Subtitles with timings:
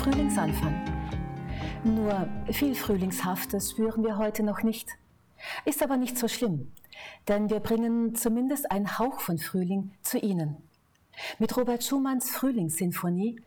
[0.00, 0.74] Frühlingsanfang.
[1.84, 4.88] Nur viel Frühlingshaftes spüren wir heute noch nicht.
[5.66, 6.72] Ist aber nicht so schlimm,
[7.28, 10.56] denn wir bringen zumindest einen Hauch von Frühling zu Ihnen.
[11.38, 13.42] Mit Robert Schumanns Frühlingssinfonie,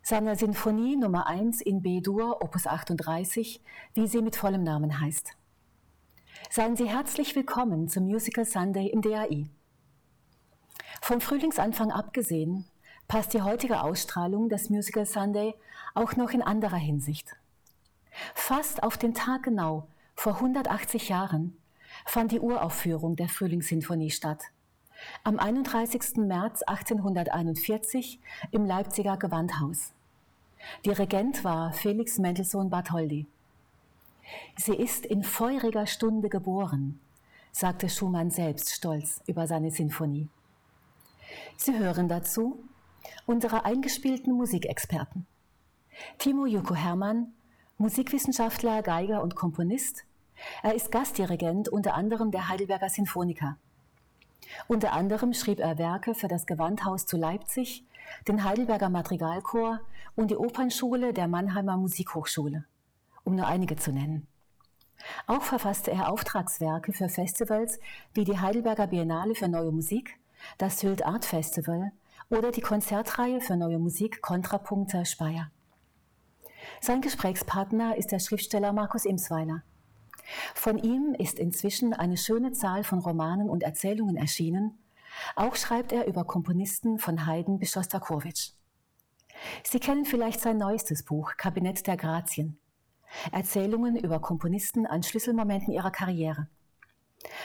[0.00, 3.60] seiner Sinfonie Nummer 1 in B-Dur, Opus 38,
[3.94, 5.32] wie sie mit vollem Namen heißt.
[6.50, 9.46] Seien Sie herzlich willkommen zum Musical Sunday im DAI.
[11.02, 12.64] Vom Frühlingsanfang abgesehen
[13.08, 15.54] passt die heutige Ausstrahlung des Musical Sunday
[15.94, 17.36] auch noch in anderer Hinsicht.
[18.34, 21.56] Fast auf den Tag genau vor 180 Jahren
[22.04, 24.44] fand die Uraufführung der Frühlingssinfonie statt.
[25.24, 26.16] Am 31.
[26.16, 28.18] März 1841
[28.50, 29.92] im Leipziger Gewandhaus.
[30.84, 33.26] Dirigent war Felix Mendelssohn Bartholdy.
[34.56, 36.98] Sie ist in feuriger Stunde geboren,
[37.52, 40.28] sagte Schumann selbst stolz über seine Sinfonie.
[41.56, 42.58] Sie hören dazu
[43.26, 45.26] unsere eingespielten Musikexperten.
[46.18, 47.32] Timo Juko Hermann,
[47.78, 50.04] Musikwissenschaftler, Geiger und Komponist.
[50.62, 53.56] Er ist Gastdirigent unter anderem der Heidelberger Sinfoniker.
[54.68, 57.84] Unter anderem schrieb er Werke für das Gewandhaus zu Leipzig,
[58.28, 59.80] den Heidelberger Madrigalchor
[60.14, 62.64] und die Opernschule der Mannheimer Musikhochschule,
[63.24, 64.26] um nur einige zu nennen.
[65.26, 67.78] Auch verfasste er Auftragswerke für Festivals
[68.14, 70.18] wie die Heidelberger Biennale für Neue Musik,
[70.58, 71.92] das Sylt Art Festival
[72.28, 75.50] oder die Konzertreihe für neue Musik Kontrapunkte Speyer.
[76.80, 79.62] Sein Gesprächspartner ist der Schriftsteller Markus Imsweiler.
[80.54, 84.76] Von ihm ist inzwischen eine schöne Zahl von Romanen und Erzählungen erschienen.
[85.36, 88.50] Auch schreibt er über Komponisten von Haydn bis Schostakowitsch.
[89.62, 92.58] Sie kennen vielleicht sein neuestes Buch Kabinett der Grazien.
[93.30, 96.48] Erzählungen über Komponisten an Schlüsselmomenten ihrer Karriere.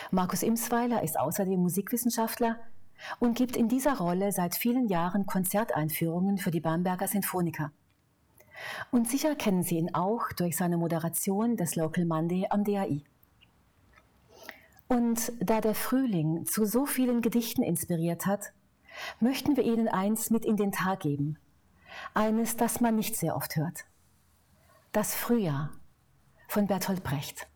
[0.10, 2.60] Markus Imsweiler ist außerdem Musikwissenschaftler,
[3.20, 7.72] und gibt in dieser Rolle seit vielen Jahren Konzerteinführungen für die Bamberger Sinfoniker.
[8.92, 13.04] Und sicher kennen Sie ihn auch durch seine Moderation des Local Monday am DAI.
[14.88, 18.52] Und da der Frühling zu so vielen Gedichten inspiriert hat,
[19.20, 21.38] möchten wir Ihnen eins mit in den Tag geben.
[22.14, 23.86] Eines, das man nicht sehr oft hört.
[24.92, 25.72] Das Frühjahr
[26.48, 27.48] von Bertolt Brecht.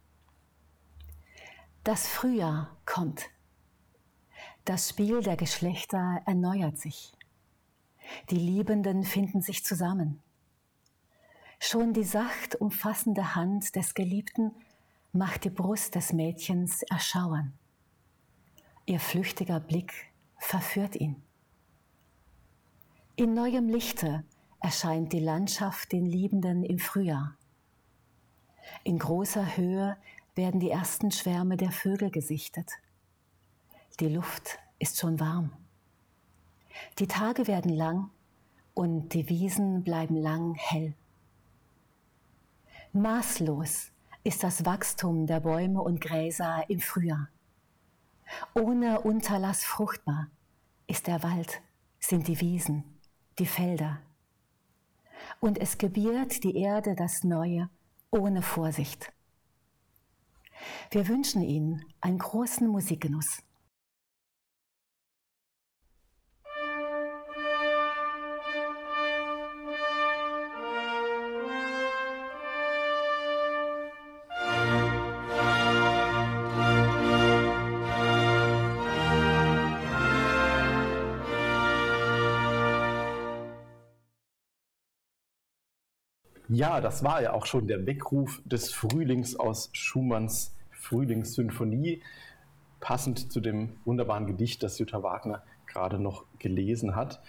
[1.84, 3.30] Das Frühjahr kommt.
[4.66, 7.14] Das Spiel der Geschlechter erneuert sich.
[8.32, 10.24] Die Liebenden finden sich zusammen.
[11.60, 14.52] Schon die sacht umfassende Hand des Geliebten
[15.12, 17.54] macht die Brust des Mädchens erschauern.
[18.88, 19.94] Ihr flüchtiger Blick
[20.40, 21.22] verführt ihn.
[23.16, 24.24] In neuem Lichte
[24.60, 27.38] erscheint die Landschaft den Liebenden im Frühjahr.
[28.84, 29.96] In großer Höhe
[30.34, 32.72] werden die ersten Schwärme der Vögel gesichtet.
[34.02, 35.54] Die Luft ist schon warm.
[37.00, 38.10] Die Tage werden lang
[38.74, 40.94] und die Wiesen bleiben lang hell.
[42.92, 43.92] Maßlos
[44.26, 47.30] ist das Wachstum der Bäume und Gräser im Frühjahr.
[48.54, 50.28] Ohne Unterlass fruchtbar
[50.88, 51.62] ist der Wald,
[52.00, 52.84] sind die Wiesen,
[53.40, 54.02] die Felder.
[55.40, 57.70] Und es gebiert die Erde das Neue
[58.12, 59.14] ohne Vorsicht.
[60.92, 63.45] Wir wünschen Ihnen einen großen Musikgenuss.
[86.56, 92.02] Ja, das war ja auch schon der Weckruf des Frühlings aus Schumanns Frühlingssymphonie,
[92.80, 97.20] passend zu dem wunderbaren Gedicht, das Jutta Wagner gerade noch gelesen hat.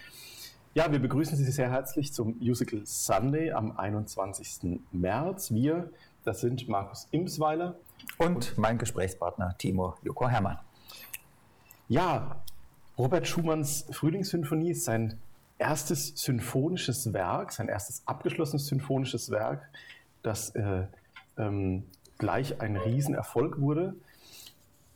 [0.75, 4.79] Ja, wir begrüßen Sie sehr herzlich zum Musical Sunday am 21.
[4.93, 5.51] März.
[5.51, 5.89] Wir,
[6.23, 7.75] das sind Markus Imsweiler
[8.17, 10.57] und, und mein Gesprächspartner Timo Joko Hermann.
[11.89, 12.43] Ja,
[12.97, 15.19] Robert Schumanns Frühlingssymphonie ist sein
[15.59, 19.67] erstes symphonisches Werk, sein erstes abgeschlossenes symphonisches Werk,
[20.21, 20.85] das äh,
[21.37, 21.83] ähm,
[22.17, 23.95] gleich ein Riesenerfolg wurde.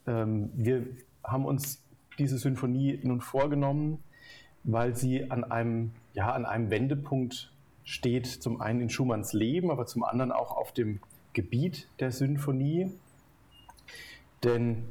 [0.06, 0.86] Ähm, wir
[1.24, 1.82] haben uns
[2.18, 4.02] diese Symphonie nun vorgenommen,
[4.64, 7.52] weil sie an einem, ja, an einem Wendepunkt
[7.84, 11.00] steht, zum einen in Schumanns Leben, aber zum anderen auch auf dem
[11.32, 12.92] Gebiet der Symphonie.
[14.44, 14.84] Denn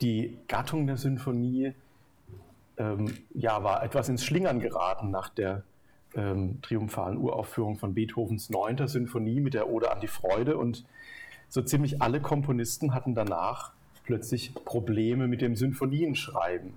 [0.00, 1.72] die Gattung der Symphonie
[2.78, 5.64] ähm, ja, war etwas ins Schlingern geraten nach der
[6.14, 8.88] ähm, triumphalen Uraufführung von Beethovens 9.
[8.88, 10.56] Sinfonie mit der Ode an die Freude.
[10.56, 10.84] Und
[11.48, 13.72] so ziemlich alle Komponisten hatten danach
[14.04, 16.74] plötzlich Probleme mit dem Sinfonienschreiben.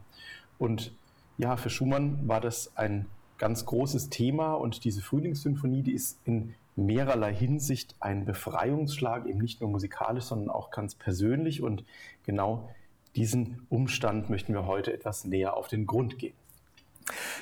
[0.58, 0.94] Und
[1.38, 3.06] ja, für Schumann war das ein
[3.38, 9.62] ganz großes Thema und diese Frühlingssymphonie, die ist in mehrerlei Hinsicht ein Befreiungsschlag, eben nicht
[9.62, 11.62] nur musikalisch, sondern auch ganz persönlich.
[11.62, 11.84] Und
[12.24, 12.70] genau
[13.18, 16.36] diesen Umstand möchten wir heute etwas näher auf den Grund gehen.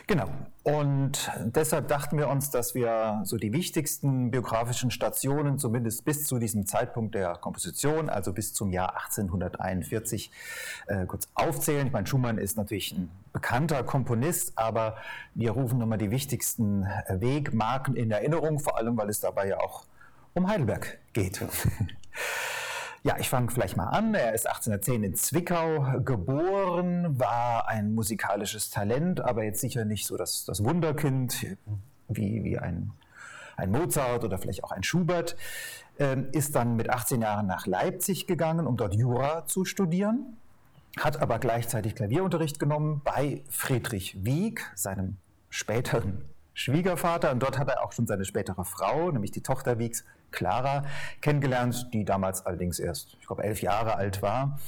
[0.08, 0.30] Genau.
[0.64, 6.40] Und deshalb dachten wir uns, dass wir so die wichtigsten biografischen Stationen, zumindest bis zu
[6.40, 10.32] diesem Zeitpunkt der Komposition, also bis zum Jahr 1841,
[10.88, 11.88] äh, kurz aufzählen.
[11.88, 14.98] Ich meine, Schumann ist natürlich ein bekannter Komponist, aber
[15.34, 19.60] wir rufen nochmal die wichtigsten äh, Wegmarken in Erinnerung, vor allem weil es dabei ja
[19.60, 19.86] auch
[20.34, 21.44] um Heidelberg geht.
[23.06, 24.16] Ja, ich fange vielleicht mal an.
[24.16, 30.18] Er ist 1810 in Zwickau geboren, war ein musikalisches Talent, aber jetzt sicher nicht so
[30.18, 31.56] das, das Wunderkind
[32.08, 32.94] wie, wie ein,
[33.58, 35.36] ein Mozart oder vielleicht auch ein Schubert.
[36.00, 40.38] Ähm, ist dann mit 18 Jahren nach Leipzig gegangen, um dort Jura zu studieren,
[40.98, 45.18] hat aber gleichzeitig Klavierunterricht genommen bei Friedrich Wieck, seinem
[45.52, 46.26] späteren
[46.56, 47.32] Schwiegervater.
[47.32, 50.84] Und dort hat er auch schon seine spätere Frau, nämlich die Tochter Wieks, Clara
[51.22, 54.60] kennengelernt, die damals allerdings erst, ich glaube, elf Jahre alt war.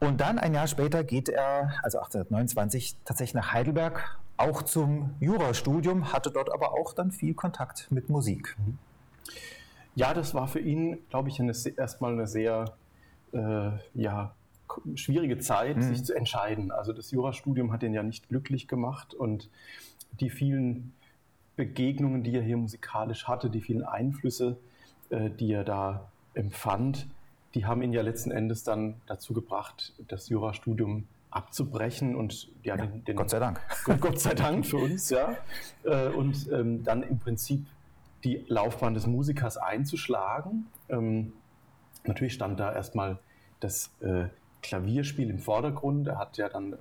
[0.00, 6.12] Und dann ein Jahr später geht er, also 1829, tatsächlich nach Heidelberg, auch zum Jurastudium,
[6.12, 8.56] hatte dort aber auch dann viel Kontakt mit Musik.
[9.94, 12.72] Ja, das war für ihn, glaube ich, eine, erstmal eine sehr
[13.32, 14.34] äh, ja,
[14.94, 15.82] schwierige Zeit, mhm.
[15.82, 16.70] sich zu entscheiden.
[16.70, 19.48] Also das Jurastudium hat ihn ja nicht glücklich gemacht und
[20.20, 20.92] die vielen
[21.58, 24.56] Begegnungen, die er hier musikalisch hatte, die vielen Einflüsse,
[25.10, 27.08] äh, die er da empfand,
[27.54, 32.86] die haben ihn ja letzten Endes dann dazu gebracht, das Jurastudium abzubrechen und ja, ja
[32.86, 33.60] den, den, Gott sei Dank.
[34.00, 35.36] Gott sei Dank für uns, ja.
[35.82, 37.66] Äh, und ähm, dann im Prinzip
[38.22, 40.66] die Laufbahn des Musikers einzuschlagen.
[40.88, 41.32] Ähm,
[42.04, 43.18] natürlich stand da erstmal
[43.58, 44.26] das äh,
[44.62, 46.06] Klavierspiel im Vordergrund.
[46.06, 46.76] Er hat ja dann äh,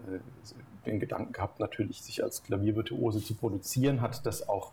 [0.87, 4.71] den Gedanken gehabt, natürlich sich als Klaviervirtuose zu produzieren, hat das auch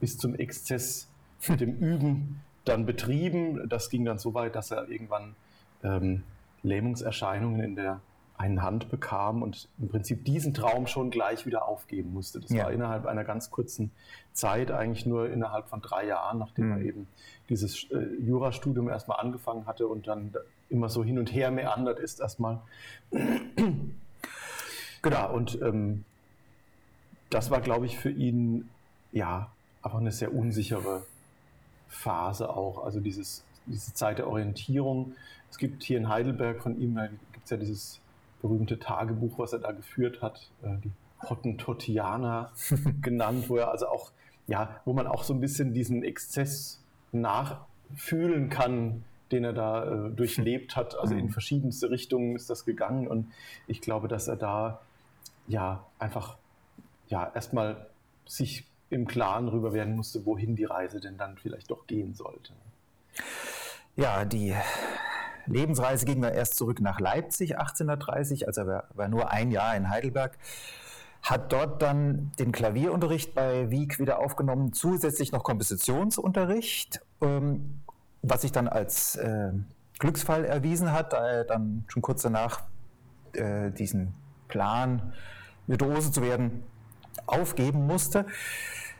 [0.00, 1.08] bis zum Exzess
[1.48, 3.68] mit dem Üben dann betrieben.
[3.68, 5.34] Das ging dann so weit, dass er irgendwann
[5.82, 6.22] ähm,
[6.62, 8.00] Lähmungserscheinungen in der
[8.40, 12.40] einen Hand bekam und im Prinzip diesen Traum schon gleich wieder aufgeben musste.
[12.40, 12.64] Das ja.
[12.64, 13.90] war innerhalb einer ganz kurzen
[14.32, 16.72] Zeit, eigentlich nur innerhalb von drei Jahren, nachdem mhm.
[16.72, 17.06] er eben
[17.50, 20.32] dieses äh, Jurastudium erstmal angefangen hatte und dann
[20.70, 22.60] immer so hin und her meandert ist erstmal.
[25.02, 26.04] Genau, und ähm,
[27.30, 28.68] das war, glaube ich, für ihn
[29.12, 29.50] ja
[29.82, 31.02] einfach eine sehr unsichere
[31.88, 35.14] Phase auch, also dieses, diese Zeit der Orientierung.
[35.50, 36.98] Es gibt hier in Heidelberg von ihm,
[37.32, 38.00] gibt es ja dieses
[38.42, 40.92] berühmte Tagebuch, was er da geführt hat, äh, die
[41.28, 42.52] Hottentottianer
[43.02, 44.12] genannt, wo er also auch,
[44.46, 46.80] ja, wo man auch so ein bisschen diesen Exzess
[47.12, 50.98] nachfühlen kann, den er da äh, durchlebt hat.
[50.98, 51.30] Also in mhm.
[51.30, 53.30] verschiedenste Richtungen ist das gegangen und
[53.66, 54.80] ich glaube, dass er da
[55.50, 56.38] ja einfach
[57.08, 57.88] ja erstmal
[58.26, 62.52] sich im Klaren darüber werden musste, wohin die Reise denn dann vielleicht doch gehen sollte.
[63.96, 64.54] Ja, die
[65.46, 69.90] Lebensreise ging dann erst zurück nach Leipzig 1830, also er war nur ein Jahr in
[69.90, 70.38] Heidelberg,
[71.22, 77.80] hat dort dann den Klavierunterricht bei Wieck wieder aufgenommen, zusätzlich noch Kompositionsunterricht, ähm,
[78.22, 79.52] was sich dann als äh,
[79.98, 82.62] Glücksfall erwiesen hat, da er dann schon kurz danach
[83.34, 84.14] äh, diesen
[84.48, 85.12] Plan,
[85.66, 86.62] Virtuose zu werden,
[87.26, 88.26] aufgeben musste.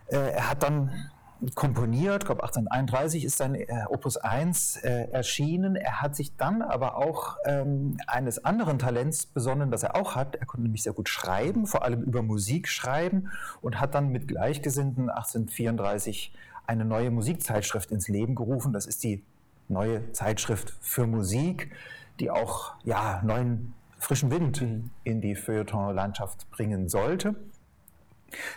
[0.07, 1.11] Äh, er hat dann
[1.55, 5.75] komponiert, ich glaube 1831 ist sein äh, Opus 1 äh, erschienen.
[5.75, 10.37] Er hat sich dann aber auch ähm, eines anderen Talents besonnen, das er auch hat.
[10.37, 13.31] Er konnte nämlich sehr gut schreiben, vor allem über Musik schreiben
[13.63, 16.33] und hat dann mit Gleichgesinnten 1834
[16.67, 18.73] eine neue Musikzeitschrift ins Leben gerufen.
[18.73, 19.25] Das ist die
[19.69, 21.73] neue Zeitschrift für Musik,
[22.19, 24.91] die auch ja, neuen frischen Wind mhm.
[25.05, 27.37] in die Feuilleton-Landschaft bringen sollte.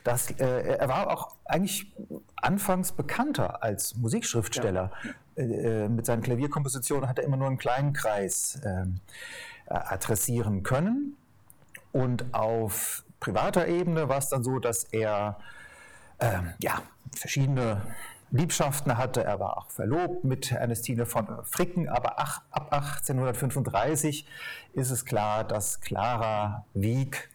[0.03, 1.91] Das, äh, er war auch eigentlich
[2.35, 4.91] anfangs bekannter als Musikschriftsteller.
[5.03, 5.43] Ja.
[5.43, 8.85] Äh, mit seinen Klavierkompositionen hat er immer nur einen kleinen Kreis äh,
[9.67, 11.17] adressieren können.
[11.91, 15.39] Und auf privater Ebene war es dann so, dass er
[16.19, 16.81] ähm, ja,
[17.15, 17.81] verschiedene
[18.34, 19.24] Liebschaften hatte.
[19.24, 24.28] Er war auch verlobt mit Ernestine von Fricken, aber ach, ab 1835
[24.74, 27.30] ist es klar, dass Clara Wieck,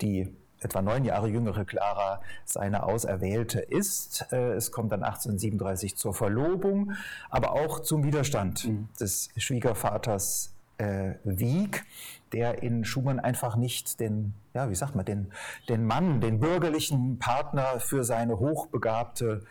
[0.00, 4.26] die etwa neun Jahre jüngere Clara seine Auserwählte ist.
[4.32, 6.92] Äh, es kommt dann 1837 zur Verlobung,
[7.30, 8.88] aber auch zum Widerstand mhm.
[8.98, 11.84] des Schwiegervaters äh, Wieck,
[12.32, 15.32] der in Schumann einfach nicht den, ja, wie sagt man, den,
[15.68, 19.42] den Mann, den bürgerlichen Partner für seine hochbegabte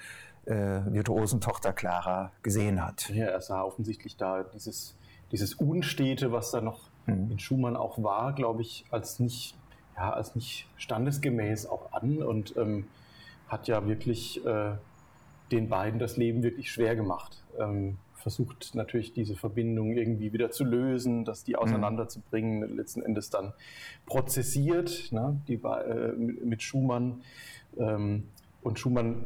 [0.50, 3.10] äh, Virtuosentochter Clara gesehen hat.
[3.10, 4.96] Ja, er sah offensichtlich da dieses,
[5.32, 7.32] dieses Unstete, was da noch mhm.
[7.32, 9.56] in Schumann auch war, glaube ich, als nicht
[10.00, 12.88] ja, als nicht standesgemäß auch an und ähm,
[13.50, 14.72] hat ja wirklich äh,
[15.52, 17.44] den beiden das Leben wirklich schwer gemacht.
[17.60, 21.60] Ähm, versucht natürlich diese Verbindung irgendwie wieder zu lösen, dass die mhm.
[21.60, 23.54] auseinanderzubringen, letzten Endes dann
[24.06, 27.22] prozessiert ne, die, äh, mit Schumann.
[27.78, 28.30] Ähm,
[28.62, 29.26] und Schumann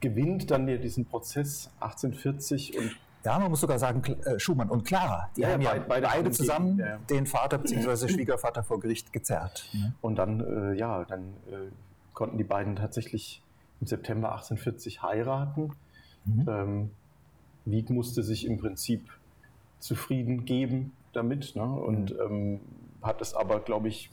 [0.00, 5.28] gewinnt dann diesen Prozess 1840 und ja, man muss sogar sagen, äh, Schumann und Clara,
[5.36, 6.98] die ja, haben ja beide, beide zusammen ja.
[7.10, 8.08] den Vater bzw.
[8.08, 9.68] Schwiegervater vor Gericht gezerrt.
[10.00, 11.70] Und dann, äh, ja, dann äh,
[12.14, 13.42] konnten die beiden tatsächlich
[13.80, 15.72] im September 1840 heiraten.
[16.24, 16.46] Mhm.
[16.48, 16.90] Ähm,
[17.64, 19.10] Wieck musste sich im Prinzip
[19.78, 21.64] zufrieden geben damit ne?
[21.64, 22.20] und mhm.
[22.20, 22.60] ähm,
[23.02, 24.10] hat es aber, glaube ich,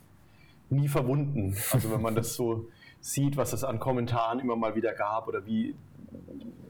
[0.70, 1.56] nie verwunden.
[1.72, 2.68] Also wenn man das so
[3.06, 5.76] sieht, was es an Kommentaren immer mal wieder gab oder wie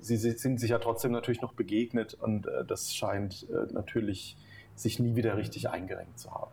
[0.01, 4.38] sie sind sich ja trotzdem natürlich noch begegnet und äh, das scheint äh, natürlich
[4.75, 6.51] sich nie wieder richtig eingerenkt zu haben.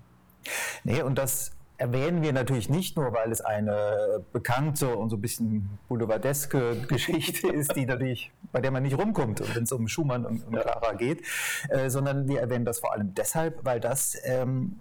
[0.84, 5.20] Nee, und das erwähnen wir natürlich nicht nur, weil es eine bekannte und so ein
[5.20, 10.24] bisschen boulevardeske Geschichte ist, die natürlich, bei der man nicht rumkommt, wenn es um Schumann
[10.24, 11.22] und, und Clara geht,
[11.70, 14.78] äh, sondern wir erwähnen das vor allem deshalb, weil das ähm,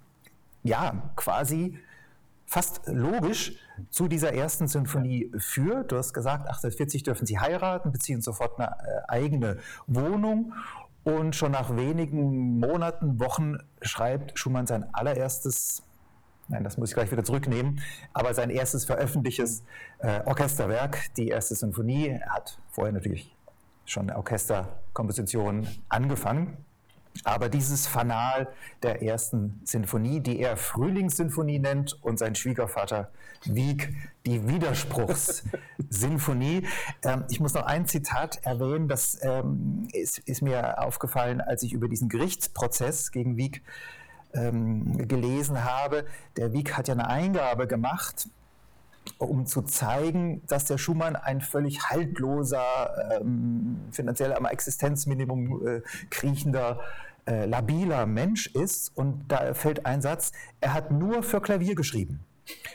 [0.63, 1.79] ja quasi
[2.51, 3.53] fast logisch
[3.91, 5.93] zu dieser ersten Sinfonie führt.
[5.93, 10.53] Du hast gesagt, 1840 dürfen sie heiraten, beziehen sofort eine äh, eigene Wohnung.
[11.05, 15.83] Und schon nach wenigen Monaten, Wochen schreibt Schumann sein allererstes,
[16.49, 17.79] nein, das muss ich gleich wieder zurücknehmen,
[18.13, 19.63] aber sein erstes veröffentlichtes
[19.99, 22.09] äh, Orchesterwerk, die erste Sinfonie.
[22.09, 23.33] Er hat vorher natürlich
[23.85, 26.57] schon Orchesterkompositionen angefangen.
[27.23, 28.47] Aber dieses Fanal
[28.83, 33.11] der ersten Sinfonie, die er Frühlingssinfonie nennt und sein Schwiegervater
[33.45, 33.93] Wieck
[34.25, 36.67] die Widerspruchssinfonie.
[37.03, 41.73] ähm, ich muss noch ein Zitat erwähnen, das ähm, ist, ist, mir aufgefallen, als ich
[41.73, 43.63] über diesen Gerichtsprozess gegen Wieck
[44.33, 46.05] ähm, gelesen habe.
[46.37, 48.27] Der Wieck hat ja eine Eingabe gemacht
[49.17, 52.63] um zu zeigen, dass der Schumann ein völlig haltloser,
[53.19, 56.79] ähm, finanziell am Existenzminimum äh, kriechender,
[57.27, 58.95] äh, labiler Mensch ist.
[58.95, 62.21] Und da fällt ein Satz, er hat nur für Klavier geschrieben.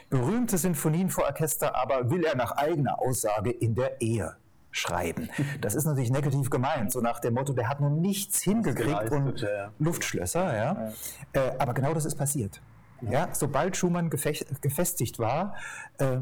[0.08, 4.36] Berühmte Sinfonien für Orchester aber will er nach eigener Aussage in der Ehe
[4.70, 5.30] schreiben.
[5.60, 9.40] Das ist natürlich negativ gemeint, so nach dem Motto, der hat nun nichts hingekriegt und
[9.40, 9.72] ja.
[9.78, 10.56] Luftschlösser.
[10.56, 10.92] Ja.
[11.34, 11.40] ja.
[11.40, 12.60] Äh, aber genau das ist passiert.
[13.02, 15.54] Ja, sobald Schumann gefestigt war,
[15.98, 16.18] äh,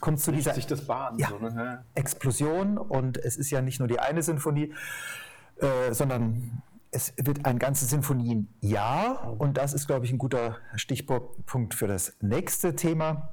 [0.00, 1.84] kommt zu dieser sich das Bahn, ja, so, ne?
[1.94, 2.78] Explosion.
[2.78, 4.74] Und es ist ja nicht nur die eine Sinfonie,
[5.58, 9.36] äh, sondern es wird ein ganzes Sinfonienjahr.
[9.38, 13.32] Und das ist, glaube ich, ein guter Stichpunkt für das nächste Thema,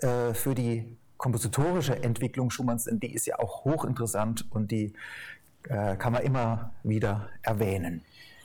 [0.00, 4.92] äh, für die kompositorische Entwicklung Schumanns, denn die ist ja auch hochinteressant und die
[5.64, 8.02] äh, kann man immer wieder erwähnen.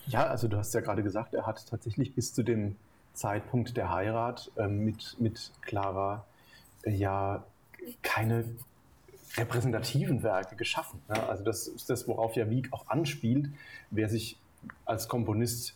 [0.07, 2.75] Ja, also du hast ja gerade gesagt, er hat tatsächlich bis zu dem
[3.13, 6.25] Zeitpunkt der Heirat äh, mit, mit Clara
[6.83, 7.43] äh, ja
[8.01, 8.45] keine
[9.37, 11.01] repräsentativen Werke geschaffen.
[11.09, 11.27] Ja?
[11.27, 13.49] Also das ist das, worauf ja Wieck auch anspielt.
[13.89, 14.37] Wer sich
[14.85, 15.75] als Komponist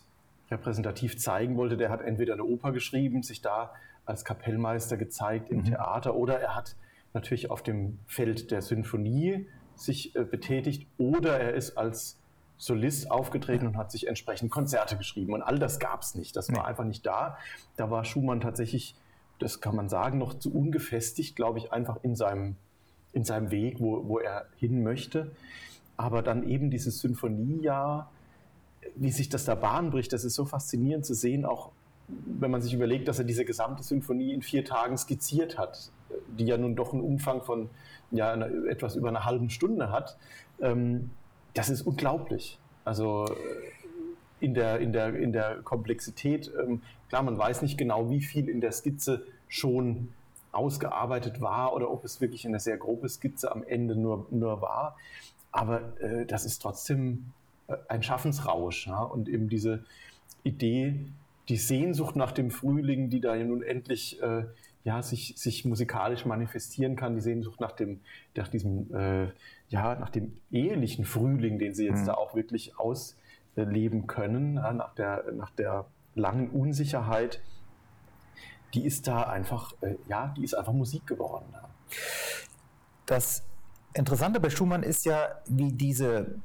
[0.50, 3.72] repräsentativ zeigen wollte, der hat entweder eine Oper geschrieben, sich da
[4.06, 5.64] als Kapellmeister gezeigt im mhm.
[5.64, 6.76] Theater oder er hat
[7.12, 12.17] natürlich auf dem Feld der Sinfonie sich äh, betätigt oder er ist als
[12.58, 15.32] Solist aufgetreten und hat sich entsprechend Konzerte geschrieben.
[15.32, 16.34] Und all das gab es nicht.
[16.36, 17.38] Das war einfach nicht da.
[17.76, 18.96] Da war Schumann tatsächlich,
[19.38, 22.56] das kann man sagen, noch zu ungefestigt, glaube ich, einfach in seinem,
[23.12, 25.30] in seinem Weg, wo, wo er hin möchte.
[25.96, 28.10] Aber dann eben dieses Symphoniejahr,
[28.96, 31.70] wie sich das da Bahn bricht, das ist so faszinierend zu sehen, auch
[32.08, 35.92] wenn man sich überlegt, dass er diese gesamte Symphonie in vier Tagen skizziert hat,
[36.38, 37.68] die ja nun doch einen Umfang von
[38.10, 38.34] ja,
[38.68, 40.16] etwas über einer halben Stunde hat.
[40.60, 41.10] Ähm,
[41.58, 42.58] das ist unglaublich.
[42.84, 48.10] Also äh, in der, in der, in der Komplexität, ähm, klar, man weiß nicht genau,
[48.10, 50.08] wie viel in der Skizze schon
[50.52, 54.96] ausgearbeitet war oder ob es wirklich eine sehr grobe Skizze am Ende nur, nur war.
[55.52, 57.32] Aber äh, das ist trotzdem
[57.66, 58.86] äh, ein Schaffensrausch.
[58.86, 59.02] Ja?
[59.02, 59.84] Und eben diese
[60.44, 60.94] Idee,
[61.48, 64.44] die Sehnsucht nach dem Frühling, die da nun endlich äh,
[64.84, 68.00] ja, sich, sich musikalisch manifestieren kann, die Sehnsucht nach, dem,
[68.34, 69.28] nach diesem äh,
[69.68, 72.06] ja, nach dem ehelichen Frühling, den sie jetzt mhm.
[72.06, 77.40] da auch wirklich ausleben können, nach, der, nach der langen Unsicherheit,
[78.74, 81.46] die ist da einfach, äh, ja, die ist einfach Musik geworden.
[83.06, 83.42] Das
[83.94, 86.36] Interessante bei Schumann ist ja, wie diese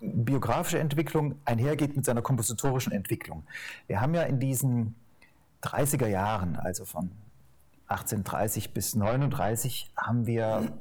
[0.00, 3.44] biografische Entwicklung einhergeht mit seiner kompositorischen Entwicklung.
[3.86, 4.94] Wir haben ja in diesen
[5.62, 7.10] 30er Jahren, also von
[7.88, 10.72] 1830 bis 39, haben wir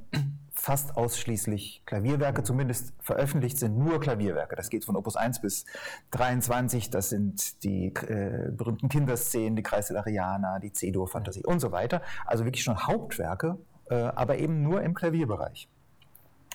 [0.53, 4.55] fast ausschließlich Klavierwerke, zumindest veröffentlicht sind nur Klavierwerke.
[4.55, 5.65] Das geht von Opus 1 bis
[6.11, 6.89] 23.
[6.89, 12.01] Das sind die äh, berühmten Kinderszenen, die Kreisel Ariana, die C-Dur-Fantasie und so weiter.
[12.25, 13.57] Also wirklich schon Hauptwerke
[13.89, 15.67] äh, aber eben nur im Klavierbereich.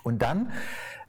[0.03, 0.53] Und dann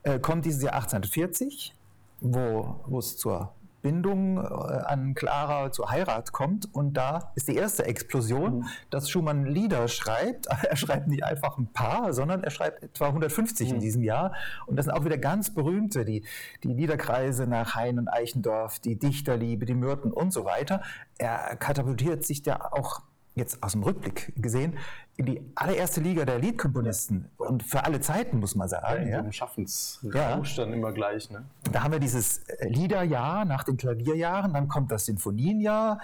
[0.04, 1.74] äh, kommt dieses Jahr 1840,
[2.22, 7.56] wo, wo es zur Bindung äh, an Clara zur Heirat kommt und da ist die
[7.56, 8.66] erste Explosion, mhm.
[8.90, 10.48] dass Schumann Lieder schreibt.
[10.70, 13.76] Er schreibt nicht einfach ein paar, sondern er schreibt etwa 150 mhm.
[13.76, 14.34] in diesem Jahr
[14.68, 16.26] und das sind auch wieder ganz berühmte, die,
[16.64, 20.82] die Liederkreise nach Hain und Eichendorff, die Dichterliebe, die Myrten und so weiter.
[21.18, 23.02] Er katapultiert sich da auch
[23.40, 24.78] jetzt aus dem Rückblick gesehen,
[25.20, 29.10] in die allererste Liga der Liedkomponisten und für alle Zeiten, muss man sagen.
[29.10, 29.32] Ja, in ja.
[29.34, 30.64] Schaffensrausch ja.
[30.64, 31.30] dann immer gleich.
[31.30, 31.44] Ne?
[31.74, 36.00] Da haben wir dieses äh, Liederjahr nach den Klavierjahren, dann kommt das Sinfonienjahr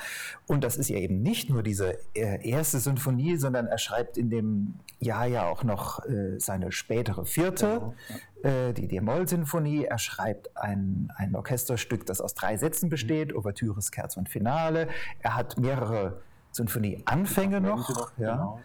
[0.48, 4.30] und das ist ja eben nicht nur diese äh, erste Sinfonie, sondern er schreibt in
[4.30, 9.86] dem Jahr ja auch noch äh, seine spätere vierte, genau, die D-Moll-Sinfonie.
[9.86, 13.38] Er schreibt ein, ein Orchesterstück, das aus drei Sätzen besteht, mhm.
[13.38, 14.88] Ouvertüre, Scherzo und Finale.
[15.22, 16.22] Er hat mehrere
[16.55, 17.89] Sinfonie-Anfänge noch.
[17.89, 18.12] noch.
[18.17, 18.35] Ja.
[18.35, 18.62] Genau,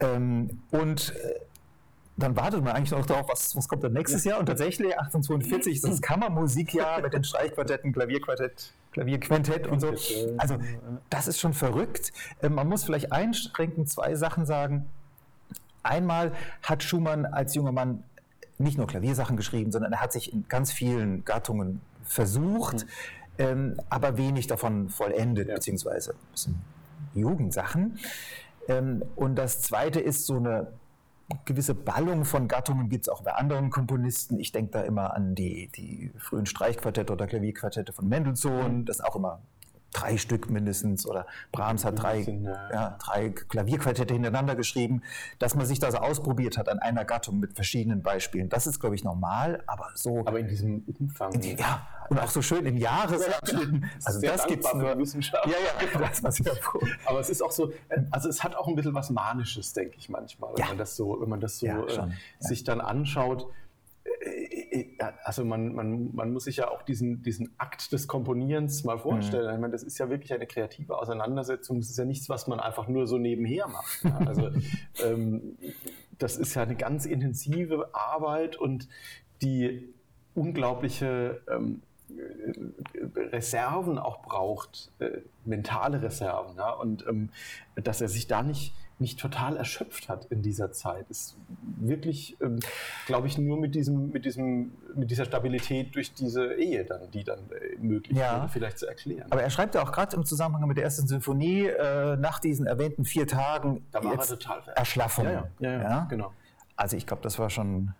[0.00, 0.14] ja.
[0.14, 1.40] Ähm, und äh,
[2.16, 4.32] dann wartet man eigentlich noch darauf, was, was kommt dann nächstes ja.
[4.32, 4.40] Jahr.
[4.40, 9.94] Und tatsächlich 1842 ist das Kammermusikjahr mit den Streichquartetten, Klavierquartett, Klavierquintett und so.
[10.38, 10.56] Also
[11.10, 12.12] das ist schon verrückt.
[12.42, 14.86] Ähm, man muss vielleicht einschränken, zwei Sachen sagen.
[15.82, 16.32] Einmal
[16.62, 18.02] hat Schumann als junger Mann
[18.58, 22.88] nicht nur Klaviersachen geschrieben, sondern er hat sich in ganz vielen Gattungen versucht, mhm.
[23.38, 25.54] ähm, aber wenig davon vollendet, ja.
[25.54, 26.62] beziehungsweise ein bisschen
[27.14, 27.98] Jugendsachen.
[28.68, 30.72] Ähm, und das zweite ist so eine
[31.44, 34.38] gewisse Ballung von Gattungen gibt es auch bei anderen Komponisten.
[34.38, 38.84] Ich denke da immer an die, die frühen Streichquartette oder Klavierquartette von Mendelssohn.
[38.84, 39.40] Das auch immer
[39.92, 45.02] drei Stück mindestens oder Brahms hat drei, ja, drei Klavierquartette hintereinander geschrieben,
[45.38, 48.48] dass man sich da so ausprobiert hat an einer Gattung mit verschiedenen Beispielen.
[48.48, 50.20] Das ist, glaube ich, normal, aber so.
[50.26, 51.32] Aber in diesem Umfang.
[51.32, 53.90] In die, ja, und auch so schön in Jahresabschnitten.
[54.04, 54.96] Also das gibt es nur.
[54.98, 55.46] Wissenschaft.
[55.46, 56.80] Ja, ja, das war sehr froh.
[57.04, 57.72] Aber es ist auch so,
[58.10, 60.68] also es hat auch ein bisschen was Manisches, denke ich manchmal, wenn ja.
[60.68, 63.50] man das so, wenn man das so ja, äh, sich dann anschaut
[65.24, 69.48] also man, man, man muss sich ja auch diesen, diesen Akt des Komponierens mal vorstellen.
[69.48, 69.54] Mhm.
[69.54, 71.80] Ich meine, das ist ja wirklich eine kreative Auseinandersetzung.
[71.80, 74.04] Das ist ja nichts, was man einfach nur so nebenher macht.
[74.04, 74.18] Ja.
[74.18, 74.50] Also
[75.04, 75.56] ähm,
[76.18, 78.88] das ist ja eine ganz intensive Arbeit und
[79.42, 79.92] die
[80.34, 81.82] unglaubliche ähm,
[83.16, 86.56] Reserven auch braucht, äh, mentale Reserven.
[86.56, 86.70] Ja?
[86.70, 87.30] Und ähm,
[87.74, 91.06] dass er sich da nicht nicht total erschöpft hat in dieser Zeit.
[91.10, 91.36] Ist
[91.78, 92.60] wirklich, ähm,
[93.06, 97.22] glaube ich, nur mit diesem, mit diesem, mit dieser Stabilität durch diese Ehe dann, die
[97.22, 98.36] dann äh, möglich ja.
[98.36, 99.30] wäre, vielleicht zu erklären.
[99.30, 102.66] Aber er schreibt ja auch gerade im Zusammenhang mit der ersten Sinfonie äh, nach diesen
[102.66, 105.26] erwähnten vier Tagen da war er total Erschlaffung.
[105.26, 106.32] Ja, ja, ja, ja, genau.
[106.76, 107.92] Also ich glaube, das war schon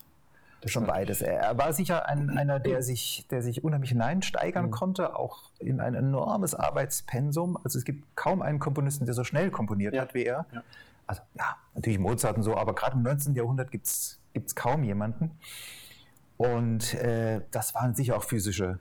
[0.64, 1.22] schon beides.
[1.22, 4.70] Er war sicher ein, einer, der sich, der sich unheimlich hineinsteigern mhm.
[4.72, 7.56] konnte, auch in ein enormes Arbeitspensum.
[7.62, 10.02] Also es gibt kaum einen Komponisten, der so schnell komponiert ja.
[10.02, 10.46] hat wie er.
[10.52, 10.64] Ja
[11.06, 13.34] also ja, natürlich Mozart und so, aber gerade im 19.
[13.34, 14.20] Jahrhundert gibt es
[14.54, 15.38] kaum jemanden.
[16.36, 18.78] Und äh, das waren sicher auch physische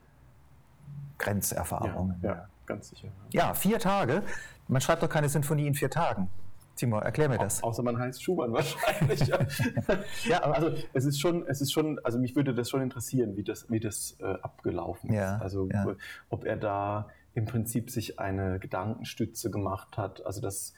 [1.18, 2.20] Grenzerfahrungen.
[2.22, 3.10] Ja, ja ganz sicher.
[3.32, 4.24] Ja, vier Tage.
[4.68, 6.30] Man schreibt doch keine Sinfonie in vier Tagen.
[6.76, 7.64] Timo, erklär mir das.
[7.64, 9.22] außer man heißt Schumann wahrscheinlich.
[9.28, 9.40] ja,
[10.26, 13.44] ja also es ist schon, es ist schon, also mich würde das schon interessieren, wie
[13.44, 15.16] das, wie das äh, abgelaufen ist.
[15.16, 15.86] Ja, also ja.
[16.30, 20.26] ob er da im Prinzip sich eine Gedankenstütze gemacht hat.
[20.26, 20.74] Also das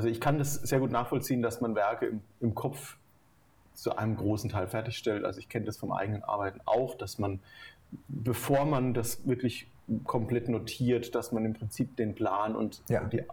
[0.00, 2.96] also ich kann das sehr gut nachvollziehen, dass man Werke im, im Kopf
[3.74, 5.26] zu einem großen Teil fertigstellt.
[5.26, 7.38] Also ich kenne das vom eigenen Arbeiten auch, dass man,
[8.08, 9.66] bevor man das wirklich
[10.04, 13.04] komplett notiert, dass man im Prinzip den Plan und ja.
[13.04, 13.24] Die,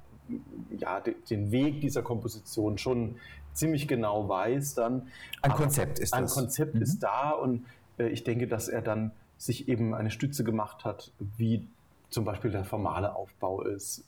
[0.78, 3.16] ja, den Weg dieser Komposition schon
[3.54, 5.08] ziemlich genau weiß dann.
[5.42, 6.36] Ein Konzept ist ein das.
[6.36, 6.82] Ein Konzept mhm.
[6.82, 7.66] ist da und
[7.98, 11.66] äh, ich denke, dass er dann sich eben eine Stütze gemacht hat, wie
[12.10, 14.06] zum Beispiel der formale Aufbau ist,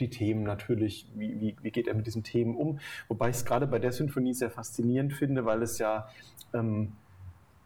[0.00, 2.78] die Themen natürlich, wie, wie, wie geht er mit diesen Themen um.
[3.08, 6.08] Wobei ich es gerade bei der Symphonie sehr faszinierend finde, weil es ja,
[6.52, 6.92] ähm,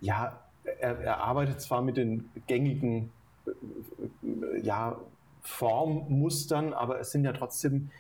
[0.00, 0.40] ja,
[0.80, 3.10] er, er, arbeitet zwar mit den gängigen
[3.46, 5.00] äh, ja,
[5.40, 7.90] Formmustern, aber es sind ja trotzdem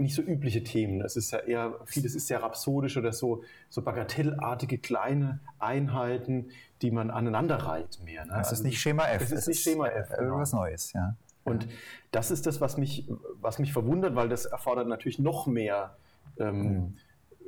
[0.00, 1.00] nicht so übliche Themen.
[1.02, 6.50] Es ist ja eher, vieles ist sehr rhapsodisch oder so, so bagatellartige kleine Einheiten,
[6.82, 8.24] die man aneinander reiht mehr.
[8.24, 8.32] Ne?
[8.32, 9.22] Es ist also, nicht Schema F.
[9.22, 10.10] Es ist nicht Schema F.
[10.10, 10.62] Irgendwas genau.
[10.62, 11.14] Neues, ja.
[11.44, 11.68] Und
[12.10, 13.08] das ist das, was mich,
[13.40, 15.96] was mich verwundert, weil das erfordert natürlich noch mehr
[16.38, 16.96] ähm, mhm.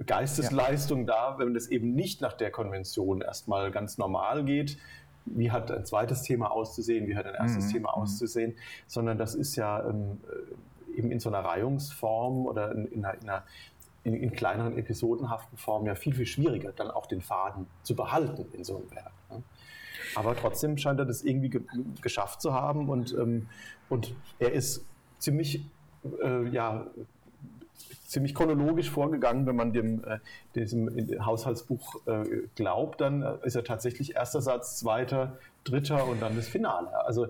[0.07, 4.79] Geistesleistung da, wenn das eben nicht nach der Konvention erstmal ganz normal geht.
[5.25, 7.73] Wie hat ein zweites Thema auszusehen, wie hat ein erstes mhm.
[7.73, 8.03] Thema mhm.
[8.03, 8.55] auszusehen,
[8.87, 13.15] sondern das ist ja ähm, äh, eben in so einer Reihungsform oder in, in, einer,
[13.21, 13.43] in, einer,
[14.05, 18.47] in, in kleineren episodenhaften Form ja viel, viel schwieriger, dann auch den Faden zu behalten
[18.53, 19.13] in so einem Werk.
[19.31, 19.43] Ne?
[20.15, 21.63] Aber trotzdem scheint er das irgendwie ge
[22.01, 23.49] geschafft zu haben und, ähm,
[23.93, 24.87] und er ist
[25.19, 25.63] ziemlich,
[26.23, 26.87] äh, ja,
[28.07, 29.47] ziemlich chronologisch vorgegangen.
[29.47, 30.19] Wenn man dem äh,
[30.55, 30.89] diesem
[31.23, 32.25] Haushaltsbuch äh,
[32.55, 37.05] glaubt, dann äh, ist er tatsächlich erster Satz, zweiter, dritter und dann das Finale.
[37.05, 37.27] Also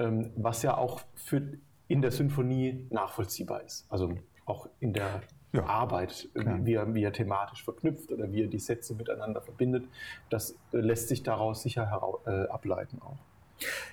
[0.00, 1.42] ähm, was ja auch für
[1.86, 3.86] in der Symphonie nachvollziehbar ist.
[3.88, 4.12] Also
[4.46, 5.64] auch in der ja.
[5.64, 9.84] Arbeit, wie er, wie er, thematisch verknüpft oder wie er die Sätze miteinander verbindet,
[10.28, 13.29] das äh, lässt sich daraus sicher äh, ableiten auch.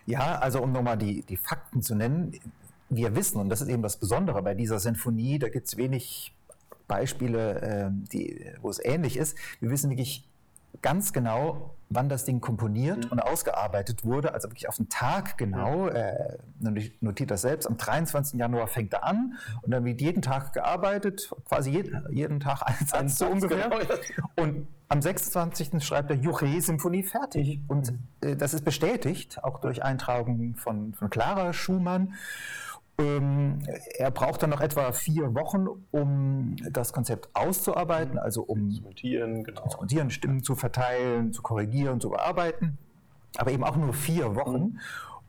[0.05, 2.39] Ja, also um nochmal die, die Fakten zu nennen,
[2.89, 6.33] wir wissen, und das ist eben das Besondere bei dieser Sinfonie, da gibt es wenig
[6.87, 9.37] Beispiele, äh, die, wo es ähnlich ist.
[9.59, 10.27] Wir wissen wirklich
[10.81, 13.11] ganz genau, wann das Ding komponiert mhm.
[13.11, 15.87] und ausgearbeitet wurde, also wirklich auf den Tag genau.
[15.87, 16.37] Äh,
[16.99, 17.65] notiert das selbst.
[17.65, 18.39] Am 23.
[18.39, 22.85] Januar fängt er an und dann wird jeden Tag gearbeitet, quasi jeden, jeden Tag ein
[22.85, 23.69] Satz so ungefähr.
[23.69, 24.29] Genau.
[24.35, 25.83] Und am 26.
[25.83, 27.61] schreibt er Juche-Symphonie fertig.
[27.67, 27.99] Und mhm.
[28.21, 32.13] äh, das ist bestätigt, auch durch Eintragungen von, von Clara Schumann.
[32.99, 33.59] Ähm,
[33.97, 39.43] er braucht dann noch etwa vier Wochen, um das Konzept auszuarbeiten, also um zu montieren,
[39.43, 39.67] genau.
[39.67, 42.77] zu Stimmen zu verteilen, zu korrigieren, zu bearbeiten.
[43.37, 44.59] Aber eben auch nur vier Wochen.
[44.59, 44.79] Mhm.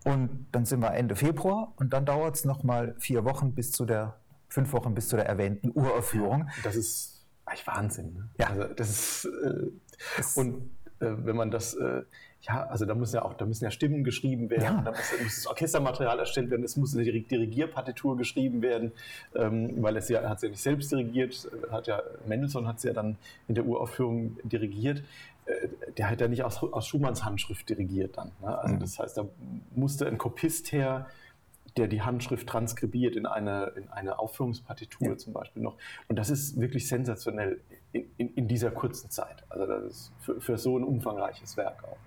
[0.04, 3.85] Und dann sind wir Ende Februar und dann dauert es nochmal vier Wochen bis zu
[3.85, 4.16] der,
[4.48, 6.48] fünf Wochen bis zu der erwähnten Uraufführung.
[6.62, 8.14] Das ist eigentlich Wahnsinn.
[8.14, 8.28] Ne?
[8.38, 8.46] Ja.
[8.46, 12.02] Also das ist, äh, und äh, wenn man das äh,
[12.48, 14.82] ja, also da müssen ja auch, da müssen ja Stimmen geschrieben werden, ja.
[14.82, 18.92] da muss, muss, das Orchestermaterial erstellt werden, es muss eine Dirigierpartitur geschrieben werden,
[19.34, 22.88] ähm, weil es ja, hat sie ja nicht selbst dirigiert, hat ja, Mendelssohn hat sie
[22.88, 25.02] ja dann in der Uraufführung dirigiert.
[25.44, 28.32] Äh, der hat ja nicht aus, aus Schumanns Handschrift dirigiert dann.
[28.40, 28.58] Ne?
[28.58, 28.80] Also mhm.
[28.80, 29.26] das heißt, da
[29.74, 31.06] musste ein Kopist her,
[31.76, 35.16] der die Handschrift transkribiert in eine, in eine Aufführungspartitur ja.
[35.18, 35.76] zum Beispiel noch.
[36.08, 37.61] Und das ist wirklich sensationell
[37.92, 39.44] in, in, in dieser kurzen Zeit.
[39.50, 41.98] Also das ist für, für so ein umfangreiches Werk auch.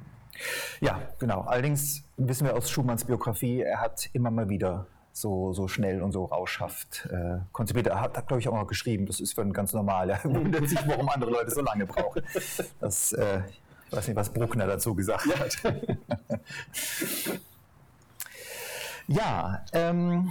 [0.80, 1.42] Ja, genau.
[1.42, 6.12] Allerdings wissen wir aus Schumanns Biografie, er hat immer mal wieder so, so schnell und
[6.12, 7.88] so rauschhaft äh, konzipiert.
[7.88, 10.10] Er hat, hat glaube ich, auch noch geschrieben, das ist für einen ganz normal.
[10.10, 12.24] Er wundert sich, warum andere Leute so lange brauchen.
[12.80, 13.42] Das, äh,
[13.88, 15.40] ich weiß nicht, was Bruckner dazu gesagt ja.
[15.40, 15.58] hat.
[19.08, 20.30] ja, ähm,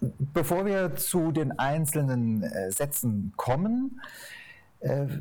[0.00, 4.00] bevor wir zu den einzelnen äh, Sätzen kommen,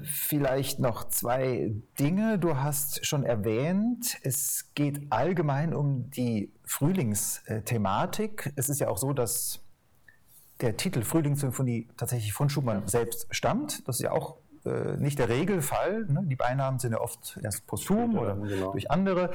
[0.04, 2.38] vielleicht noch zwei Dinge.
[2.38, 8.54] Du hast schon erwähnt, es geht allgemein um die Frühlingsthematik.
[8.56, 9.64] Es ist ja auch so, dass
[10.62, 13.88] der Titel Frühlingssymphonie tatsächlich von Schumann selbst stammt.
[13.88, 16.06] Das ist ja auch äh, nicht der Regelfall.
[16.06, 16.24] Ne?
[16.26, 18.72] Die Beinamen sind ja oft erst posthum ja, oder genau.
[18.72, 19.32] durch andere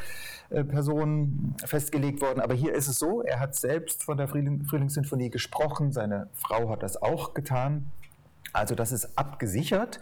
[0.50, 2.40] äh, Personen festgelegt worden.
[2.40, 6.68] Aber hier ist es so, er hat selbst von der Frühling Frühlingssymphonie gesprochen, seine Frau
[6.70, 7.92] hat das auch getan.
[8.53, 9.99] Also das ist abgesichert.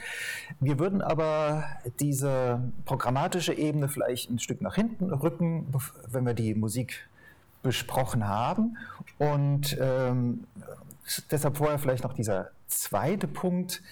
[0.58, 1.64] Wir würden aber
[2.00, 5.72] diese programmatische Ebene vielleicht ein Stück nach hinten rücken,
[6.08, 7.08] wenn wir die Musik
[7.62, 8.76] besprochen haben.
[9.18, 10.44] Und ähm,
[11.30, 13.82] deshalb vorher vielleicht noch dieser zweite Punkt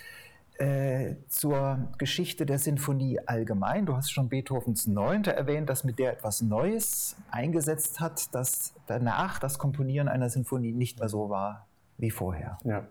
[0.59, 3.87] äh, zur Geschichte der Sinfonie allgemein.
[3.87, 9.39] Du hast schon Beethovens Neunte erwähnt, das mit der etwas Neues eingesetzt hat, dass danach
[9.39, 11.67] das Komponieren einer Sinfonie nicht mehr so war
[11.97, 12.59] wie vorher.
[12.65, 12.87] Ja.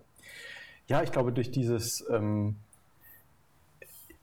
[0.87, 2.55] Ja, ich glaube, durch dieses, ähm,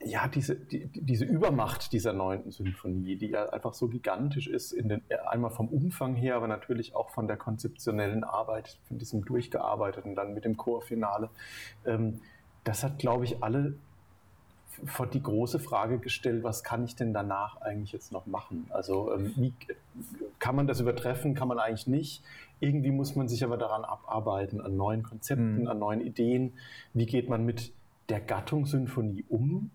[0.02, 4.88] ja, diese, die, diese Übermacht dieser neunten Symphonie, die ja einfach so gigantisch ist, in
[4.88, 10.14] den, einmal vom Umfang her, aber natürlich auch von der konzeptionellen Arbeit, von diesem durchgearbeiteten,
[10.14, 11.30] dann mit dem Chorfinale,
[11.84, 12.20] ähm,
[12.64, 13.74] das hat, glaube ich, alle
[14.84, 18.66] vor die große Frage gestellt, was kann ich denn danach eigentlich jetzt noch machen?
[18.70, 19.52] Also ähm, wie,
[20.38, 22.22] kann man das übertreffen, kann man eigentlich nicht.
[22.60, 25.68] Irgendwie muss man sich aber daran abarbeiten, an neuen Konzepten, mhm.
[25.68, 26.54] an neuen Ideen.
[26.92, 27.72] Wie geht man mit
[28.08, 29.70] der Gattung Symphonie um?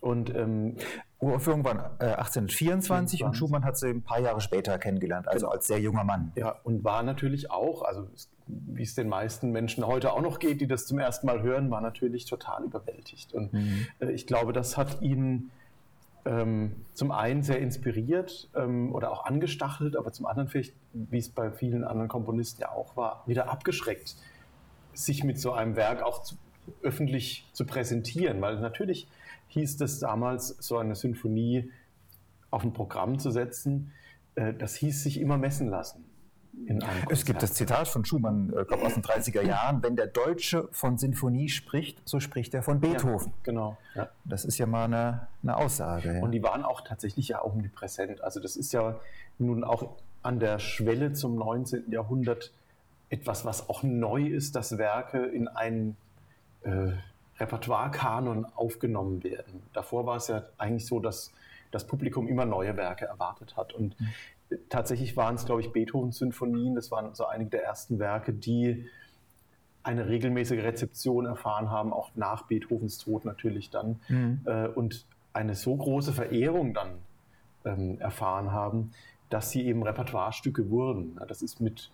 [0.00, 0.76] Und ähm,
[1.18, 5.56] Uraufführung war äh, 1824 und Schumann hat sie ein paar Jahre später kennengelernt, also genau.
[5.56, 6.30] als sehr junger Mann.
[6.36, 8.06] Ja, und war natürlich auch, also
[8.48, 11.70] wie es den meisten Menschen heute auch noch geht, die das zum ersten Mal hören,
[11.70, 13.34] war natürlich total überwältigt.
[13.34, 13.86] Und mhm.
[14.00, 15.50] äh, ich glaube, das hat ihn
[16.24, 21.28] ähm, zum einen sehr inspiriert ähm, oder auch angestachelt, aber zum anderen vielleicht, wie es
[21.28, 24.16] bei vielen anderen Komponisten ja auch war, wieder abgeschreckt,
[24.94, 26.36] sich mit so einem Werk auch zu,
[26.82, 29.08] öffentlich zu präsentieren, weil natürlich
[29.48, 31.70] hieß es damals, so eine Sinfonie
[32.50, 33.92] auf ein Programm zu setzen,
[34.34, 36.07] äh, das hieß sich immer messen lassen
[37.08, 40.68] es gibt das Zitat von Schumann, äh, glaube aus den 30er Jahren, wenn der Deutsche
[40.72, 43.28] von Sinfonie spricht, so spricht er von Beethoven.
[43.28, 43.78] Ja, genau.
[43.94, 44.08] Ja.
[44.24, 46.16] Das ist ja mal eine, eine Aussage.
[46.16, 46.22] Ja.
[46.22, 48.22] Und die waren auch tatsächlich ja omnipräsent.
[48.22, 48.98] Also das ist ja
[49.38, 51.90] nun auch an der Schwelle zum 19.
[51.90, 52.52] Jahrhundert
[53.08, 55.96] etwas, was auch neu ist, dass Werke in einen
[56.62, 56.92] äh,
[57.38, 59.62] Repertoire-Kanon aufgenommen werden.
[59.72, 61.32] Davor war es ja eigentlich so, dass
[61.70, 63.72] das Publikum immer neue Werke erwartet hat.
[63.72, 64.08] Und mhm
[64.68, 66.74] tatsächlich waren es, glaube ich, Beethovens Sinfonien.
[66.74, 68.86] Das waren so einige der ersten Werke, die
[69.82, 74.40] eine regelmäßige Rezeption erfahren haben, auch nach Beethovens Tod natürlich dann, mhm.
[74.44, 76.98] äh, und eine so große Verehrung dann
[77.64, 78.92] ähm, erfahren haben,
[79.30, 81.16] dass sie eben Repertoirestücke wurden.
[81.18, 81.90] Ja, das ist mit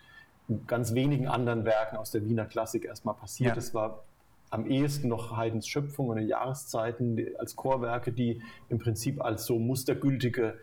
[0.66, 3.50] ganz wenigen anderen Werken aus der Wiener Klassik erstmal passiert.
[3.50, 3.54] Ja.
[3.54, 4.02] Das war
[4.50, 9.58] am ehesten noch Haydns Schöpfung und die Jahreszeiten als Chorwerke, die im Prinzip als so
[9.58, 10.58] mustergültige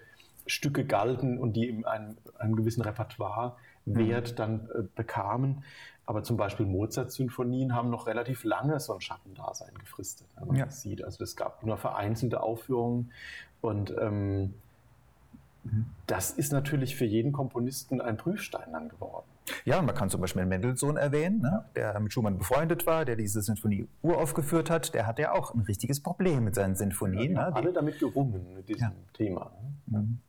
[0.45, 4.36] Stücke galten und die in einem, einem gewissen Repertoirewert mhm.
[4.36, 5.63] dann äh, bekamen.
[6.06, 10.65] Aber zum Beispiel Mozart-Symphonien haben noch relativ lange so ein Schattendasein gefristet, wenn man ja.
[10.65, 11.04] das sieht.
[11.04, 13.12] Also es gab nur vereinzelte Aufführungen
[13.62, 14.54] und ähm,
[15.63, 15.86] mhm.
[16.08, 19.25] das ist natürlich für jeden Komponisten ein Prüfstein dann geworden.
[19.65, 23.41] Ja, man kann zum Beispiel Mendelssohn erwähnen, ne, der mit Schumann befreundet war, der diese
[23.41, 24.93] Sinfonie uraufgeführt hat.
[24.93, 27.36] Der hat ja auch ein richtiges Problem mit seinen Sinfonien.
[27.36, 27.56] Ja, ne?
[27.56, 28.93] alle damit gerungen, mit diesem ja.
[29.13, 29.51] Thema.
[29.88, 29.99] Ne?
[29.99, 30.19] Mhm.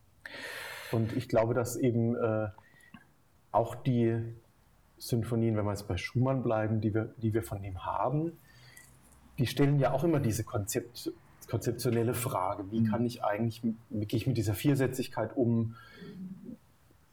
[0.91, 2.47] Und ich glaube, dass eben äh,
[3.51, 4.19] auch die
[4.97, 8.33] Sinfonien, wenn wir jetzt bei Schumann bleiben, die wir, die wir von ihm haben,
[9.37, 11.11] die stellen ja auch immer diese Konzept,
[11.47, 12.85] konzeptionelle Frage, wie mhm.
[12.85, 15.75] kann ich eigentlich, wie gehe ich mit dieser Viersätzigkeit um,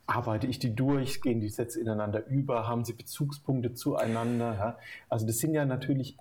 [0.06, 4.54] arbeite ich die durch, gehen die Sätze ineinander über, haben sie Bezugspunkte zueinander.
[4.54, 4.78] Ja?
[5.08, 6.16] Also das sind ja natürlich,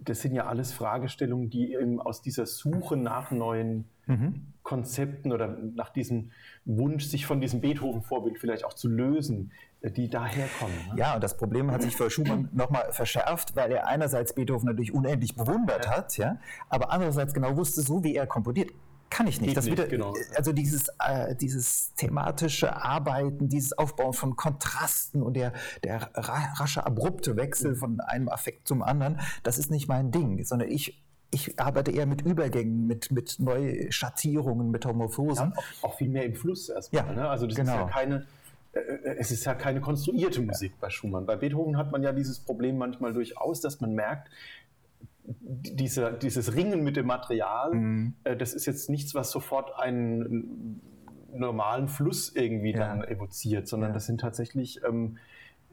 [0.00, 4.46] das sind ja alles Fragestellungen, die eben aus dieser Suche nach neuen mhm.
[4.70, 6.30] Konzepten oder nach diesem
[6.64, 9.50] Wunsch, sich von diesem Beethoven-Vorbild vielleicht auch zu lösen,
[9.82, 10.76] die daherkommen.
[10.90, 10.94] Ne?
[10.96, 14.94] Ja, und das Problem hat sich für Schumann nochmal verschärft, weil er einerseits Beethoven natürlich
[14.94, 15.90] unendlich bewundert ja.
[15.90, 18.70] hat, ja, aber andererseits genau wusste, so wie er komponiert,
[19.10, 19.56] kann ich nicht.
[19.56, 20.14] nicht, wieder, genau.
[20.36, 25.52] Also dieses, äh, dieses thematische Arbeiten, dieses Aufbauen von Kontrasten und der,
[25.82, 30.68] der rasche, abrupte Wechsel von einem Affekt zum anderen, das ist nicht mein Ding, sondern
[30.68, 35.52] ich ich arbeite eher mit Übergängen, mit, mit Neuschattierungen, Metamorphosen.
[35.54, 37.06] Ja, auch, auch, viel mehr im Fluss erstmal.
[37.06, 37.28] Ja, ne?
[37.28, 37.72] Also das genau.
[37.72, 38.26] ist ja keine,
[38.72, 38.80] äh,
[39.18, 41.26] es ist ja keine konstruierte Musik bei Schumann.
[41.26, 44.28] Bei Beethoven hat man ja dieses Problem manchmal durchaus, dass man merkt,
[45.24, 48.14] diese, dieses Ringen mit dem Material, mhm.
[48.24, 50.80] äh, das ist jetzt nichts, was sofort einen
[51.32, 52.78] normalen Fluss irgendwie ja.
[52.78, 55.18] dann evoziert, sondern das sind tatsächlich ähm,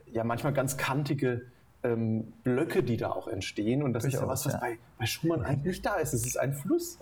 [0.06, 1.42] ja manchmal ganz kantige
[1.82, 3.82] ähm, Blöcke, die da auch entstehen.
[3.82, 4.60] Und das Durchaus, ist ja was, was ja.
[4.60, 6.12] Bei, bei, Schumann eigentlich nicht da ist.
[6.12, 6.98] Es ist ein Fluss.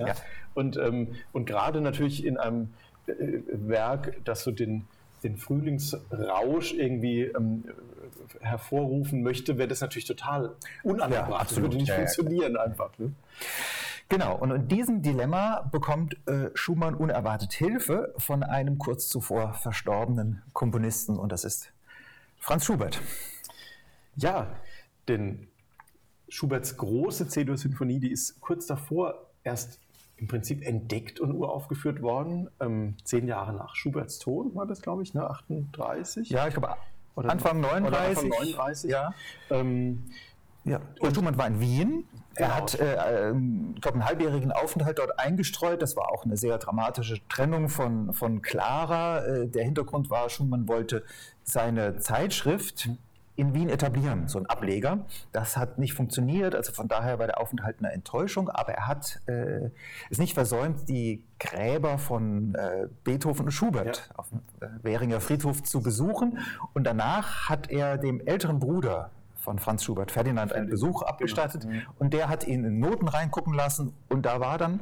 [0.54, 2.72] Und, ähm, und gerade natürlich in einem
[3.06, 3.14] äh,
[3.52, 4.86] Werk, das so den,
[5.22, 7.64] den Frühlingsrausch irgendwie ähm,
[8.40, 11.50] hervorrufen möchte, wäre das natürlich total unangebracht.
[11.50, 12.90] Ja, das würde nicht ja, funktionieren ja, einfach.
[12.98, 13.12] Ne?
[14.08, 20.42] Genau, und in diesem Dilemma bekommt äh, Schumann unerwartet Hilfe von einem kurz zuvor verstorbenen
[20.52, 21.72] Komponisten und das ist
[22.38, 23.00] Franz Schubert.
[24.14, 24.46] Ja,
[25.08, 25.48] denn
[26.28, 29.80] Schuberts große C-Dur-Sinfonie, die ist kurz davor erst
[30.16, 32.48] im Prinzip entdeckt und uraufgeführt worden.
[32.60, 35.28] Ähm, zehn Jahre nach Schuberts Tod war das, glaube ich, ne?
[35.28, 36.30] 38.
[36.30, 36.76] Ja, ich glaube
[37.16, 37.86] Anfang 39.
[37.86, 38.90] Oder Anfang 39.
[38.90, 39.14] Ja.
[39.50, 40.04] Ähm,
[40.64, 40.80] ja.
[41.00, 42.04] Und Schumann war in Wien.
[42.34, 42.56] Er genau.
[42.56, 45.80] hat, äh, ähm, ich glaube, einen halbjährigen Aufenthalt dort eingestreut.
[45.80, 49.24] Das war auch eine sehr dramatische Trennung von, von Clara.
[49.24, 51.04] Äh, der Hintergrund war, Schumann wollte
[51.44, 52.90] seine Zeitschrift,
[53.36, 55.06] in Wien etablieren, so ein Ableger.
[55.32, 59.20] Das hat nicht funktioniert, also von daher war der Aufenthalt eine Enttäuschung, aber er hat
[59.26, 59.70] äh,
[60.10, 64.18] es nicht versäumt, die Gräber von äh, Beethoven und Schubert ja.
[64.18, 66.38] auf dem äh, Währinger Friedhof zu besuchen
[66.72, 69.10] und danach hat er dem älteren Bruder
[69.46, 71.06] von Franz Schubert, Ferdinand, einen Besuch genau.
[71.06, 71.82] abgestattet genau.
[72.00, 74.80] und der hat ihn in Noten reingucken lassen und da war dann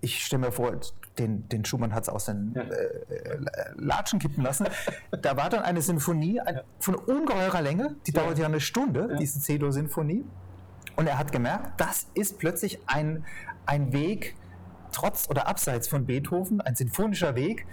[0.00, 0.72] ich stelle mir vor,
[1.18, 2.62] den, den Schumann hat es aus den ja.
[2.62, 3.38] äh,
[3.76, 4.66] Latschen kippen lassen.
[5.22, 8.22] da war dann eine Sinfonie ein, von ungeheurer Länge, die ja.
[8.22, 9.16] dauert ja eine Stunde, ja.
[9.16, 10.24] diese C-Dur-Sinfonie.
[10.96, 13.24] Und er hat gemerkt, das ist plötzlich ein,
[13.66, 14.34] ein Weg,
[14.92, 17.66] trotz oder abseits von Beethoven, ein sinfonischer Weg,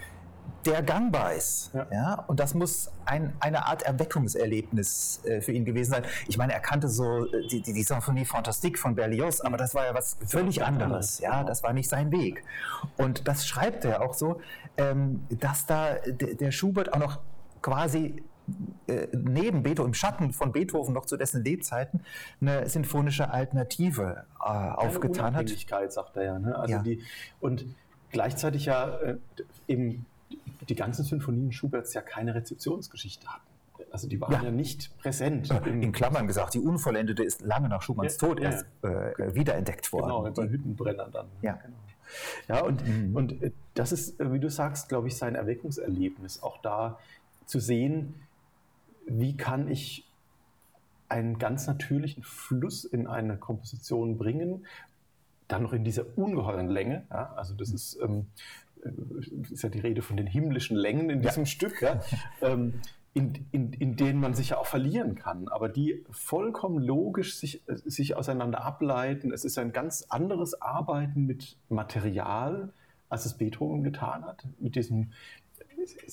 [0.65, 1.71] der gangbar ist.
[1.73, 1.87] Ja.
[1.91, 2.13] ja.
[2.27, 6.03] und das muss ein, eine Art Erweckungserlebnis äh, für ihn gewesen sein.
[6.27, 9.73] Ich meine, er kannte so äh, die, die, die Symphonie Fantastique von Berlioz, aber das
[9.75, 11.19] war ja was völlig anderes.
[11.19, 12.43] Ja, das war nicht sein Weg.
[12.97, 14.41] Und das schreibt er auch so,
[14.77, 17.19] ähm, dass da der Schubert auch noch
[17.61, 18.23] quasi
[18.87, 22.01] äh, neben Beethoven, im Schatten von Beethoven noch zu dessen Lebzeiten
[22.39, 25.49] eine sinfonische Alternative äh, aufgetan hat.
[25.89, 26.39] sagt er ja.
[26.39, 26.55] Ne?
[26.57, 26.81] Also ja.
[26.81, 27.01] Die,
[27.41, 27.65] und
[28.11, 29.17] gleichzeitig ja äh,
[29.67, 30.05] eben
[30.69, 33.47] die ganzen Sinfonien Schuberts ja keine Rezeptionsgeschichte hatten.
[33.91, 35.49] Also die waren ja, ja nicht präsent.
[35.65, 40.23] In Klammern gesagt, die Unvollendete ist lange nach Schumanns ja, Tod erst äh, wiederentdeckt worden.
[40.23, 41.27] Genau, bei Hüttenbrennern dann.
[41.41, 41.77] Ja, genau.
[42.47, 43.15] Ja, und, mhm.
[43.15, 46.43] und äh, das ist, äh, wie du sagst, glaube ich, sein Erweckungserlebnis.
[46.43, 46.99] Auch da
[47.45, 48.15] zu sehen,
[49.05, 50.05] wie kann ich
[51.09, 54.65] einen ganz natürlichen Fluss in eine Komposition bringen,
[55.47, 57.05] dann noch in dieser ungeheuren Länge.
[57.09, 58.27] Ja, also das ist ähm,
[59.51, 61.47] ist ja die Rede von den himmlischen Längen in diesem ja.
[61.47, 62.01] Stück, ja,
[62.41, 62.81] ähm,
[63.13, 67.63] in, in, in denen man sich ja auch verlieren kann, aber die vollkommen logisch sich,
[67.67, 69.31] sich auseinander ableiten.
[69.31, 72.73] Es ist ein ganz anderes Arbeiten mit Material,
[73.09, 75.11] als es Beethoven getan hat, mit diesem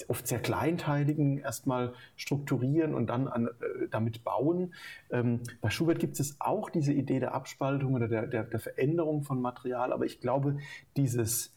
[0.09, 4.75] oft sehr kleinteiligen erstmal strukturieren und dann an, äh, damit bauen.
[5.11, 9.23] Ähm, bei Schubert gibt es auch diese Idee der Abspaltung oder der, der, der Veränderung
[9.23, 10.59] von Material, aber ich glaube,
[10.97, 11.54] dieses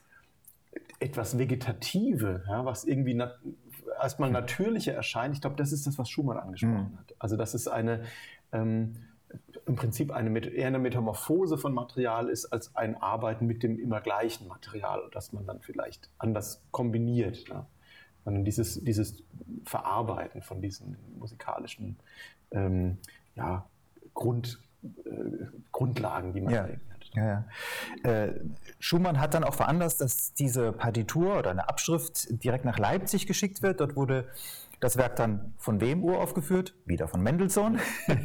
[0.99, 3.39] etwas Vegetative, ja, was irgendwie nat
[4.01, 6.99] erstmal natürlicher erscheint, ich glaube, das ist das, was Schumann angesprochen mhm.
[6.99, 7.15] hat.
[7.17, 8.03] Also das ist eine
[8.51, 8.95] ähm,
[9.65, 13.99] im Prinzip eine, eher eine Metamorphose von Material ist, als ein Arbeiten mit dem immer
[14.01, 17.47] gleichen Material, das man dann vielleicht anders kombiniert.
[17.49, 17.67] Ja.
[18.23, 19.23] Sondern dieses, dieses
[19.65, 21.97] Verarbeiten von diesen musikalischen
[22.51, 22.97] ähm,
[23.35, 23.65] ja,
[24.13, 26.67] Grund, äh, Grundlagen, die man ja.
[27.13, 27.45] Ja,
[28.03, 28.11] ja.
[28.11, 28.39] Äh,
[28.79, 33.61] Schumann hat dann auch veranlasst, dass diese Partitur oder eine Abschrift direkt nach Leipzig geschickt
[33.61, 33.79] wird.
[33.79, 34.29] Dort wurde
[34.79, 36.75] das Werk dann von wem uraufgeführt?
[36.85, 37.79] Wieder von Mendelssohn.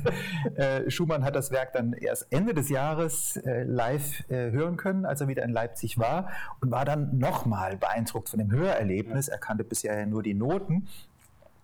[0.57, 5.23] äh, Schumann hat das Werk dann erst Ende des Jahres äh, live hören können, als
[5.23, 9.29] er wieder in Leipzig war und war dann nochmal beeindruckt von dem Hörerlebnis.
[9.29, 10.89] Er kannte bisher ja nur die Noten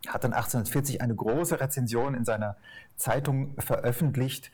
[0.07, 2.57] hat dann 1840 eine große Rezension in seiner
[2.97, 4.51] Zeitung veröffentlicht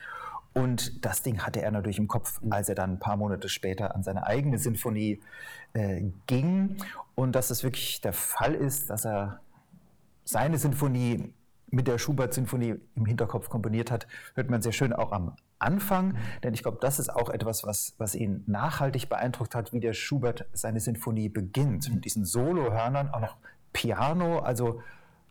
[0.55, 3.95] und das Ding hatte er natürlich im Kopf, als er dann ein paar Monate später
[3.95, 5.21] an seine eigene Sinfonie
[5.73, 6.77] äh, ging.
[7.17, 9.41] Und dass es wirklich der Fall ist, dass er
[10.25, 11.35] seine Sinfonie
[11.71, 16.17] mit der Schubert-Sinfonie im Hinterkopf komponiert hat, hört man sehr schön auch am Anfang.
[16.45, 19.93] Denn ich glaube, das ist auch etwas, was, was ihn nachhaltig beeindruckt hat, wie der
[19.93, 21.93] Schubert seine Sinfonie beginnt.
[21.93, 23.37] Mit diesen Solohörnern, auch noch
[23.73, 24.83] Piano, also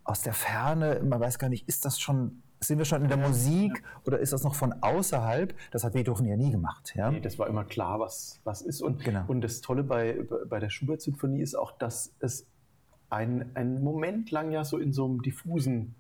[0.04, 3.18] aus der Ferne, man weiß gar nicht, ist das schon sind wir schon in der
[3.18, 5.54] Musik oder ist das noch von außerhalb?
[5.72, 6.94] Das hat Beethoven ja nie gemacht.
[6.96, 7.12] Ja?
[7.12, 8.82] Nee, das war immer klar, was, was ist.
[8.82, 9.24] Und, genau.
[9.28, 12.48] und das Tolle bei, bei der Schubert-Symphonie ist auch, dass es
[13.10, 15.96] einen Moment lang ja so in so einem diffusen,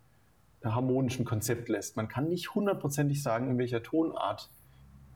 [0.63, 1.95] harmonischen Konzept lässt.
[1.95, 4.49] Man kann nicht hundertprozentig sagen, in welcher Tonart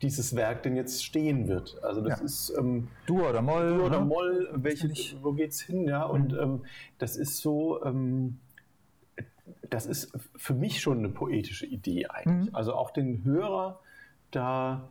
[0.02, 1.82] dieses Werk denn jetzt stehen wird.
[1.84, 2.26] Also das ja.
[2.26, 3.78] ist ähm, Dur oder Moll.
[3.78, 4.06] Dur oder ne?
[4.06, 4.90] Moll, welche,
[5.24, 6.04] wo geht's hin, ja?
[6.04, 6.40] Und mhm.
[6.40, 6.66] ähm,
[7.00, 8.40] das ist so, ähm,
[9.70, 12.52] das ist für mich schon eine poetische Idee eigentlich.
[12.52, 12.56] Mhm.
[12.56, 13.80] Also auch den Hörer
[14.32, 14.90] da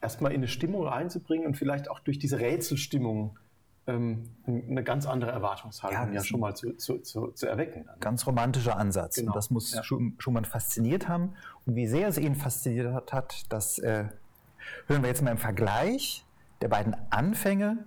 [0.00, 3.36] erstmal in eine Stimmung reinzubringen und vielleicht auch durch diese Rätselstimmung
[3.86, 7.88] ähm, eine ganz andere Erwartungshaltung ja, ja schon mal zu, zu, zu, zu, erwecken.
[8.00, 9.16] Ganz romantischer Ansatz.
[9.16, 9.32] Genau.
[9.32, 9.82] Und das muss ja.
[9.82, 11.34] Schumann fasziniert haben.
[11.66, 14.04] Und wie sehr es ihn fasziniert hat, das äh,
[14.86, 16.24] hören wir jetzt mal im Vergleich
[16.60, 17.84] der beiden Anfänge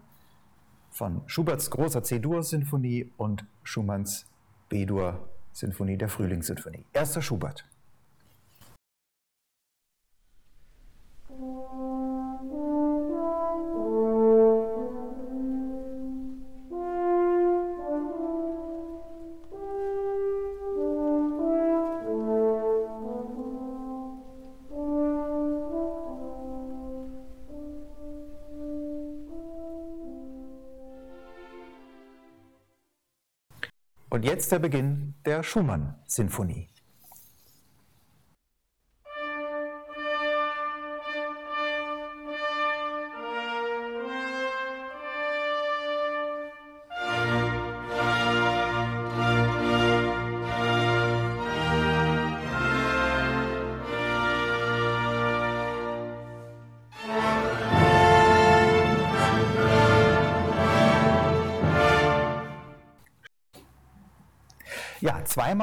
[0.90, 4.26] von Schuberts großer C-Dur-Sinfonie und Schumanns
[4.70, 5.31] B-Dur-Sinfonie,
[5.98, 6.86] der Frühlingssinfonie.
[6.94, 7.66] Erster Schubert.
[34.22, 36.68] Und jetzt der Beginn der Schumann-Sinfonie.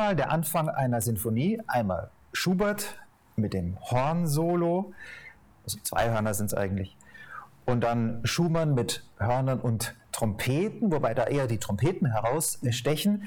[0.08, 2.98] Zweimal der Anfang einer Sinfonie, einmal Schubert
[3.36, 4.92] mit dem Horn-Solo,
[5.64, 6.96] also zwei Hörner sind es eigentlich,
[7.66, 13.24] und dann Schumann mit Hörnern und Trompeten, wobei da eher die Trompeten herausstechen.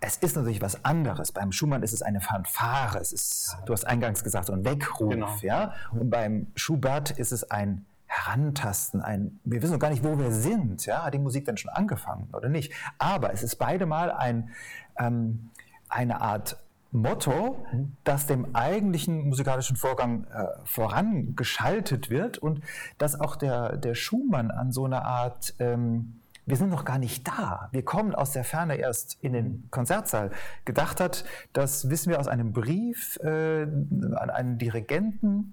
[0.00, 1.32] Es ist natürlich was anderes.
[1.32, 2.98] Beim Schumann ist es eine Fanfare.
[2.98, 5.10] Es ist, du hast eingangs gesagt, ein Weckruf.
[5.10, 5.36] Genau.
[5.42, 5.74] Ja?
[5.92, 10.32] Und beim Schubert ist es ein Herantasten, ein, wir wissen noch gar nicht, wo wir
[10.32, 10.86] sind.
[10.86, 11.04] Ja?
[11.04, 12.72] Hat die Musik denn schon angefangen oder nicht?
[12.96, 14.50] Aber es ist beide mal ein,
[14.98, 15.50] ähm,
[15.88, 16.58] eine Art
[16.90, 17.66] Motto,
[18.04, 22.62] das dem eigentlichen musikalischen Vorgang äh, vorangeschaltet wird und
[22.96, 27.28] dass auch der, der Schumann an so eine Art, ähm, wir sind noch gar nicht
[27.28, 30.30] da, wir kommen aus der Ferne erst in den Konzertsaal,
[30.64, 31.24] gedacht hat.
[31.52, 35.52] Das wissen wir aus einem Brief äh, an einen Dirigenten.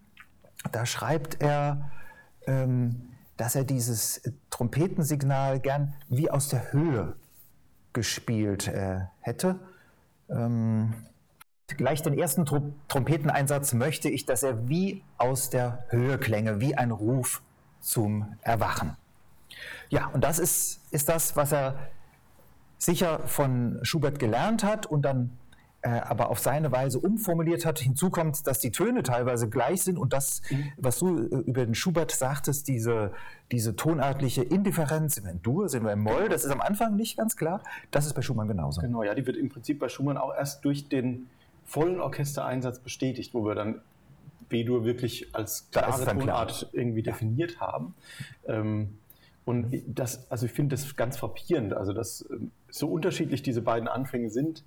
[0.71, 1.91] Da schreibt er,
[2.47, 7.17] ähm, dass er dieses Trompetensignal gern wie aus der Höhe
[7.91, 9.59] gespielt äh, hätte
[10.29, 10.93] ähm,
[11.67, 16.75] gleich den ersten Tr Trompeteneinsatz möchte ich, dass er wie aus der Höhe klänge, wie
[16.75, 17.41] ein Ruf
[17.79, 18.95] zum Erwachen.
[19.89, 21.75] Ja, und das ist, ist das, was er
[22.77, 25.37] sicher von Schubert gelernt hat und dann
[25.89, 27.79] aber auf seine Weise umformuliert hat.
[27.79, 30.71] Hinzu kommt, dass die Töne teilweise gleich sind und das, mhm.
[30.77, 33.11] was du äh, über den Schubert sagtest, diese,
[33.51, 36.95] diese tonartliche Indifferenz, sind wir in Dur, sind wir im Moll, das ist am Anfang
[36.95, 37.61] nicht ganz klar,
[37.91, 38.81] das ist bei Schumann genauso.
[38.81, 41.27] Genau, ja, die wird im Prinzip bei Schumann auch erst durch den
[41.65, 43.81] vollen Orchestereinsatz bestätigt, wo wir dann
[44.49, 47.95] B-Dur wirklich als klare Tonart irgendwie definiert haben.
[48.47, 48.97] Ähm,
[49.45, 53.87] und das, also ich finde das ganz frappierend, also dass ähm, so unterschiedlich diese beiden
[53.87, 54.63] Anfänge sind,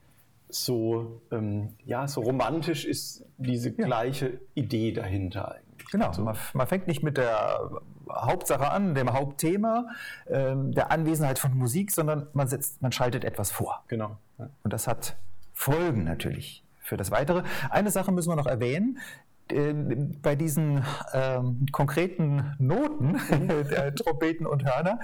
[0.49, 3.87] so, ähm, ja, so romantisch ist diese ja.
[3.87, 5.91] gleiche Idee dahinter eigentlich.
[5.91, 7.71] Genau, also, man, man, fängt nicht mit der
[8.11, 9.89] Hauptsache an, dem Hauptthema,
[10.29, 13.85] ähm, der Anwesenheit von Musik, sondern man, setzt, man schaltet etwas vor.
[13.89, 14.17] Genau.
[14.39, 14.51] Ja.
[14.63, 15.17] Und das hat
[15.55, 17.43] Folgen natürlich für das Weitere.
[17.71, 18.99] Eine Sache müssen wir noch erwähnen.
[19.51, 19.73] Äh,
[20.23, 23.19] bei diesen ähm, konkreten Noten
[23.71, 25.01] der Trompeten und Hörner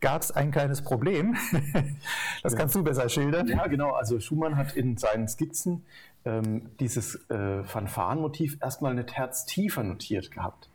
[0.00, 1.36] gab es ein kleines Problem.
[2.42, 3.48] Das kannst du besser schildern.
[3.48, 3.92] Ja, genau.
[3.92, 5.82] Also Schumann hat in seinen Skizzen
[6.26, 10.68] ähm, dieses äh, Fanfarenmotiv erstmal eine Terz tiefer notiert gehabt.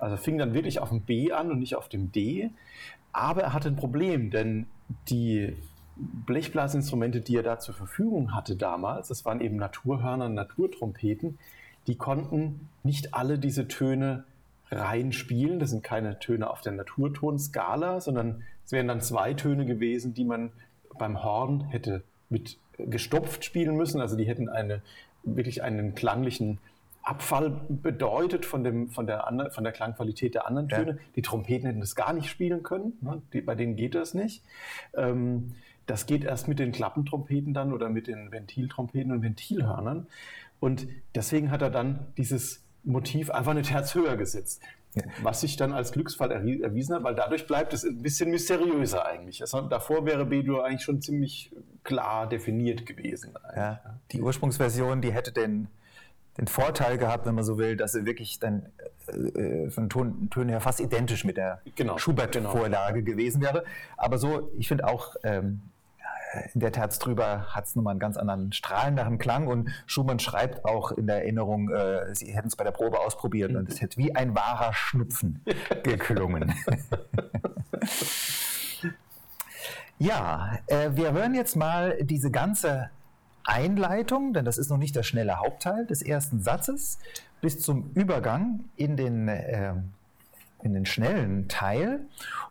[0.00, 2.50] Also fing dann wirklich auf dem B an und nicht auf dem D.
[3.12, 4.66] Aber er hatte ein Problem, denn
[5.08, 5.54] die
[5.96, 11.38] Blechblasinstrumente, die er da zur Verfügung hatte damals, das waren eben Naturhörner und Naturtrompeten,
[11.86, 14.24] die konnten nicht alle diese Töne
[14.70, 15.58] rein spielen.
[15.58, 20.24] Das sind keine Töne auf der Naturtonskala, sondern es wären dann zwei Töne gewesen, die
[20.24, 20.52] man
[20.98, 24.00] beim Horn hätte mit gestopft spielen müssen.
[24.00, 24.82] Also die hätten eine,
[25.22, 26.58] wirklich einen klanglichen
[27.02, 30.90] Abfall bedeutet von, dem, von, der, von der Klangqualität der anderen Töne.
[30.92, 30.98] Ja.
[31.16, 32.92] Die Trompeten hätten das gar nicht spielen können.
[33.00, 33.20] Ne?
[33.32, 34.42] Die, bei denen geht das nicht.
[34.96, 35.54] Ähm,
[35.86, 40.06] das geht erst mit den Klappentrompeten dann oder mit den Ventiltrompeten und Ventilhörnern.
[40.62, 40.86] Und
[41.16, 44.62] deswegen hat er dann dieses Motiv einfach eine Terz höher gesetzt.
[45.20, 49.40] Was sich dann als Glücksfall erwiesen hat, weil dadurch bleibt es ein bisschen mysteriöser eigentlich.
[49.40, 51.50] Also davor wäre B-Dur eigentlich schon ziemlich
[51.82, 53.34] klar definiert gewesen.
[53.56, 53.80] Ja,
[54.12, 55.66] die Ursprungsversion, die hätte den,
[56.38, 58.66] den Vorteil gehabt, wenn man so will, dass sie wirklich dann
[59.08, 63.16] äh, von Ton, Tönen her fast identisch mit der genau, Schubert-Vorlage genau.
[63.16, 63.64] gewesen wäre.
[63.96, 65.62] Aber so, ich finde auch, ähm,
[66.54, 70.18] in der Terz drüber hat es nun mal einen ganz anderen strahlenderen Klang und Schumann
[70.18, 73.80] schreibt auch in der Erinnerung, äh, sie hätten es bei der Probe ausprobiert und es
[73.80, 75.42] hätte wie ein wahrer Schnupfen
[75.82, 76.54] geklungen.
[79.98, 82.90] ja, äh, wir hören jetzt mal diese ganze
[83.44, 86.98] Einleitung, denn das ist noch nicht der schnelle Hauptteil des ersten Satzes,
[87.40, 89.74] bis zum Übergang in den, äh,
[90.62, 92.00] in den schnellen Teil.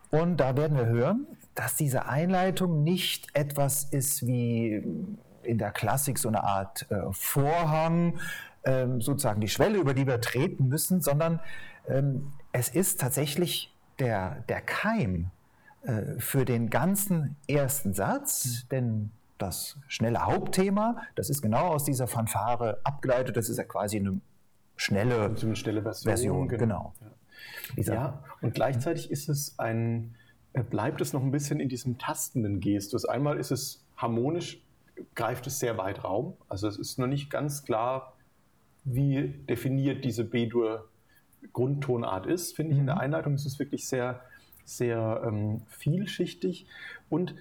[0.09, 1.25] Und da werden wir hören,
[1.55, 4.83] dass diese Einleitung nicht etwas ist wie
[5.43, 8.19] in der Klassik so eine Art äh, Vorhang,
[8.63, 11.39] ähm, sozusagen die Schwelle, über die wir treten müssen, sondern
[11.87, 15.31] ähm, es ist tatsächlich der, der Keim
[15.83, 22.07] äh, für den ganzen ersten Satz, denn das schnelle Hauptthema, das ist genau aus dieser
[22.07, 24.21] Fanfare abgeleitet, das ist ja quasi eine
[24.75, 26.09] schnelle, eine schnelle Version.
[26.11, 26.93] Version genau.
[26.99, 27.83] genau.
[27.83, 27.93] Ja.
[27.93, 30.15] ja, und gleichzeitig ist es ein
[30.53, 33.05] bleibt es noch ein bisschen in diesem tastenden Gestus.
[33.05, 34.61] Einmal ist es harmonisch,
[35.15, 36.33] greift es sehr weit Raum.
[36.49, 38.13] Also es ist noch nicht ganz klar,
[38.83, 40.89] wie definiert diese B-Dur
[41.53, 42.79] Grundtonart ist, finde ich.
[42.79, 43.01] In der mhm.
[43.01, 44.21] Einleitung ist es wirklich sehr,
[44.65, 46.67] sehr ähm, vielschichtig.
[47.09, 47.35] Und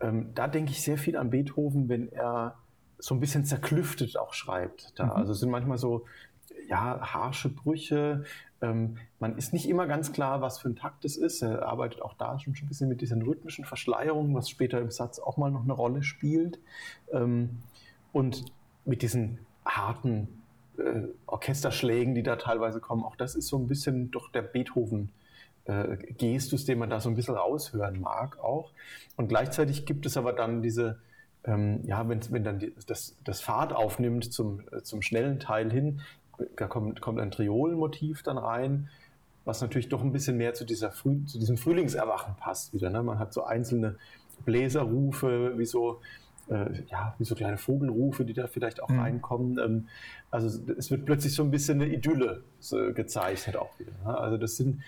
[0.00, 2.56] ähm, da denke ich sehr viel an Beethoven, wenn er
[2.98, 4.98] so ein bisschen zerklüftet auch schreibt.
[4.98, 5.06] Da.
[5.06, 5.12] Mhm.
[5.12, 6.04] Also es sind manchmal so
[6.68, 8.24] ja, harsche Brüche,
[8.62, 11.42] ähm, man ist nicht immer ganz klar, was für ein Takt es ist.
[11.42, 15.18] Er arbeitet auch da schon ein bisschen mit diesen rhythmischen Verschleierungen, was später im Satz
[15.18, 16.58] auch mal noch eine Rolle spielt.
[17.12, 17.58] Ähm,
[18.12, 18.44] und
[18.84, 20.28] mit diesen harten
[20.78, 25.10] äh, Orchesterschlägen, die da teilweise kommen, auch das ist so ein bisschen doch der Beethoven.
[25.64, 28.72] Äh, Gestus, den man da so ein bisschen raushören mag auch.
[29.16, 30.98] Und gleichzeitig gibt es aber dann diese,
[31.44, 36.00] ähm, ja, wenn, dann die, das, das Fahrt aufnimmt zum, äh, zum schnellen Teil hin,
[36.56, 38.88] da kommt, kommt ein Triolenmotiv dann rein,
[39.44, 42.90] was natürlich doch ein bisschen mehr zu, dieser Früh, zu diesem Frühlingserwachen passt wieder.
[42.90, 43.02] Ne?
[43.02, 43.96] Man hat so einzelne
[44.44, 46.00] Bläserrufe, wie so,
[46.48, 49.00] äh, ja, wie so kleine Vogelrufe, die da vielleicht auch mhm.
[49.00, 49.58] reinkommen.
[49.58, 49.88] Ähm,
[50.30, 53.92] also es wird plötzlich so ein bisschen eine Idylle so gezeichnet auch wieder.
[54.04, 54.16] Ne?
[54.18, 54.82] Also das sind,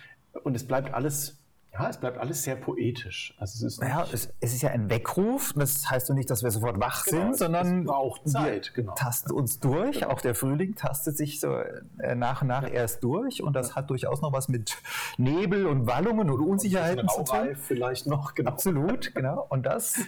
[0.45, 1.42] und es bleibt alles
[1.75, 3.35] ja, es bleibt alles sehr poetisch.
[3.39, 5.55] Also es ist naja, es, es, ist ja ein Weckruf.
[5.57, 8.73] Das heißt doch nicht, dass wir sofort wach genau, sind, sondern es braucht Zeit.
[8.75, 8.95] Wir genau.
[8.95, 10.01] tasten uns durch.
[10.01, 10.11] Genau.
[10.11, 11.57] Auch der Frühling tastet sich so
[11.99, 12.69] äh, nach und nach ja.
[12.69, 13.43] erst durch.
[13.43, 13.77] Und das ja.
[13.77, 14.77] hat durchaus noch was mit
[15.17, 17.57] Nebel und Wallungen und Unsicherheiten zu tun.
[17.57, 18.51] Vielleicht noch, genau.
[18.51, 19.47] Absolut, genau.
[19.49, 19.99] Und das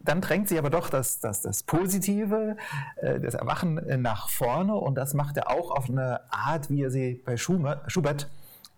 [0.00, 2.56] dann drängt sich aber doch das, das, das Positive,
[2.96, 6.82] äh, das Erwachen äh, nach vorne und das macht er auch auf eine Art, wie
[6.82, 8.28] er sie bei Schubert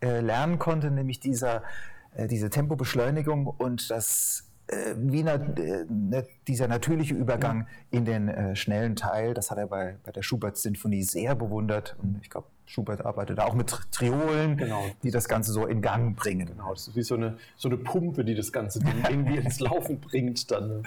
[0.02, 1.62] lernen konnte, nämlich dieser
[2.28, 8.54] diese Tempobeschleunigung und das äh, wie na, äh, ne, dieser natürliche Übergang in den äh,
[8.54, 11.96] schnellen Teil, das hat er bei, bei der Schubert-Sinfonie sehr bewundert.
[12.00, 14.84] Und ich glaube, Schubert arbeitet auch mit Triolen, genau.
[15.02, 16.46] die das Ganze so in Gang bringen.
[16.46, 20.00] Genau, das ist wie so eine, so eine Pumpe, die das Ganze irgendwie ins Laufen
[20.00, 20.50] bringt.
[20.52, 20.84] Dann.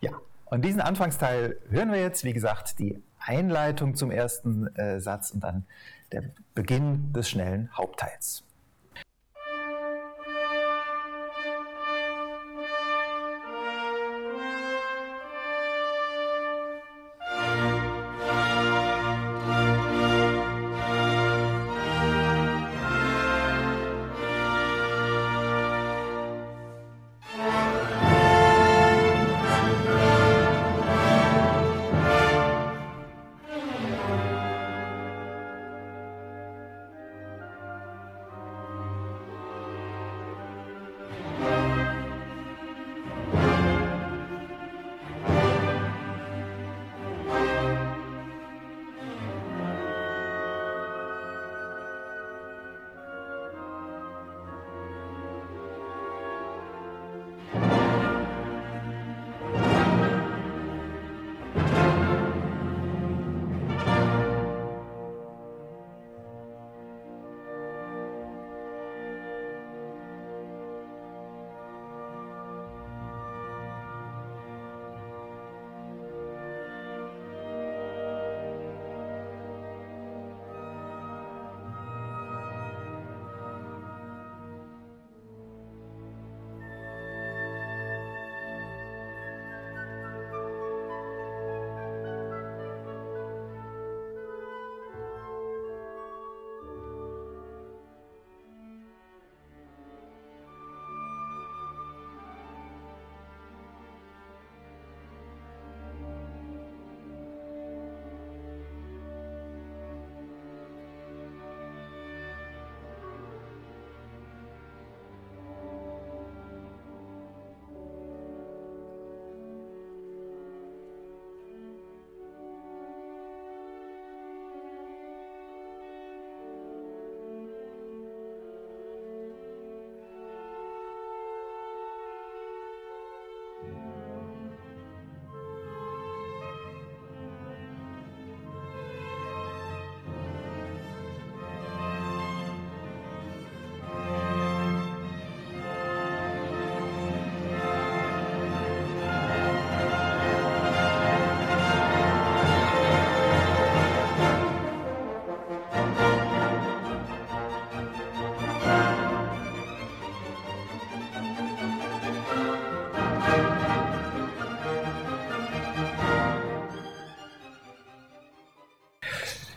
[0.00, 0.10] Ja,
[0.46, 5.44] und diesen Anfangsteil hören wir jetzt, wie gesagt, die Einleitung zum ersten äh, Satz und
[5.44, 5.64] dann
[6.10, 8.42] der Beginn des schnellen Hauptteils.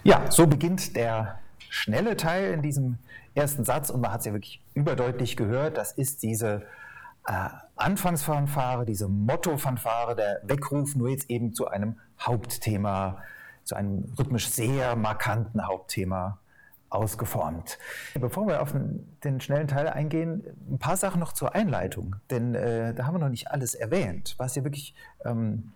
[0.05, 2.99] Ja, so beginnt der schnelle Teil in diesem
[3.33, 5.77] ersten Satz und man hat es ja wirklich überdeutlich gehört.
[5.77, 6.61] Das ist diese
[7.25, 13.17] äh, Anfangsfanfare, diese Motto-Fanfare, der Weckruf, nur jetzt eben zu einem Hauptthema,
[13.63, 16.37] zu einem rhythmisch sehr markanten Hauptthema
[16.91, 17.79] ausgeformt.
[18.13, 18.75] Bevor wir auf
[19.23, 23.19] den, schnellen Teil eingehen, ein paar Sachen noch zur Einleitung, denn äh, da haben wir
[23.19, 24.93] noch nicht alles erwähnt, was hier wirklich
[25.25, 25.71] ähm,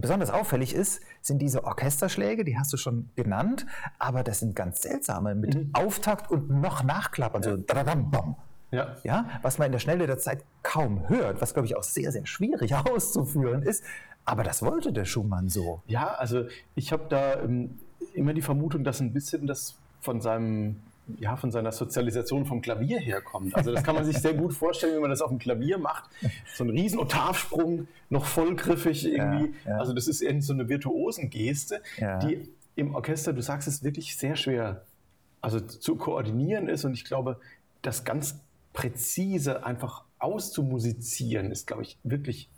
[0.00, 3.66] besonders auffällig ist, sind diese Orchesterschläge, die hast du schon genannt,
[3.98, 5.70] aber das sind ganz seltsame mit mhm.
[5.72, 8.36] Auftakt und noch Nachklappern, so dadadam, bam.
[8.70, 8.96] Ja.
[9.02, 12.12] ja, was man in der Schnelle der Zeit kaum hört, was glaube ich auch sehr,
[12.12, 13.82] sehr schwierig auszuführen ist.
[14.26, 15.80] Aber das wollte der Schumann so.
[15.86, 16.44] Ja, also
[16.74, 17.78] ich habe da ähm,
[18.12, 20.82] immer die Vermutung, dass ein bisschen das von seinem
[21.18, 23.54] ja, von seiner Sozialisation vom Klavier herkommt.
[23.54, 26.10] Also das kann man sich sehr gut vorstellen, wenn man das auf dem Klavier macht.
[26.54, 29.54] So ein riesen Oktavsprung, noch vollgriffig irgendwie.
[29.64, 29.78] Ja, ja.
[29.78, 32.18] Also das ist irgendwie so eine Virtuosengeste, ja.
[32.18, 34.84] die im Orchester, du sagst es, wirklich sehr schwer
[35.40, 36.84] also zu koordinieren ist.
[36.84, 37.40] Und ich glaube,
[37.82, 38.40] das ganz
[38.72, 42.48] präzise einfach auszumusizieren ist, glaube ich, wirklich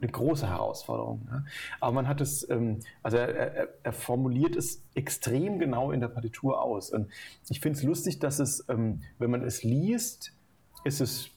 [0.00, 1.26] eine große Herausforderung.
[1.30, 1.44] Ja.
[1.80, 6.08] Aber man hat es, ähm, also er, er, er, formuliert es extrem genau in der
[6.08, 6.90] Partitur aus.
[6.90, 7.10] Und
[7.48, 10.32] ich finde es lustig, dass es, ähm, wenn man es liest,
[10.84, 11.30] ist es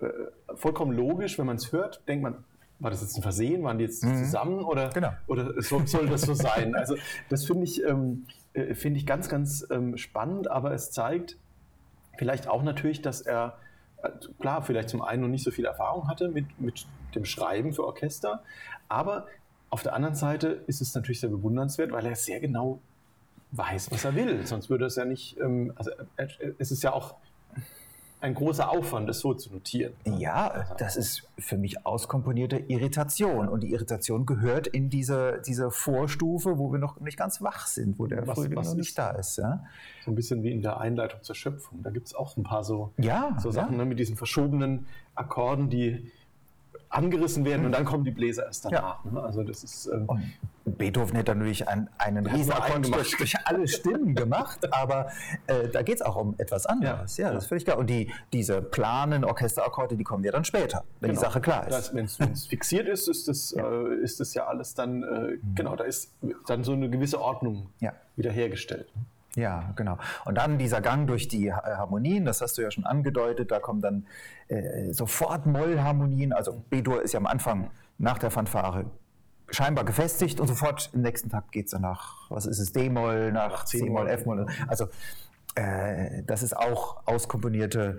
[0.00, 0.08] äh,
[0.54, 1.38] vollkommen logisch.
[1.38, 2.44] Wenn man es hört, denkt man,
[2.78, 3.62] war das jetzt ein Versehen?
[3.64, 4.16] Waren die jetzt mhm.
[4.24, 5.12] zusammen oder, genau.
[5.26, 6.74] oder soll, soll das so sein?
[6.74, 6.96] Also
[7.28, 11.36] das finde ich, ähm, äh, find ich ganz, ganz ähm, spannend, aber es zeigt
[12.18, 13.58] vielleicht auch natürlich, dass er
[14.02, 14.10] äh,
[14.40, 17.84] klar, vielleicht zum einen noch nicht so viel Erfahrung hatte mit, mit dem Schreiben für
[17.84, 18.42] Orchester.
[18.88, 19.26] Aber
[19.70, 22.80] auf der anderen Seite ist es natürlich sehr bewundernswert, weil er sehr genau
[23.52, 24.46] weiß, was er will.
[24.46, 25.90] Sonst würde es ja nicht, ähm, also
[26.58, 27.14] es ist ja auch
[28.20, 29.92] ein großer Aufwand, das so zu notieren.
[30.04, 33.48] Ja, das ist für mich auskomponierte Irritation.
[33.48, 37.96] Und die Irritation gehört in diese, diese Vorstufe, wo wir noch nicht ganz wach sind,
[37.98, 39.38] wo der Was- Frühling was noch nicht da ist.
[39.38, 39.64] Ja?
[40.04, 41.82] So ein bisschen wie in der Einleitung zur Schöpfung.
[41.84, 43.52] Da gibt es auch ein paar so, Ja, so ja.
[43.52, 46.10] Sachen ne, mit diesen verschobenen Akkorden, die
[46.90, 49.04] angerissen werden und dann kommen die Bläser erst danach.
[49.04, 49.22] Ne?
[49.22, 50.08] Also das ist ähm,
[50.64, 52.94] Beethoven hätte natürlich einen, einen gemacht.
[52.94, 55.10] durch, durch alle Stimmen gemacht, aber
[55.46, 57.16] äh, da geht es auch um etwas anderes.
[57.16, 57.78] Ja, Ja, das ist völlig klar.
[57.78, 61.28] Und die, diese planen Orchesterakkorde, die kommen ja dann später, wenn die Genau.
[61.28, 61.94] Sache klar ist.
[61.94, 65.84] Wenn es fixiert ist, ist das, äh, ist das ja alles dann, äh, genau, da
[65.84, 66.12] ist
[66.46, 67.92] dann so eine gewisse Ordnung Ja.
[68.16, 68.92] wiederhergestellt.
[69.38, 69.98] Ja, genau.
[70.24, 73.60] Und dann dieser Gang durch die Ha- Harmonien, das hast du ja schon angedeutet, da
[73.60, 74.06] kommen dann
[74.48, 76.32] äh, sofort Mollharmonien.
[76.32, 78.86] Also B-Dur ist ja am Anfang nach der Fanfare
[79.50, 83.30] scheinbar gefestigt und sofort im nächsten Takt geht es dann nach, was ist es, D-Moll,
[83.32, 84.08] nach C-Moll.
[84.08, 84.46] F-Moll.
[84.66, 84.88] Also
[85.54, 87.98] äh, das ist auch auskomponierte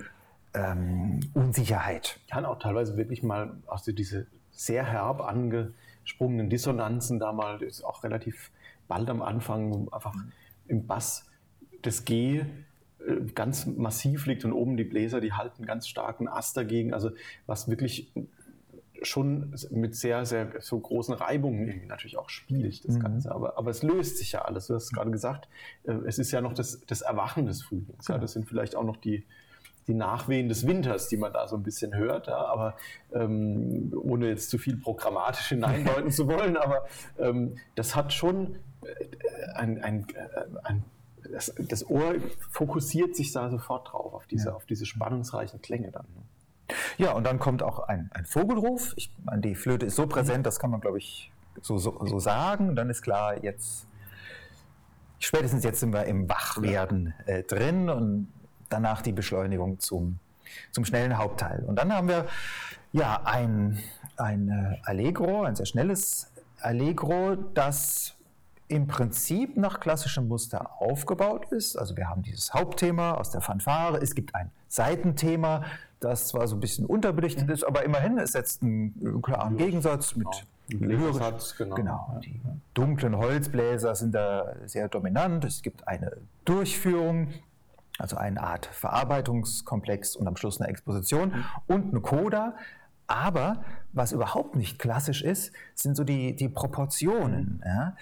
[0.54, 2.20] ähm, Unsicherheit.
[2.30, 7.70] kann auch teilweise wirklich mal aus so diese sehr herb angesprungenen Dissonanzen da mal, das
[7.70, 8.52] ist auch relativ
[8.88, 10.14] bald am Anfang einfach
[10.68, 11.29] im Bass
[11.82, 12.46] das G äh,
[13.36, 17.12] ganz massiv liegt und oben die Bläser, die halten ganz starken Ast dagegen, also
[17.46, 18.12] was wirklich
[19.02, 23.32] schon mit sehr, sehr so großen Reibungen irgendwie natürlich auch spielt, das Ganze.
[23.32, 24.68] Aber, aber es löst sich ja alles.
[24.68, 25.48] Du hast gerade gesagt,
[25.86, 28.08] äh, es ist ja noch das, das Erwachen des Frühlings.
[28.08, 28.18] Ja?
[28.18, 29.26] Das sind vielleicht auch noch die,
[29.88, 32.76] die Nachwehen des Winters, die man da so ein bisschen hört, ja, aber
[33.12, 36.86] ähm, ohne jetzt zu viel programmatisch hineindeuten zu wollen, aber
[37.18, 40.06] ähm, das hat schon äh, ein, ein,
[40.64, 40.84] ein
[41.32, 42.16] das, das Ohr
[42.50, 46.06] fokussiert sich da sofort drauf, auf diese, auf diese spannungsreichen Klänge dann.
[46.16, 46.24] ne?
[46.98, 48.94] Ja, und dann kommt auch ein, ein Vogelruf.
[48.96, 52.20] Ich meine, die Flöte ist so präsent, das kann man, glaube ich, so, so, so
[52.20, 52.70] sagen.
[52.70, 53.88] Und dann ist klar, jetzt,
[55.20, 58.32] spätestens jetzt sind wir im Wachwerden äh, drin und
[58.70, 60.20] danach die Beschleunigung zum,
[60.72, 61.64] zum schnellen Hauptteil.
[61.66, 62.28] Und dann haben wir
[62.92, 63.80] ja ein,
[64.18, 68.16] ein äh, Allegro, ein sehr schnelles Allegro, das
[68.70, 71.76] im Prinzip nach klassischem Muster aufgebaut ist.
[71.76, 75.64] Also wir haben dieses Hauptthema aus der Fanfare, es gibt ein Seitenthema,
[76.00, 80.16] das zwar so ein bisschen unterbelichtet ist, aber immerhin, es setzt einen äh, klaren Gegensatz
[80.16, 80.28] mit
[80.68, 81.76] Bläsersatz, genau.
[81.76, 82.40] Genau, die
[82.76, 85.44] dunklen Holzbläser sind da sehr dominant.
[85.44, 87.30] Es gibt eine Durchführung,
[87.98, 92.56] also eine Art Verarbeitungskomplex und am Schluss eine Exposition und eine Coda.
[93.08, 97.64] Aber was überhaupt nicht klassisch ist, sind so die, die Proportionen.
[97.66, 97.96] Ja?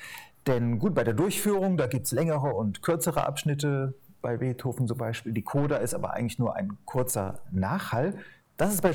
[0.47, 4.97] Denn gut, bei der Durchführung, da gibt es längere und kürzere Abschnitte, bei Beethoven zum
[4.97, 5.31] Beispiel.
[5.33, 8.15] Die Coda ist aber eigentlich nur ein kurzer Nachhall.
[8.57, 8.91] Das ist bei,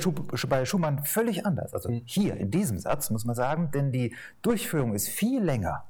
[0.48, 1.72] bei Schumann völlig anders.
[1.74, 5.84] Also hier in diesem Satz muss man sagen, denn die Durchführung ist viel länger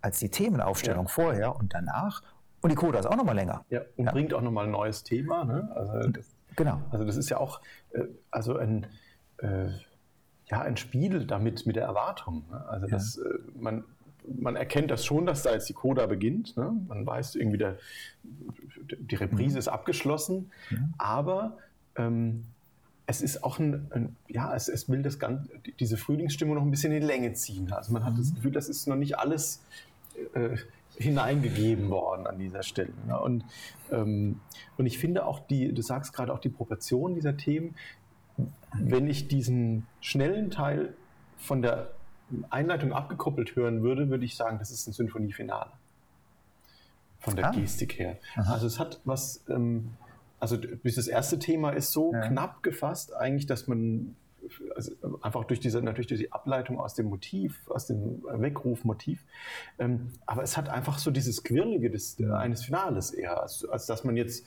[0.00, 1.10] als die Themenaufstellung Ja.
[1.10, 2.22] vorher und danach.
[2.62, 3.64] Und die Coda ist auch nochmal länger.
[3.68, 4.12] Ja, und Ja.
[4.12, 5.44] bringt auch nochmal ein neues Thema.
[5.44, 5.70] Ne?
[5.74, 6.80] Also, das, Genau.
[6.90, 7.60] also das ist ja auch
[7.92, 8.86] äh, also ein,
[9.38, 9.68] äh,
[10.46, 12.46] ja, ein Spiel damit mit der Erwartung.
[12.50, 12.64] Ne?
[12.68, 13.84] Also das, äh, man,
[14.36, 16.56] man erkennt das schon, dass da jetzt die Coda beginnt.
[16.56, 16.72] Ne?
[16.88, 17.78] Man weiß irgendwie, der,
[18.98, 20.50] die Reprise ist abgeschlossen,
[20.98, 21.58] aber
[21.96, 22.44] ähm,
[23.06, 25.50] es ist auch ein, ein ja, es, es will das Ganze,
[25.80, 27.72] diese Frühlingsstimmung noch ein bisschen in Länge ziehen.
[27.72, 29.62] Also man hat das Gefühl, das ist noch nicht alles
[30.34, 30.56] äh,
[30.98, 32.92] hineingegeben worden an dieser Stelle.
[33.06, 33.18] Ne?
[33.18, 33.44] Und,
[33.90, 34.40] ähm,
[34.76, 37.76] und ich finde auch die, du sagst gerade auch die Proportion dieser Themen,
[38.74, 40.94] wenn ich diesen schnellen Teil
[41.38, 41.90] von der
[42.50, 45.70] Einleitung abgekoppelt hören würde, würde ich sagen, das ist ein Sinfoniefinale.
[47.20, 47.50] Von der Ah.
[47.50, 48.16] Gestik her.
[48.36, 49.90] Also es hat was, ähm,
[50.40, 52.20] also dieses erste Thema ist so Ja.
[52.28, 54.14] knapp gefasst, eigentlich, dass man
[54.76, 59.22] also einfach durch diese, natürlich durch die Ableitung aus dem Motiv, aus dem Weckrufmotiv,
[59.78, 63.84] ähm, aber es hat einfach so dieses Quirlige des, äh, eines Finales eher, als, als
[63.86, 64.46] dass man jetzt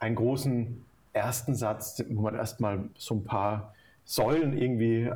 [0.00, 5.12] einen großen ersten Satz, wo man erstmal so ein paar Säulen irgendwie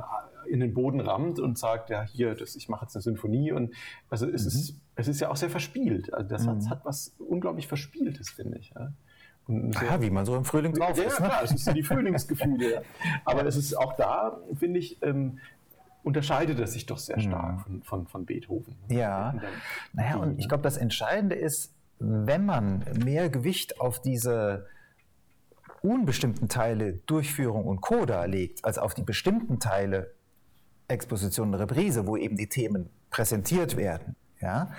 [0.47, 3.53] in den Boden rammt und sagt, ja, hier, das, ich mache jetzt eine Sinfonie.
[3.53, 3.73] Und
[4.11, 6.13] also es, ist, es ist ja auch sehr verspielt.
[6.15, 8.73] Also der Satz hat was unglaublich Verspieltes, finde ich.
[8.75, 8.93] Ja.
[9.47, 11.19] Und sehr- Ja, wie man so im Frühling drauf ja, ist.
[11.19, 11.29] ja, Ne?
[11.31, 12.83] klar, es so die Frühlingsgefühle.
[13.25, 15.39] Aber es ist auch da, finde ich, ähm,
[16.03, 18.75] unterscheidet es sich doch sehr stark von, von, von Beethoven.
[18.89, 19.43] Ja, Und
[19.95, 24.67] naja, und ich glaube, das Entscheidende ist, wenn man mehr Gewicht auf diese
[25.83, 30.14] unbestimmten Teile Durchführung und Coda legt, als auf die bestimmten Teile
[30.89, 34.72] Exposition und Reprise, wo eben die Themen präsentiert werden, ja,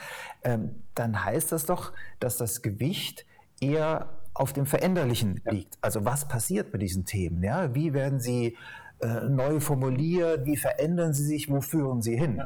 [0.43, 3.25] ähm, dann heißt das doch, dass das Gewicht
[3.59, 5.77] eher auf dem Veränderlichen liegt.
[5.81, 7.41] Also was passiert mit diesen Themen?
[7.41, 7.73] Ja?
[7.73, 8.57] Wie werden sie
[8.99, 10.45] äh, neu formuliert?
[10.45, 11.49] Wie verändern sie sich?
[11.49, 12.43] Wo führen sie hin?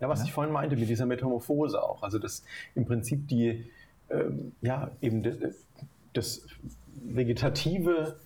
[0.00, 2.02] Ja, was ich vorhin meinte mit dieser Metamorphose auch.
[2.02, 2.44] Also, dass
[2.74, 3.70] im Prinzip die,
[4.10, 5.36] ähm, ja, eben das,
[6.12, 6.46] das
[7.02, 8.16] Vegetative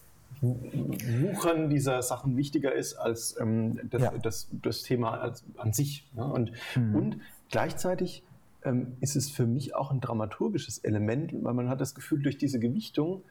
[0.41, 4.13] Wuchern dieser Sachen wichtiger ist als ähm, das, Ja.
[4.19, 6.07] das, das Thema als, an sich.
[6.15, 6.25] Ne?
[6.25, 7.21] Und, und
[7.51, 8.23] gleichzeitig
[8.65, 12.39] ähm, ist es für mich auch ein dramaturgisches Element, weil man hat das Gefühl, durch
[12.39, 13.23] diese Gewichtung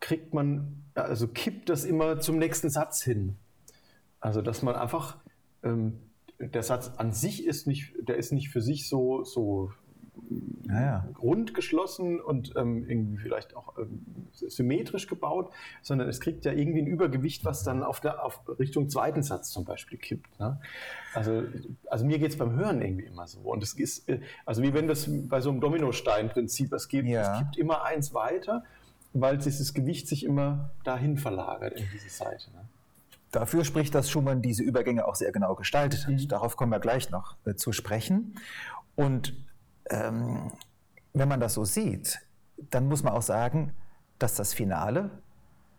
[0.00, 3.36] kriegt man, also kippt das immer zum nächsten Satz hin.
[4.20, 5.16] Also dass man einfach,
[5.62, 5.98] ähm,
[6.38, 9.72] der Satz an sich ist nicht, der ist nicht für sich so, so
[10.68, 11.08] Ja, ja.
[11.22, 15.50] rund geschlossen und ähm, irgendwie vielleicht auch ähm, symmetrisch gebaut,
[15.82, 19.50] sondern es kriegt ja irgendwie ein Übergewicht, was dann auf der auf Richtung zweiten Satz
[19.50, 20.38] zum Beispiel kippt.
[20.38, 20.60] Ne?
[21.14, 21.44] Also,
[21.88, 23.40] also mir geht es beim Hören irgendwie immer so.
[23.40, 27.32] Und es ist, äh, also wie wenn das bei so einem Dominostein-Prinzip, es, geht, Ja.
[27.32, 28.64] es kippt immer eins weiter,
[29.14, 32.50] weil dieses Gewicht sich immer dahin verlagert in diese Seite.
[32.50, 32.68] Ne?
[33.30, 36.14] Dafür spricht, dass Schumann diese Übergänge auch sehr genau gestaltet hat.
[36.14, 36.28] Mhm.
[36.28, 38.34] Darauf kommen wir gleich noch äh, zu sprechen.
[38.96, 39.34] Und
[39.90, 40.52] ähm,
[41.12, 42.20] wenn man das so sieht,
[42.70, 43.72] dann muss man auch sagen,
[44.18, 45.10] dass das Finale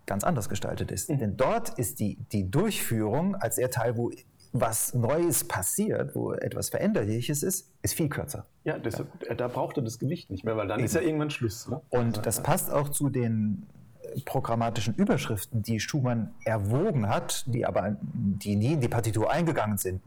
[0.05, 1.10] ganz anders gestaltet ist.
[1.10, 1.20] Mhm.
[1.20, 4.12] Denn dort ist die, die Durchführung als der Teil, wo
[4.51, 8.45] was Neues passiert, wo etwas Veränderliches ist, ist viel kürzer.
[8.64, 9.03] Ja, das,
[9.38, 11.68] da braucht er das Gewicht nicht mehr, weil dann ist ja irgendwann Schluss.
[11.68, 11.82] Ne?
[11.89, 13.68] Und das passt auch zu den
[14.01, 19.78] äh, programmatischen Überschriften, die Schumann erwogen hat, die aber die nie in die Partitur eingegangen
[19.78, 20.01] sind.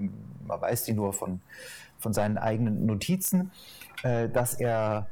[0.47, 1.41] Man weiß die nur von,
[1.99, 3.51] von seinen eigenen Notizen,
[4.03, 5.07] äh, dass er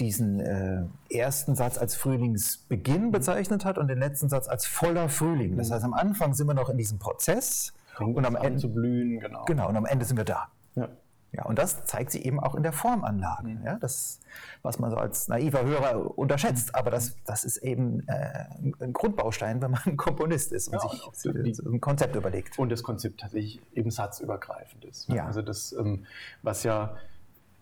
[0.00, 5.56] diesen äh, ersten Satz als Frühlingsbeginn bezeichnet hat und den letzten Satz als voller Frühling.
[5.56, 8.72] Das heißt, am Anfang sind wir noch in diesem Prozess Fängt und am Ende, zu
[8.72, 9.44] blühen, genau.
[9.44, 10.48] genau, und am Ende sind wir da.
[10.74, 10.88] Ja.
[11.32, 13.58] Ja, und das zeigt sich eben auch in der Formanlage.
[13.64, 14.20] Ja, das,
[14.62, 16.74] was man so als naiver Hörer unterschätzt.
[16.74, 18.44] Aber das, das ist eben äh,
[18.80, 20.80] ein Grundbaustein, wenn man ein Komponist ist und Ja,
[21.12, 22.58] sich und die- so ein Konzept überlegt.
[22.58, 25.08] Und das Konzept tatsächlich eben satzübergreifend ist.
[25.08, 25.26] Ja.
[25.26, 26.06] Also das, ähm,
[26.42, 26.96] was ja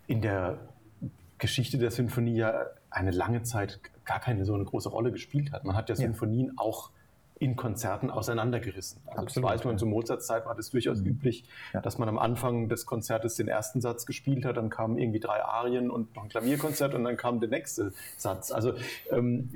[0.06, 0.58] in der
[1.38, 5.64] Geschichte der Sinfonie ja eine lange Zeit gar keine so eine große Rolle gespielt hat.
[5.64, 6.02] Man hat ja Ja.
[6.02, 6.90] Sinfonien auch
[7.45, 9.03] in Konzerten auseinandergerissen.
[9.07, 9.74] Also Absolut, das weiß man, ja.
[9.74, 9.78] Mhm.
[9.78, 11.80] zur Mozarts Zeit war das durchaus üblich, Ja.
[11.82, 15.42] dass man am Anfang des Konzertes den ersten Satz gespielt hat, dann kamen irgendwie drei
[15.45, 18.51] Arien und noch ein Klavierkonzert und dann kam der nächste Satz.
[18.51, 18.72] Also
[19.11, 19.51] ähm,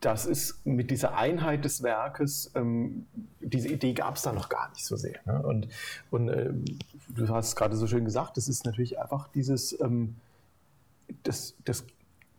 [0.00, 3.06] das ist mit dieser Einheit des Werkes, ähm,
[3.40, 5.18] diese Idee gab es da noch gar nicht so sehr.
[5.24, 5.42] Ne?
[5.42, 5.68] Und,
[6.10, 6.64] und ähm,
[7.08, 10.14] du hast es gerade so schön gesagt, das ist natürlich einfach dieses ähm,
[11.24, 11.84] das, das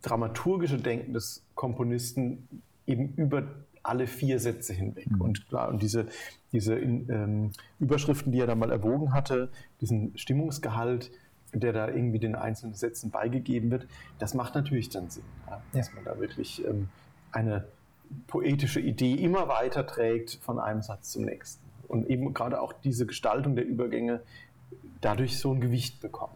[0.02, 2.48] dramaturgische Denken des Komponisten
[2.86, 3.42] eben über
[3.88, 5.06] alle vier Sätze hinweg.
[5.18, 6.06] Und klar, und diese,
[6.52, 11.10] diese in, ähm, Überschriften, die er da mal erwogen hatte, diesen Stimmungsgehalt,
[11.52, 13.86] der da irgendwie den einzelnen Sätzen beigegeben wird,
[14.18, 15.94] das macht natürlich dann Sinn, ja, dass Ja.
[15.94, 16.88] man da wirklich ähm,
[17.32, 17.66] eine
[18.26, 21.64] poetische Idee immer weiter trägt von einem Satz zum nächsten.
[21.88, 24.20] Und eben gerade auch diese Gestaltung der Übergänge
[25.00, 26.32] dadurch so ein Gewicht bekommt.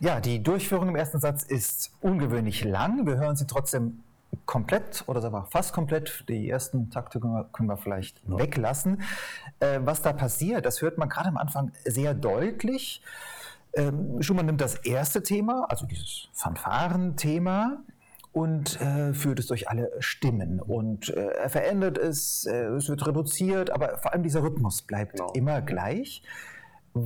[0.00, 3.06] Ja, die Durchführung im ersten Satz ist ungewöhnlich lang.
[3.06, 4.00] Wir hören sie trotzdem
[4.46, 6.24] komplett oder sagen wir fast komplett.
[6.28, 9.02] Die ersten Takte können wir, können wir vielleicht weglassen.
[9.60, 13.02] Äh, was da passiert, das hört man gerade am Anfang sehr deutlich.
[13.74, 17.78] Ähm, Schumann nimmt das erste Thema, also dieses Fanfarenthema,
[18.32, 20.60] und äh, führt es durch alle Stimmen.
[20.60, 25.12] Und äh, er verändert es, äh, es wird reduziert, aber vor allem dieser Rhythmus bleibt
[25.12, 25.32] Genau.
[25.32, 26.22] immer gleich.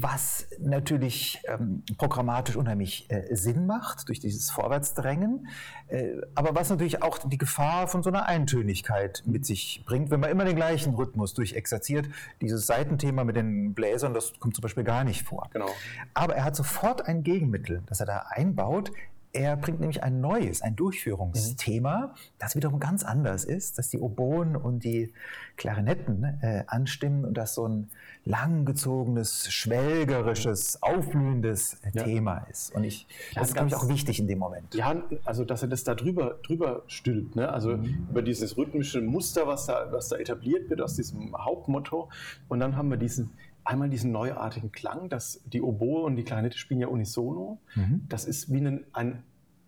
[0.00, 5.48] Was natürlich ähm, programmatisch unheimlich äh, Sinn macht durch dieses Vorwärtsdrängen,
[5.88, 10.20] äh, aber was natürlich auch die Gefahr von so einer Eintönigkeit mit sich bringt, wenn
[10.20, 12.08] man immer den gleichen Rhythmus durchexerziert.
[12.40, 15.48] Dieses Seitenthema mit den Bläsern, das kommt zum Beispiel gar nicht vor.
[15.52, 15.68] Genau.
[16.14, 18.92] Aber er hat sofort ein Gegenmittel, das er da einbaut.
[19.34, 24.56] Er bringt nämlich ein neues, ein Durchführungsthema, das wiederum ganz anders ist, dass die Oboen
[24.56, 25.12] und die
[25.56, 27.88] Klarinetten äh, anstimmen und das so ein
[28.26, 32.04] langgezogenes, schwelgerisches, aufblühendes äh, Ja.
[32.04, 32.74] Thema ist.
[32.74, 34.74] Und ich, Ja, das ist, glaube ich, auch wichtig in dem Moment.
[34.74, 37.48] Ja, also dass er das da drüber, drüber stülpt, ne?
[37.50, 38.08] also Mhm.
[38.10, 42.10] über dieses rhythmische Muster, was da, was da etabliert wird aus diesem Hauptmotto.
[42.48, 43.30] Und dann haben wir diesen,
[43.64, 47.58] einmal diesen neuartigen Klang, dass die Oboe und die Klarinette spielen ja unisono.
[47.74, 48.02] Mhm.
[48.08, 49.22] Das ist wie ein, ein,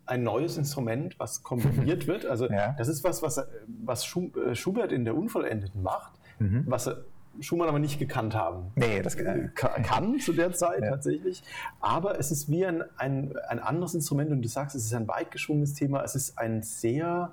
[0.07, 2.26] ein neues Instrument, was kombiniert wird.
[2.26, 2.74] Also Ja.
[2.76, 3.40] das ist was, was,
[3.84, 6.64] was äh, Schubert in der Unvollendeten macht, Mhm.
[6.66, 7.05] was er
[7.40, 10.90] Schumann aber nicht gekannt haben Nee, das äh, ka- kann zu der Zeit Ja.
[10.90, 11.42] tatsächlich.
[11.80, 15.09] Aber es ist wie ein, ein, ein anderes Instrument und du sagst, es ist ein
[15.09, 16.03] weit geschwungenes Thema.
[16.05, 17.32] Es ist ein sehr,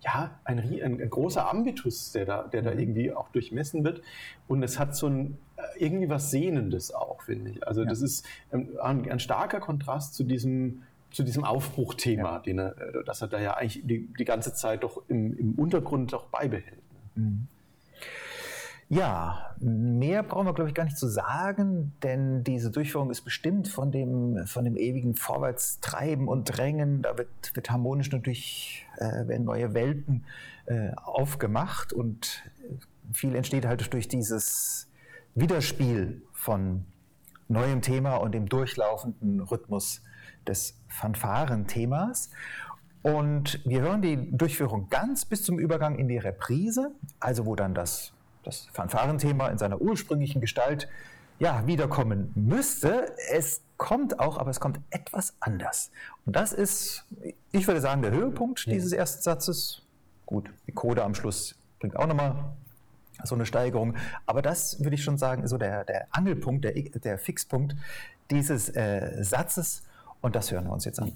[0.00, 4.02] ja, ein, ein, großer Ambitus, der da, der da irgendwie auch durchmessen wird.
[4.48, 7.66] Und es hat so ein, äh, irgendwie was Sehnendes auch, finde ich.
[7.66, 7.88] Also Ja.
[7.88, 13.04] das ist ein, ein, ein starker Kontrast zu diesem zu diesem Aufbruchthema, den er, äh,
[13.04, 16.80] das er da ja eigentlich die, die ganze Zeit doch im, im Untergrund doch beibehält.
[17.14, 17.46] ne?
[18.88, 23.68] Ja, mehr brauchen wir, glaube ich, gar nicht zu sagen, denn diese Durchführung ist bestimmt
[23.68, 27.00] von dem, von dem ewigen Vorwärtstreiben und Drängen.
[27.00, 30.24] Da wird, wird harmonisch natürlich, äh, werden neue Welten
[30.66, 32.42] äh, aufgemacht und
[33.14, 34.88] viel entsteht halt durch dieses
[35.34, 36.84] Widerspiel von
[37.48, 40.02] neuem Thema und dem durchlaufenden Rhythmus
[40.46, 42.30] des Fanfarenthemas.
[43.02, 47.74] Und wir hören die Durchführung ganz bis zum Übergang in die Reprise, also wo dann
[47.74, 48.12] das
[48.42, 50.88] das Fanfarenthema in seiner ursprünglichen Gestalt
[51.38, 53.14] ja, wiederkommen müsste.
[53.30, 55.90] Es kommt auch, aber es kommt etwas anders.
[56.24, 57.04] Und das ist,
[57.50, 58.72] ich würde sagen, der Höhepunkt ja.
[58.72, 59.82] dieses ersten Satzes.
[60.26, 62.54] Gut, die Code am Schluss bringt auch nochmal
[63.24, 63.96] so eine Steigerung.
[64.26, 67.76] Aber das würde ich schon sagen, so der, der Angelpunkt, der, der Fixpunkt
[68.30, 69.82] dieses äh, Satzes.
[70.20, 71.12] Und das hören wir uns jetzt an.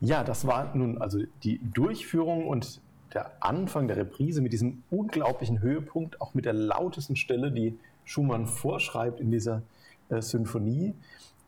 [0.00, 2.80] Ja, das war nun also die Durchführung und
[3.12, 8.46] der Anfang der Reprise mit diesem unglaublichen Höhepunkt, auch mit der lautesten Stelle, die Schumann
[8.46, 9.62] vorschreibt in dieser
[10.08, 10.94] äh, Symphonie.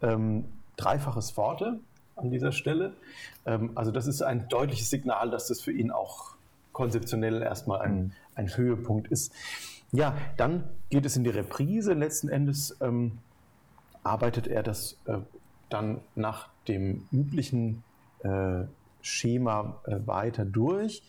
[0.03, 0.45] Ähm,
[0.77, 1.81] dreifaches Pforte
[2.17, 2.95] an dieser Stelle.
[3.47, 6.35] Ähm, also das ist ein deutliches Signal, dass das für ihn auch
[6.73, 8.13] konzeptionell erstmal ein, mhm.
[8.35, 9.33] ein Höhepunkt ist.
[9.93, 11.93] Ja, dann geht es in die Reprise.
[11.93, 13.19] Letzten Endes ähm,
[14.03, 15.19] arbeitet er das äh,
[15.69, 17.83] dann nach dem üblichen
[18.23, 18.65] äh,
[19.01, 21.03] Schema äh, weiter durch.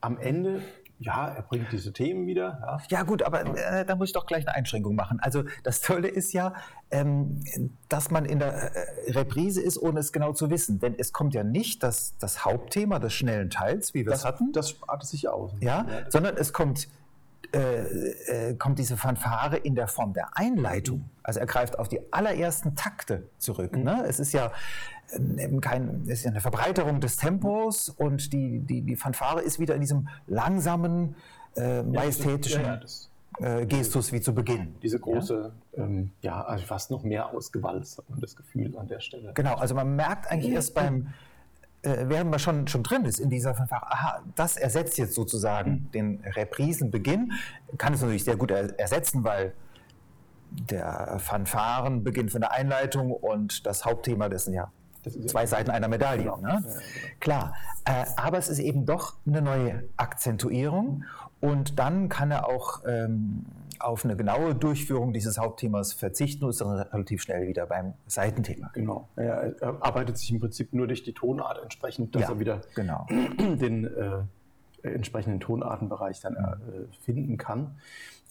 [0.00, 0.62] Am Ende
[1.00, 2.58] ja, er bringt diese Themen wieder.
[2.60, 5.20] Ja, ja gut, aber äh, da muss ich doch gleich eine Einschränkung machen.
[5.20, 6.54] Also das Tolle ist ja,
[6.90, 7.40] ähm,
[7.88, 10.80] dass man in der äh, Reprise ist, ohne es genau zu wissen.
[10.80, 14.24] Denn es kommt ja nicht das, das Hauptthema des schnellen Teils, wie wir das es
[14.24, 14.52] hatten.
[14.52, 15.52] Das spart es sich aus.
[15.60, 16.88] Ja, ja sondern es kommt,
[17.52, 21.08] äh, äh, kommt diese Fanfare in der Form der Einleitung.
[21.22, 23.74] Also er greift auf die allerersten Takte zurück.
[23.76, 23.84] Mhm.
[23.84, 24.04] Ne?
[24.06, 24.52] Es ist ja
[25.14, 29.74] eben kein, ist ja eine Verbreiterung des Tempos und die, die, die Fanfare ist wieder
[29.74, 31.16] in diesem langsamen,
[31.56, 32.62] äh, majestätischen.
[32.62, 33.08] Ja, ja, das,
[33.40, 34.74] äh, Gestus wie zu Beginn.
[34.82, 38.88] Diese große, ja, ähm, ja also fast noch mehr ausgewalzt, hat man das Gefühl an
[38.88, 39.32] der Stelle.
[39.34, 41.14] Genau, also man merkt eigentlich erst beim,
[41.82, 45.70] äh, während man schon, schon drin ist in dieser Fanfare, aha, das ersetzt jetzt sozusagen
[45.70, 45.90] mhm.
[45.92, 47.32] den Reprisenbeginn.
[47.76, 49.52] Kann es natürlich sehr gut er ersetzen, weil
[50.50, 54.72] der Fanfaren beginnt von der Einleitung und das Hauptthema, das sind ja
[55.26, 56.24] zwei Seiten einer Medaille.
[56.24, 56.38] Genau.
[56.38, 56.62] Ne?
[56.62, 56.76] Genau.
[57.20, 57.54] Klar,
[57.84, 61.04] äh, aber es ist eben doch eine neue Akzentuierung
[61.40, 63.44] und dann kann er auch ähm,
[63.80, 68.70] auf eine genaue Durchführung dieses Hauptthemas verzichten und ist dann relativ schnell wieder beim Seitenthema.
[68.74, 69.08] Genau.
[69.16, 73.06] Er, arbeitet sich im Prinzip nur durch die Tonart entsprechend, dass ja, er wieder genau.
[73.38, 74.22] den äh,
[74.82, 77.78] entsprechenden Tonartenbereich dann äh, finden kann.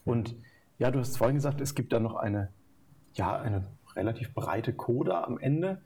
[0.06, 0.36] Und
[0.80, 2.50] ja, du hast vorhin gesagt, es gibt da noch eine,
[3.14, 5.82] ja, eine relativ breite Coda am Ende,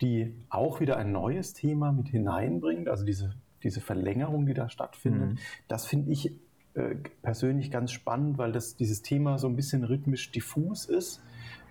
[0.00, 5.32] die auch wieder ein neues Thema mit hineinbringt, also diese, diese Verlängerung, die da stattfindet.
[5.32, 5.38] Mhm.
[5.68, 6.32] Das finde ich
[6.74, 11.20] äh, persönlich ganz spannend, weil das, dieses Thema so ein bisschen rhythmisch diffus ist,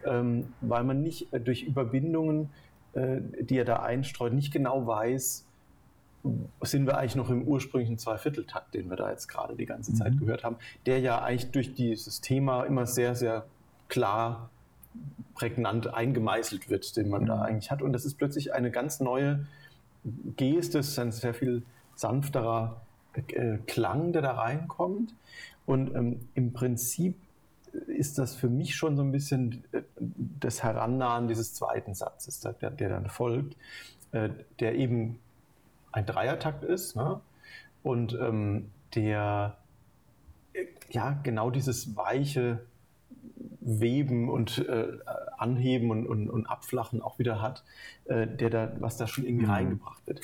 [0.06, 2.50] ähm, weil man nicht äh, durch Überbindungen,
[2.94, 5.46] äh, die er da einstreut, nicht genau weiß,
[6.62, 10.16] sind wir eigentlich noch im ursprünglichen Zweivierteltakt, den wir da jetzt gerade die ganze Zeit
[10.16, 10.20] mhm.
[10.20, 13.46] gehört haben, der ja eigentlich durch dieses Thema immer sehr, sehr
[13.88, 14.50] klar,
[15.34, 17.28] prägnant eingemeißelt wird, den man mhm.
[17.28, 17.82] da eigentlich hat.
[17.82, 19.48] Und das ist plötzlich eine ganz neue
[20.36, 21.64] Geste, es ist ein sehr viel
[21.96, 22.82] sanfterer
[23.28, 25.14] äh, Klang, der da reinkommt.
[25.66, 27.16] Und ähm, im Prinzip
[27.88, 29.82] ist das für mich schon so ein bisschen äh,
[30.40, 33.56] das Herannahen dieses zweiten Satzes, der, der dann folgt,
[34.12, 35.20] äh, der eben
[35.92, 37.20] ein Dreiertakt ist ne?
[37.84, 39.58] und ähm, der
[40.54, 42.60] äh, ja genau dieses weiche
[43.70, 44.98] Weben und äh,
[45.38, 47.64] Anheben und, und, und, Abflachen auch wieder hat,
[48.06, 49.52] äh, der da, was da schon irgendwie mhm.
[49.52, 50.22] reingebracht wird.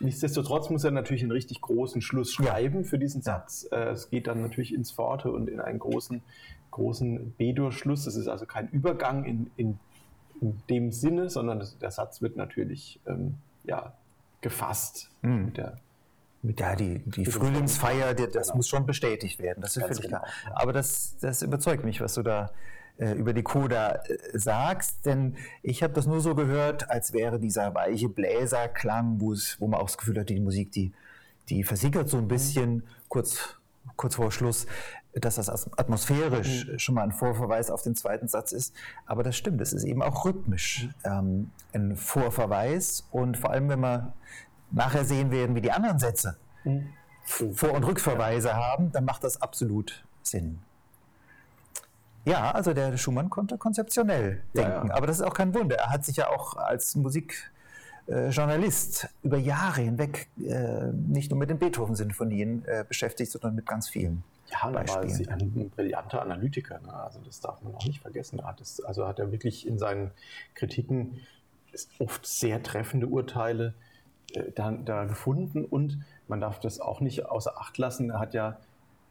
[0.00, 3.66] Nichtsdestotrotz muss er natürlich einen richtig großen Schluss schreiben für diesen Satz.
[3.72, 6.22] Äh, es geht dann natürlich ins Forte und in einen großen,
[6.70, 8.04] großen B-Dur-Schluss.
[8.04, 9.78] Das ist also kein Übergang in, in,
[10.40, 13.94] in dem Sinne, sondern das, der Satz wird natürlich ähm, ja,
[14.42, 15.46] gefasst mhm.
[15.46, 15.78] mit der
[16.58, 18.56] ja, die, die Frühlingsfeier, das genau.
[18.56, 20.18] muss schon bestätigt werden, das ist völlig genau.
[20.18, 20.32] klar.
[20.54, 22.50] Aber das, das überzeugt mich, was du da
[22.98, 27.74] über die Coda äh, sagst, denn ich habe das nur so gehört, als wäre dieser
[27.74, 30.92] weiche Bläserklang, wo man auch das Gefühl hat, die Musik, die,
[31.48, 32.82] die versickert so ein bisschen mhm.
[33.08, 33.56] kurz,
[33.96, 34.66] kurz vor Schluss,
[35.14, 36.78] dass das atmosphärisch mhm.
[36.78, 38.74] schon mal ein Vorverweis auf den zweiten Satz ist.
[39.06, 41.10] Aber das stimmt, es ist eben auch rhythmisch mhm.
[41.10, 44.12] ähm, ein Vorverweis und vor allem, wenn wir
[44.70, 46.88] nachher sehen werden, wie die anderen Sätze mhm.
[47.24, 50.58] Vor- und Rückverweise haben, dann macht das absolut Sinn.
[52.24, 55.76] Ja, also der Schumann konnte konzeptionell denken, ja, aber das ist auch kein Wunder.
[55.76, 61.58] Er hat sich ja auch als Musikjournalist über Jahre hinweg äh, nicht nur mit den
[61.58, 64.22] Beethoven-Sinfonien äh, beschäftigt, sondern mit ganz vielen.
[64.52, 66.78] Ja, er war ein brillanter Analytiker.
[66.80, 66.92] Ne?
[66.92, 68.44] Also das darf man auch nicht vergessen.
[68.44, 70.10] Hat es, also hat er wirklich in seinen
[70.54, 71.20] Kritiken
[71.98, 73.72] oft sehr treffende Urteile
[74.34, 75.98] äh, da, da gefunden und
[76.28, 78.10] man darf das auch nicht außer Acht lassen.
[78.10, 78.58] Er hat ja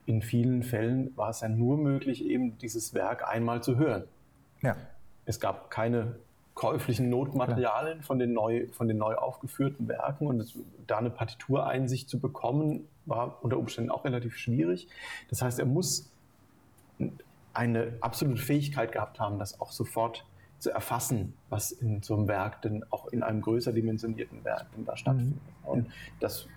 [0.06, 4.06] in vielen Fällen war es ja nur möglich, eben dieses Werk einmal zu hören.
[4.62, 4.76] Ja.
[5.26, 6.16] Es gab keine
[6.54, 12.10] käuflichen Notmaterialien von den, neu, von den neu aufgeführten Werken und es, da eine Partitureinsicht
[12.10, 14.88] zu bekommen, war unter Umständen auch relativ schwierig.
[15.30, 16.12] Das heißt, er muss
[17.54, 20.26] eine absolute Fähigkeit gehabt haben, das auch sofort
[20.62, 24.86] zu erfassen, was in so einem Werk denn auch in einem größer dimensionierten Werk denn
[24.86, 25.42] da stattfindet.
[25.64, 25.68] Mhm.
[25.68, 26.48] Und das,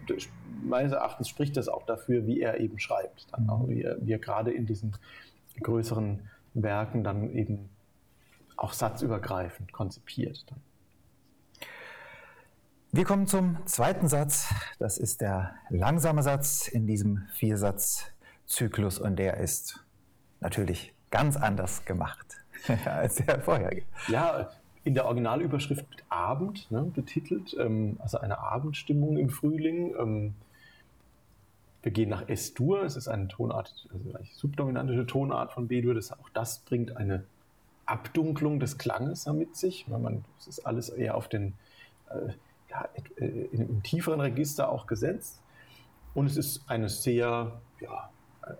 [0.62, 4.12] meines Erachtens spricht das auch dafür, wie er eben schreibt, dann auch, wie, er, wie
[4.12, 4.96] er gerade in diesen
[5.62, 7.70] größeren Werken dann eben
[8.56, 10.44] auch satzübergreifend konzipiert.
[10.48, 10.60] Dann.
[12.92, 14.52] Wir kommen zum zweiten Satz.
[14.78, 19.84] Das ist der langsame Satz in diesem Viersatz-Zyklus und der ist
[20.40, 22.43] natürlich ganz anders gemacht.
[22.84, 23.82] Als der vorherige.
[24.08, 24.50] Ja,
[24.84, 29.94] in der Originalüberschrift Abend ne, betitelt, ähm, also eine Abendstimmung im Frühling.
[29.98, 30.34] Ähm,
[31.82, 35.94] wir gehen nach S-Dur, es ist eine Tonart, also eine subdominantische Tonart von B-Dur.
[35.94, 37.24] Das, auch das bringt eine
[37.86, 39.86] Abdunklung des Klanges mit sich.
[39.88, 41.54] Man, es ist alles eher auf den
[42.10, 42.32] äh,
[42.70, 45.40] ja, äh, im tieferen Register auch gesetzt.
[46.14, 48.10] Und es ist eine sehr, ja,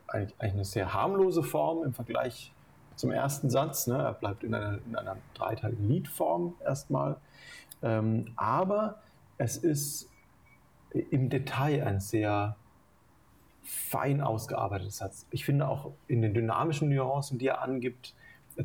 [0.09, 2.54] eigentlich eine sehr harmlose Form im Vergleich
[2.97, 3.87] zum ersten Satz.
[3.87, 3.97] Ne?
[3.97, 7.17] Er bleibt in einer, in einer dreiteiligen Liedform erstmal.
[7.83, 9.01] Ähm, aber
[9.39, 10.09] es ist
[11.11, 12.57] im Detail ein sehr
[13.63, 15.27] fein ausgearbeitetes Satz.
[15.31, 18.15] Ich finde auch in den dynamischen Nuancen, die er angibt,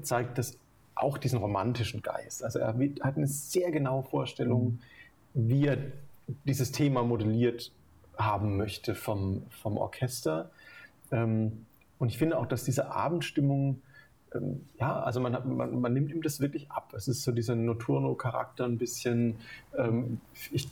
[0.01, 0.57] zeigt das
[0.95, 2.43] auch diesen romantischen Geist.
[2.43, 4.79] Also er hat eine sehr genaue Vorstellung,
[5.33, 5.77] wie er
[6.45, 7.71] dieses Thema modelliert
[8.17, 10.51] haben möchte vom, vom Orchester.
[11.11, 11.65] Ähm,
[11.97, 13.81] Und ich finde auch, dass diese Abendstimmung,
[14.33, 16.93] ähm, ja, also man, hat, man, man, nimmt ihm das wirklich ab.
[16.95, 19.37] Es ist so dieser Noturno-Charakter ein bisschen.
[19.77, 20.21] Ähm,
[20.51, 20.69] ich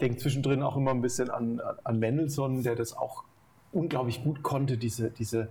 [0.00, 3.24] denke zwischendrin auch immer ein bisschen an, an Mendelssohn, der das auch
[3.72, 5.48] unglaublich gut konnte, diese, diese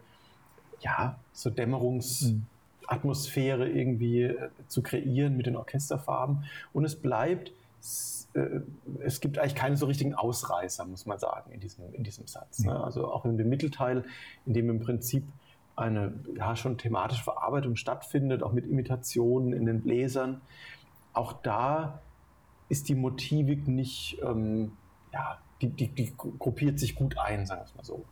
[0.80, 6.46] ja, so Dämmerungsatmosphäre irgendwie äh, zu kreieren mit den Orchesterfarben.
[6.74, 7.54] Und es bleibt,
[8.34, 8.62] äh,
[9.04, 12.60] es gibt eigentlich keine so richtigen Ausreißer, muss man sagen, in diesem, in diesem Satz.
[12.60, 12.84] Ne?
[12.84, 14.06] Also auch in dem Mittelteil,
[14.46, 15.26] in dem im Prinzip
[15.76, 20.42] eine ja, schon thematische Verarbeitung stattfindet, auch mit Imitationen in den Bläsern.
[21.14, 22.02] Auch da
[22.70, 24.74] ist die Motivik nicht, ähm,
[25.12, 28.06] ja, die, die, die gruppiert sich gut ein, sagen wir es mal so.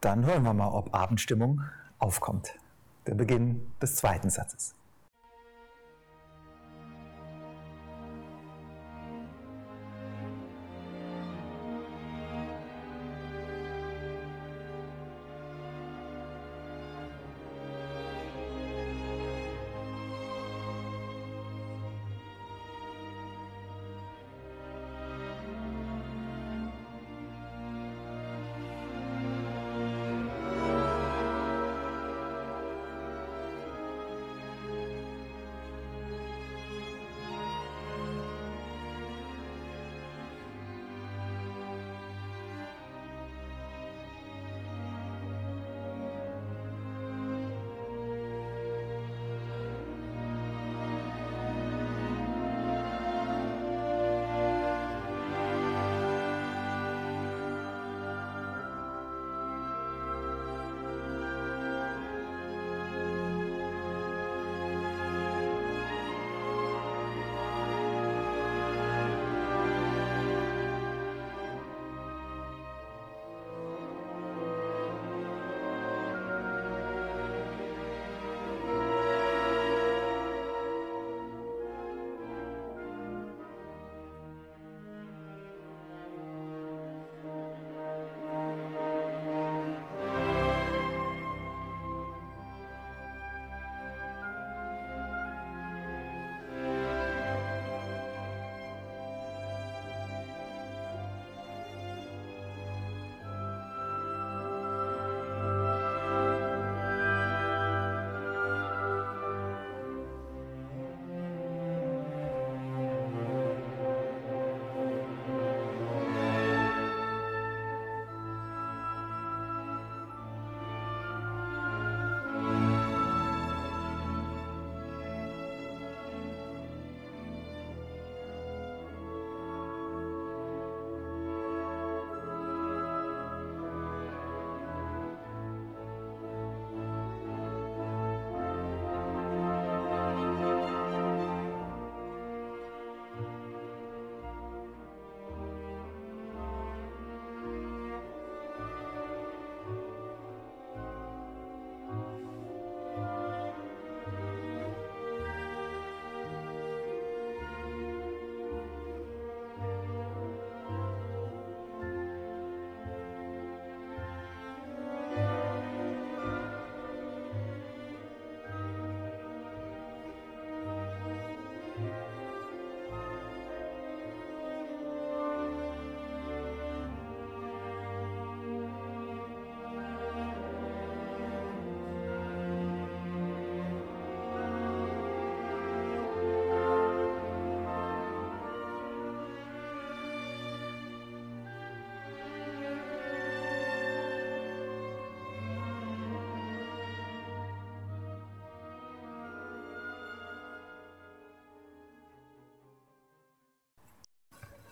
[0.00, 1.62] Dann hören wir mal, ob Abendstimmung
[1.98, 2.54] aufkommt.
[3.06, 4.77] Der Beginn des zweiten Satzes.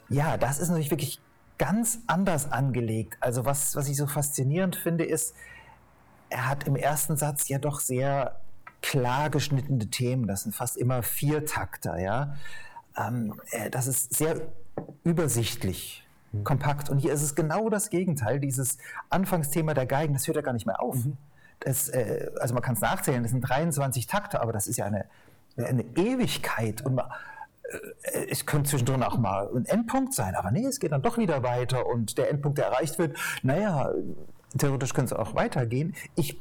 [0.09, 1.20] Ja, das ist natürlich wirklich
[1.59, 3.16] ganz anders angelegt.
[3.20, 5.35] Also was, was ich so faszinierend finde, ist,
[6.28, 8.41] er hat im ersten Satz ja doch sehr
[8.83, 10.27] klar geschnittene Themen.
[10.27, 12.37] Das sind fast immer Viertakter, ja.
[12.97, 14.41] Ähm, äh, das ist sehr
[15.05, 16.45] übersichtlich, mhm.
[16.45, 16.91] kompakt.
[16.91, 18.41] Und hier ist es genau das Gegenteil.
[18.41, 18.78] Dieses
[19.11, 20.97] Anfangsthema der Geigen, das hört ja gar nicht mehr auf.
[20.97, 21.16] Mhm.
[21.61, 24.85] Das, äh, also man kann es nachzählen, das sind 23 Takte, aber das ist ja
[24.85, 25.07] eine,
[25.57, 26.83] eine Ewigkeit.
[26.83, 27.07] Und man,
[28.28, 31.43] es könnte zwischendrin auch mal ein Endpunkt sein, aber nee, es geht dann doch wieder
[31.43, 33.93] weiter und der Endpunkt, der erreicht wird, naja,
[34.59, 35.94] theoretisch könnte es auch weitergehen.
[36.15, 36.40] Ich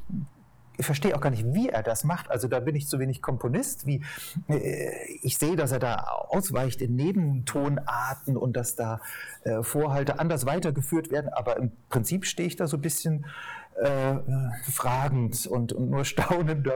[0.77, 2.29] ich verstehe auch gar nicht, wie er das macht.
[2.29, 3.85] Also da bin ich zu wenig Komponist.
[3.85, 4.03] Wie,
[4.47, 4.91] äh,
[5.21, 5.95] ich sehe, dass er da
[6.27, 9.01] ausweicht in Nebentonarten und dass da
[9.43, 11.31] äh, Vorhalte anders weitergeführt werden.
[11.31, 13.25] Aber im Prinzip stehe ich da so ein bisschen
[13.75, 14.15] äh,
[14.63, 16.67] fragend und, und nur staunend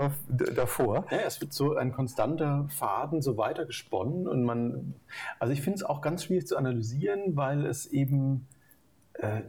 [0.55, 1.05] davor.
[1.11, 4.95] Ja, es wird so ein konstanter Faden so weiter gesponnen und man,
[5.39, 8.47] also ich finde es auch ganz schwierig zu analysieren, weil es eben,
[9.13, 9.41] äh,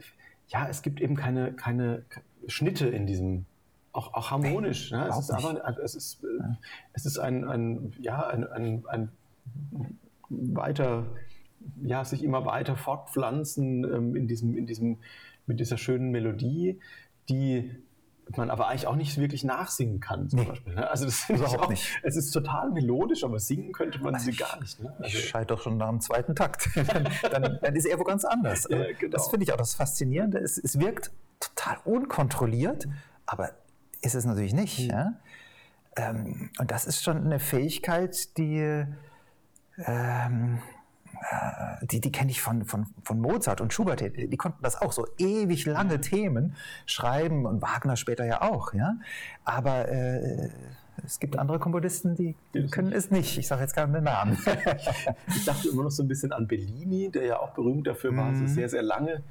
[0.49, 2.05] ja, es gibt eben keine, keine
[2.47, 3.47] Schnitte in diesem
[3.93, 4.93] auch, auch harmonisch.
[4.93, 5.09] Ne?
[5.09, 6.55] Es, ist aber, es, ist, äh,
[6.93, 9.11] es ist ein, ein, ja, ein, ein, ein
[10.29, 11.07] weiter,
[11.83, 14.99] ja, sich immer weiter fortpflanzen ähm, in diesem, in diesem,
[15.47, 16.79] mit dieser schönen Melodie,
[17.31, 17.71] die
[18.37, 20.47] man aber eigentlich auch nicht wirklich nachsingen kann, zum nee.
[20.47, 20.75] Beispiel.
[20.75, 20.89] Ne?
[20.89, 22.01] Also das überhaupt auch, nicht.
[22.03, 24.81] Es ist total melodisch, aber singen könnte man also sie gar nicht.
[24.81, 24.95] Ne?
[24.99, 26.69] Also ich scheide doch schon nach dem zweiten Takt.
[26.75, 28.67] dann, dann, dann, ist er wo ganz anders.
[28.71, 29.17] Ja, genau.
[29.17, 30.39] Das finde ich auch das Faszinierende.
[30.39, 32.87] Es, es wirkt total unkontrolliert,
[33.27, 33.51] aber
[34.03, 34.79] ist es natürlich nicht.
[34.79, 34.91] Mhm.
[34.91, 35.13] Ja?
[35.97, 38.85] Ähm, und das ist schon eine Fähigkeit, die,
[39.79, 40.59] ähm, äh,
[41.83, 44.01] die, die kenne ich von, von, von Mozart und Schubert.
[44.01, 46.03] Die konnten das auch so ewig lange mhm.
[46.03, 46.57] Themen
[46.87, 48.73] schreiben und Wagner später ja auch.
[48.73, 48.97] Ja?
[49.45, 50.49] Aber äh,
[51.05, 52.35] es gibt andere Komponisten, die
[52.71, 53.39] können es nicht.
[53.39, 54.39] Ich sage jetzt keinen Namen.
[55.29, 58.35] ich dachte immer noch so ein bisschen an Bellini, der ja auch berühmt dafür war,
[58.35, 58.49] so mhm.
[58.49, 59.23] sehr, sehr lange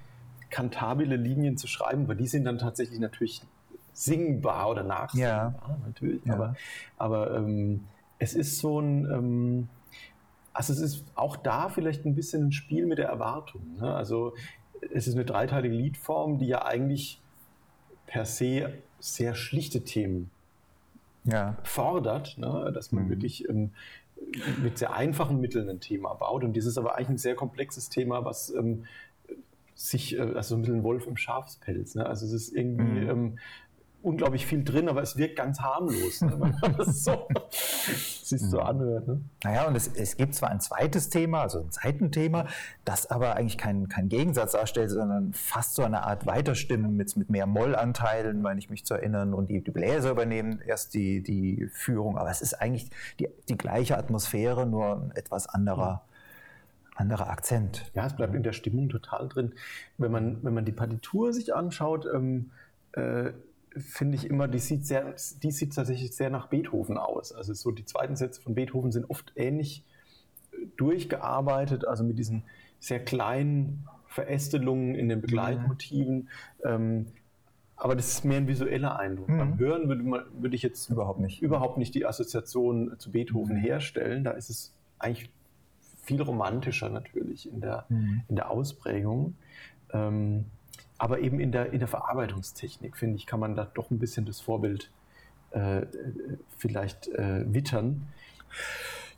[0.50, 3.42] kantabile Linien zu schreiben, weil die sind dann tatsächlich natürlich
[3.94, 5.78] singbar oder nachsingbar ja.
[5.86, 6.26] natürlich.
[6.26, 6.34] Ja.
[6.34, 6.56] Aber,
[6.98, 7.86] aber ähm,
[8.18, 9.70] es ist so ein, ähm,
[10.54, 13.78] also es ist auch da vielleicht ein bisschen ein Spiel mit der Erwartung.
[13.80, 13.94] Ne?
[13.94, 14.34] Also
[14.94, 17.22] es ist eine dreiteilige Liedform, die ja eigentlich
[18.08, 20.30] per se sehr schlichte Themen
[21.24, 21.58] ja.
[21.64, 22.72] fordert, ne?
[22.74, 23.10] dass man mhm.
[23.10, 23.72] wirklich ähm,
[24.62, 26.44] mit sehr einfachen Mitteln ein Thema baut.
[26.44, 28.86] Und dieses ist aber eigentlich ein sehr komplexes Thema, was ähm,
[29.76, 31.96] sich, äh, also ein bisschen Wolf im Schafspelz.
[31.96, 32.06] Ne?
[32.06, 33.10] Also es ist irgendwie, mhm.
[33.10, 33.40] ähm,
[34.02, 37.28] unglaublich viel drin, aber es wirkt ganz harmlos, ne, wenn man das so,
[38.24, 39.08] sich so anhört.
[39.08, 39.22] Ne?
[39.44, 42.46] Naja, und es, es, gibt zwar ein zweites Thema, also ein Seitenthema,
[42.86, 47.30] das aber eigentlich keinen kein Gegensatz darstellt, sondern fast so eine Art Weiterstimmen mit, mit
[47.30, 51.68] mehr Mollanteilen, meine ich mich zu erinnern, und die, die Bläser übernehmen erst die, die
[51.72, 52.90] Führung, aber es ist eigentlich
[53.20, 56.04] die, die gleiche Atmosphäre, nur ein etwas anderer.
[56.96, 57.90] anderer Akzent.
[57.94, 59.54] Ja, es bleibt in der Stimmung total drin.
[59.98, 62.52] Wenn man, wenn man die Partitur sich anschaut, ähm,
[62.92, 63.32] äh,
[63.80, 67.32] finde ich immer, die sieht, sehr, die sieht tatsächlich sehr nach Beethoven aus.
[67.32, 69.84] Also so die zweiten Sätze von Beethoven sind oft ähnlich
[70.52, 72.44] äh, durchgearbeitet, also mit diesen
[72.80, 76.16] sehr kleinen Verästelungen in den Begleitmotiven.
[76.16, 76.28] Mhm.
[76.64, 77.06] Ähm,
[77.76, 79.30] aber das ist mehr ein visueller Eindruck.
[79.30, 79.38] Mhm.
[79.38, 83.56] Beim Hören würde, man, würde ich jetzt überhaupt nicht, überhaupt nicht die Assoziation zu Beethoven
[83.56, 83.62] mhm.
[83.62, 84.24] herstellen.
[84.24, 85.30] Da ist es eigentlich
[86.04, 88.24] viel romantischer natürlich in der, mhm.
[88.28, 89.36] in der Ausprägung.
[89.94, 90.46] Ähm,
[91.00, 94.26] aber eben in der, in der Verarbeitungstechnik, finde ich, kann man da doch ein bisschen
[94.26, 94.92] das Vorbild
[95.52, 95.86] äh,
[96.58, 98.08] vielleicht äh, wittern.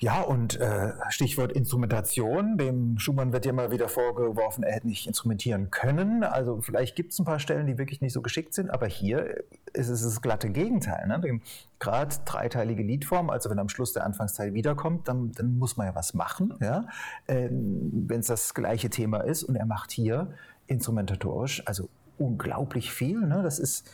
[0.01, 2.57] Ja, und äh, Stichwort Instrumentation.
[2.57, 6.23] Dem Schumann wird ja immer wieder vorgeworfen, er hätte nicht instrumentieren können.
[6.23, 9.43] Also vielleicht gibt es ein paar Stellen, die wirklich nicht so geschickt sind, aber hier
[9.73, 11.07] ist es das glatte Gegenteil.
[11.07, 11.39] Ne?
[11.77, 15.93] Gerade dreiteilige Liedform, also wenn am Schluss der Anfangsteil wiederkommt, dann, dann muss man ja
[15.93, 16.87] was machen, ja?
[17.27, 19.43] Ähm, wenn es das gleiche Thema ist.
[19.43, 20.33] Und er macht hier
[20.71, 23.19] instrumentatorisch, also unglaublich viel.
[23.19, 23.41] Ne?
[23.43, 23.89] Das ist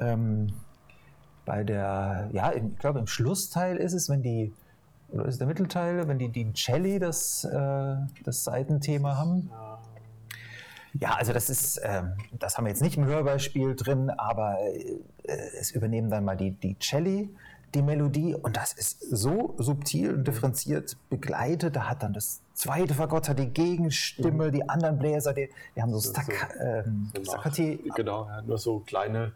[0.00, 0.52] ähm,
[1.44, 4.52] bei der, ja, ich glaube im Schlussteil ist es, wenn die,
[5.10, 9.50] oder ist der Mittelteil, wenn die, die Celli das, äh, das Seitenthema haben.
[10.94, 14.98] Ja, also das ist, ähm, das haben wir jetzt nicht im Hörbeispiel drin, aber äh,
[15.58, 17.30] es übernehmen dann mal die, die Celli
[17.74, 21.76] die Melodie und das ist so subtil und differenziert begleitet.
[21.76, 24.52] Da hat dann das zweite Fagott hat die Gegenstimme, mhm.
[24.52, 26.12] die anderen Bläser, die, die haben so, so,
[26.60, 27.84] ähm, so Staccati.
[27.94, 29.30] Genau, ja, nur so kleine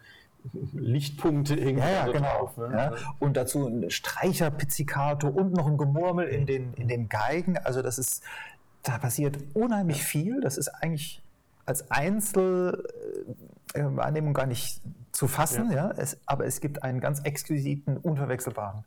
[0.72, 2.20] Lichtpunkte irgendwie ja, ja, genau.
[2.20, 2.56] drauf.
[2.56, 2.70] Ne?
[2.72, 2.94] Ja.
[3.20, 7.58] Und dazu ein Streicherpizzicato und noch ein Gemurmel in den, in den Geigen.
[7.58, 8.24] Also das ist,
[8.82, 10.40] da passiert unheimlich viel.
[10.40, 11.22] Das ist eigentlich
[11.64, 14.80] als Einzelwahrnehmung gar nicht
[15.12, 15.90] zu fassen, ja.
[15.90, 18.82] ja es, aber es gibt einen ganz exquisiten, unverwechselbaren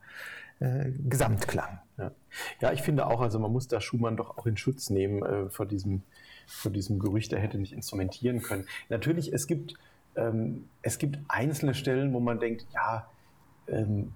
[0.60, 1.80] äh, Gesamtklang.
[1.98, 2.12] Ja.
[2.62, 2.72] ja.
[2.72, 5.66] ich finde auch, also man muss da Schumann doch auch in Schutz nehmen äh, vor,
[5.66, 6.04] diesem,
[6.48, 8.66] vor diesem Gerücht, er hätte nicht instrumentieren können.
[8.90, 9.76] Natürlich, es gibt,
[10.16, 13.10] ähm, es gibt einzelne Stellen, wo man denkt, ja,
[13.68, 14.14] ähm,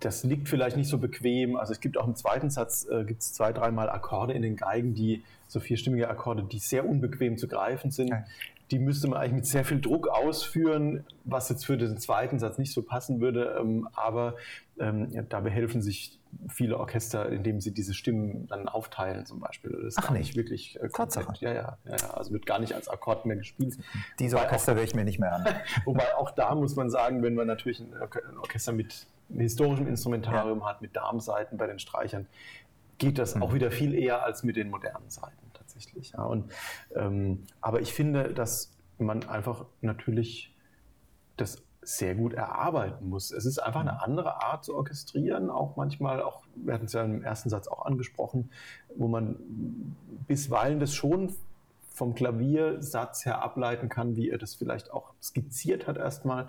[0.00, 1.56] das liegt vielleicht nicht so bequem.
[1.56, 4.56] Also es gibt auch im zweiten Satz äh, gibt es zwei, dreimal Akkorde in den
[4.56, 8.08] Geigen, die so vierstimmige Akkorde, die sehr unbequem zu greifen sind.
[8.08, 8.24] Ja
[8.70, 12.58] die müsste man eigentlich mit sehr viel Druck ausführen, was jetzt für den zweiten Satz
[12.58, 13.56] nicht so passen würde.
[13.60, 14.36] Ähm, aber
[14.80, 19.70] ähm, ja, da behelfen sich viele Orchester, indem sie diese Stimmen dann aufteilen zum Beispiel.
[19.70, 21.32] Das ist Ach, nicht wirklich äh, Tatsache.
[21.40, 23.76] Ja, ja, ja, ja, also wird gar nicht als Akkord mehr gespielt.
[24.18, 25.44] Diese Orchester höre ich mir nicht mehr an.
[25.84, 27.92] Wobei auch da muss man sagen, wenn man natürlich ein
[28.38, 30.66] Orchester mit historischem Instrumentarium ja.
[30.66, 32.26] hat, mit Darmseiten bei den Streichern,
[32.98, 33.42] geht das mhm.
[33.42, 36.12] auch wieder viel eher als mit den modernen Seiten tatsächlich.
[36.12, 36.22] Ja.
[36.24, 36.50] Und,
[36.94, 40.54] ähm, aber ich finde, dass man einfach natürlich
[41.36, 43.30] das sehr gut erarbeiten muss.
[43.30, 47.02] Es ist einfach eine andere Art zu orchestrieren, auch manchmal, auch, wir hatten es ja
[47.02, 48.50] im ersten Satz auch angesprochen,
[48.96, 49.36] wo man
[50.26, 51.34] bisweilen das schon
[51.88, 56.48] vom Klaviersatz her ableiten kann, wie er das vielleicht auch skizziert hat erstmal.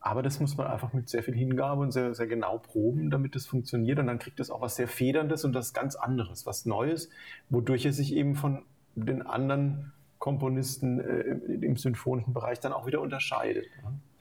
[0.00, 3.36] Aber das muss man einfach mit sehr viel Hingabe und sehr, sehr genau proben, damit
[3.36, 4.00] das funktioniert.
[4.00, 7.08] Und dann kriegt es auch was sehr Federndes und was ganz anderes, was Neues,
[7.50, 8.64] wodurch er sich eben von
[8.96, 13.66] den anderen Komponisten äh, im symphonischen Bereich dann auch wieder unterscheidet.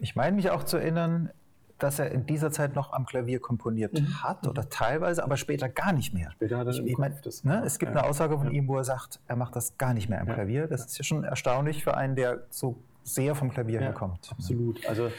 [0.01, 1.29] Ich meine mich auch zu erinnern,
[1.77, 4.23] dass er in dieser Zeit noch am Klavier komponiert mhm.
[4.23, 6.31] hat oder teilweise, aber später gar nicht mehr.
[6.31, 8.01] Später hat er ich, ich mein, ne, Es gibt ja.
[8.01, 8.53] eine Aussage von ja.
[8.53, 10.33] ihm, wo er sagt, er macht das gar nicht mehr am ja.
[10.33, 10.67] Klavier.
[10.67, 14.29] Das ist ja schon erstaunlich für einen, der so sehr vom Klavier herkommt.
[14.31, 14.85] Absolut.
[14.87, 15.09] Also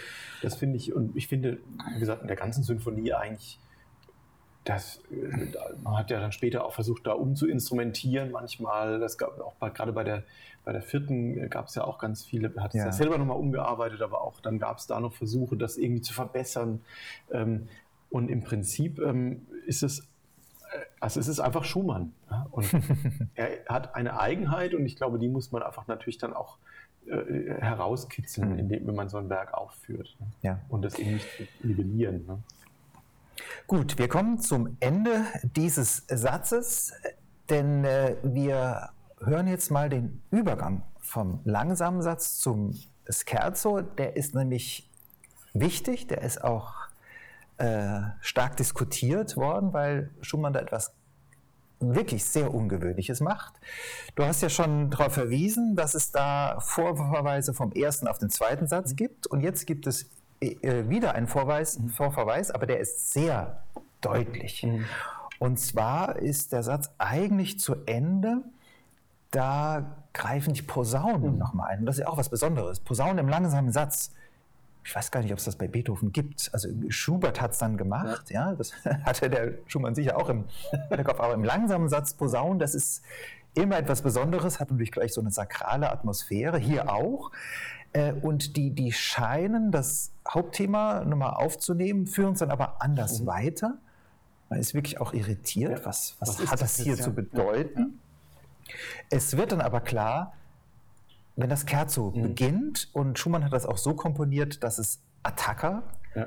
[0.41, 1.59] das finde ich, und ich finde,
[1.95, 3.59] wie gesagt, in der ganzen Symphonie eigentlich
[4.65, 5.01] das,
[5.83, 9.01] man hat ja dann später auch versucht, da umzuinstrumentieren manchmal.
[9.01, 10.23] Das gab auch bei, gerade bei der,
[10.65, 12.87] bei der vierten gab es ja auch ganz viele, hat es ja.
[12.87, 16.15] ja selber nochmal umgearbeitet, aber auch dann gab es da noch Versuche, das irgendwie zu
[16.15, 16.81] verbessern.
[17.33, 17.69] Ähm,
[18.11, 20.05] und im Prinzip ähm, ist es, äh,
[21.01, 22.13] also es ist einfach Schumann.
[22.53, 22.73] Und
[23.35, 26.59] er hat eine Eigenheit und ich glaube, die muss man einfach natürlich dann auch
[27.07, 28.59] äh, herauskitzeln, mhm.
[28.61, 30.17] indem, wenn man so ein Werk aufführt.
[30.43, 30.61] Ja.
[30.69, 32.45] Und das eben nicht nivellieren.
[33.67, 36.93] Gut, wir kommen zum Ende dieses Satzes,
[37.49, 42.75] denn äh, wir hören jetzt mal den Übergang vom langsamen Satz zum
[43.09, 43.81] Scherzo.
[43.83, 44.91] Der ist nämlich
[45.53, 46.75] wichtig, der ist auch
[47.59, 50.93] äh, stark diskutiert worden, weil Schumann da etwas
[51.79, 53.55] wirklich sehr Ungewöhnliches macht.
[54.15, 58.67] Du hast ja schon darauf verwiesen, dass es da Vorverweise vom ersten auf den zweiten
[58.67, 60.11] Satz gibt und jetzt gibt es
[60.43, 61.89] äh, wieder ein Vorweis, mhm.
[61.89, 63.63] Vorverweis, aber der ist sehr
[64.01, 64.63] deutlich.
[64.65, 64.85] Mhm.
[65.39, 68.43] Und zwar ist der Satz eigentlich zu Ende.
[69.31, 71.39] Da greifen die Posaunen mhm.
[71.39, 71.81] nochmal ein.
[71.81, 72.81] Und das ist ja auch was Besonderes.
[72.81, 74.13] Posaunen im langsamen Satz.
[74.85, 76.51] Ich weiß gar nicht, ob es das bei Beethoven gibt.
[76.53, 78.51] Also Schubert hat es dann gemacht, ja.
[78.51, 78.57] ja.
[78.57, 78.73] Das
[79.05, 80.45] hatte der Schumann sicher auch im
[81.05, 81.21] Kopf.
[81.21, 83.03] Aber im langsamen Satz Posaunen, das ist
[83.55, 86.59] immer etwas Besonderes, hat natürlich gleich so eine sakrale Atmosphäre.
[86.59, 87.31] Hier auch.
[87.93, 93.27] Äh, und die, die scheinen das Hauptthema nochmal aufzunehmen, führen es dann aber anders mhm.
[93.27, 93.79] weiter.
[94.49, 95.85] Man ist wirklich auch irritiert, ja.
[95.85, 97.03] was, was, was hat das, das hier ja.
[97.03, 98.01] zu bedeuten.
[98.67, 98.75] Ja.
[99.11, 100.35] Es wird dann aber klar,
[101.37, 102.23] wenn das Kerzo mhm.
[102.23, 105.83] beginnt, und Schumann hat das auch so komponiert, dass es Attacca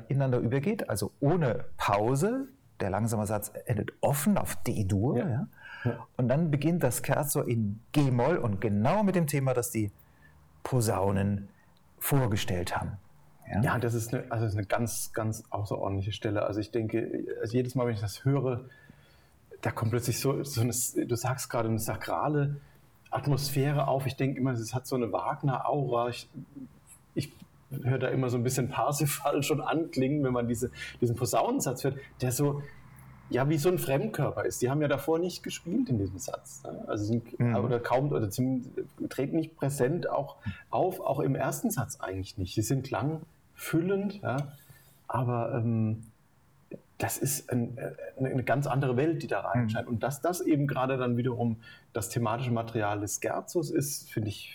[0.08, 2.48] ineinander übergeht, also ohne Pause.
[2.80, 5.46] Der langsame Satz endet offen auf D-Dur.
[6.16, 9.92] Und dann beginnt das Kerzo in G-Moll und genau mit dem Thema, dass die
[10.62, 11.48] Posaunen
[11.98, 12.98] vorgestellt haben.
[13.48, 16.44] Ja, ja das, ist eine, also das ist eine ganz, ganz außerordentliche Stelle.
[16.44, 18.64] Also ich denke, also jedes Mal, wenn ich das höre,
[19.62, 20.72] da kommt plötzlich so, so eine,
[21.06, 22.56] du sagst gerade, eine sakrale
[23.10, 24.06] Atmosphäre auf.
[24.06, 26.08] Ich denke immer, es hat so eine Wagner-Aura.
[26.08, 26.28] Ich,
[27.14, 27.32] ich
[27.70, 30.70] höre da immer so ein bisschen Parsifal schon anklingen, wenn man diese,
[31.00, 32.62] diesen Posaunensatz hört, der so,
[33.28, 34.62] ja, wie so ein Fremdkörper ist.
[34.62, 36.62] Die haben ja davor nicht gespielt in diesem Satz.
[36.62, 36.84] Ne?
[36.86, 37.56] Also sind mhm.
[37.56, 40.36] oder kaum oder treten nicht präsent auch
[40.70, 42.54] auf, auch im ersten Satz eigentlich nicht.
[42.54, 44.52] Sie sind klangfüllend, ja,
[45.08, 46.04] aber ähm,
[46.98, 49.86] das ist ein, äh, eine ganz andere Welt, die da reinscheint.
[49.86, 49.94] Mhm.
[49.94, 51.56] Und dass das eben gerade dann wiederum
[51.92, 54.52] das thematische Material des Scherzos ist, finde ich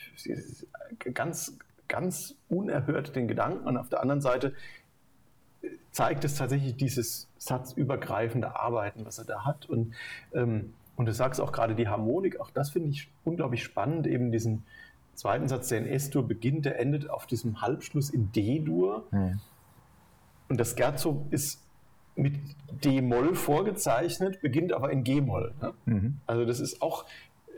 [1.13, 1.57] ganz,
[1.87, 3.67] ganz unerhört den Gedanken.
[3.67, 4.53] Und auf der anderen Seite
[5.91, 9.67] zeigt es tatsächlich dieses satzübergreifende Arbeiten, was er da hat.
[9.67, 9.93] Und,
[10.33, 14.31] ähm, und du sagst auch gerade die Harmonik, auch das finde ich unglaublich spannend, eben
[14.31, 14.63] diesen
[15.15, 19.07] zweiten Satz, der in S-Dur beginnt, der endet auf diesem Halbschluss in D-Dur.
[19.11, 19.39] Mhm.
[20.49, 21.63] Und das Scherzo ist
[22.15, 22.35] mit
[22.83, 25.53] D-Moll vorgezeichnet, beginnt aber in G-Moll.
[25.61, 25.73] Ne?
[25.85, 26.17] Mhm.
[26.25, 27.05] Also das ist auch,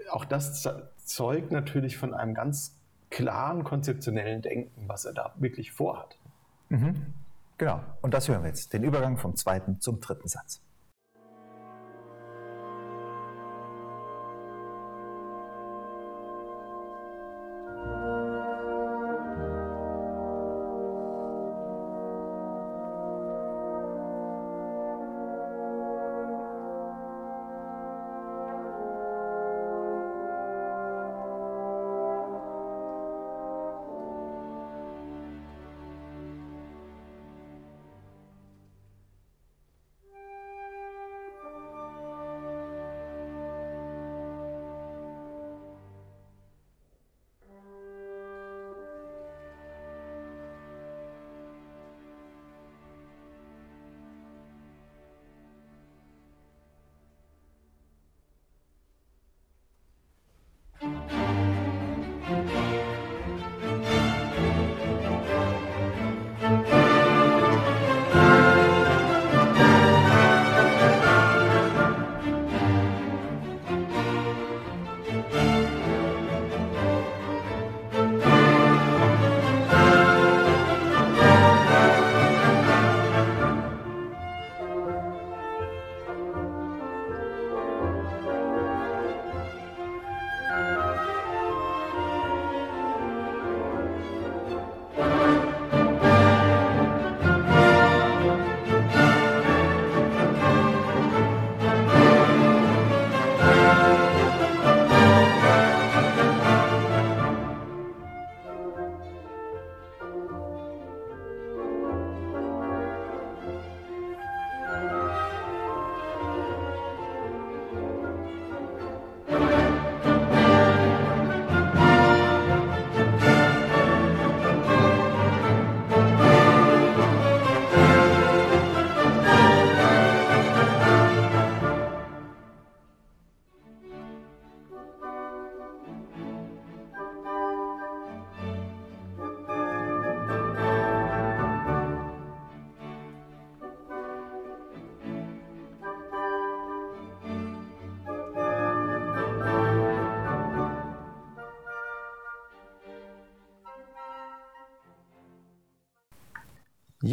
[0.09, 0.67] auch das
[0.97, 2.75] zeugt natürlich von einem ganz
[3.09, 6.17] klaren konzeptionellen Denken, was er da wirklich vorhat.
[6.69, 7.13] Mhm.
[7.57, 10.61] Genau, und das hören wir jetzt, den Übergang vom zweiten zum dritten Satz.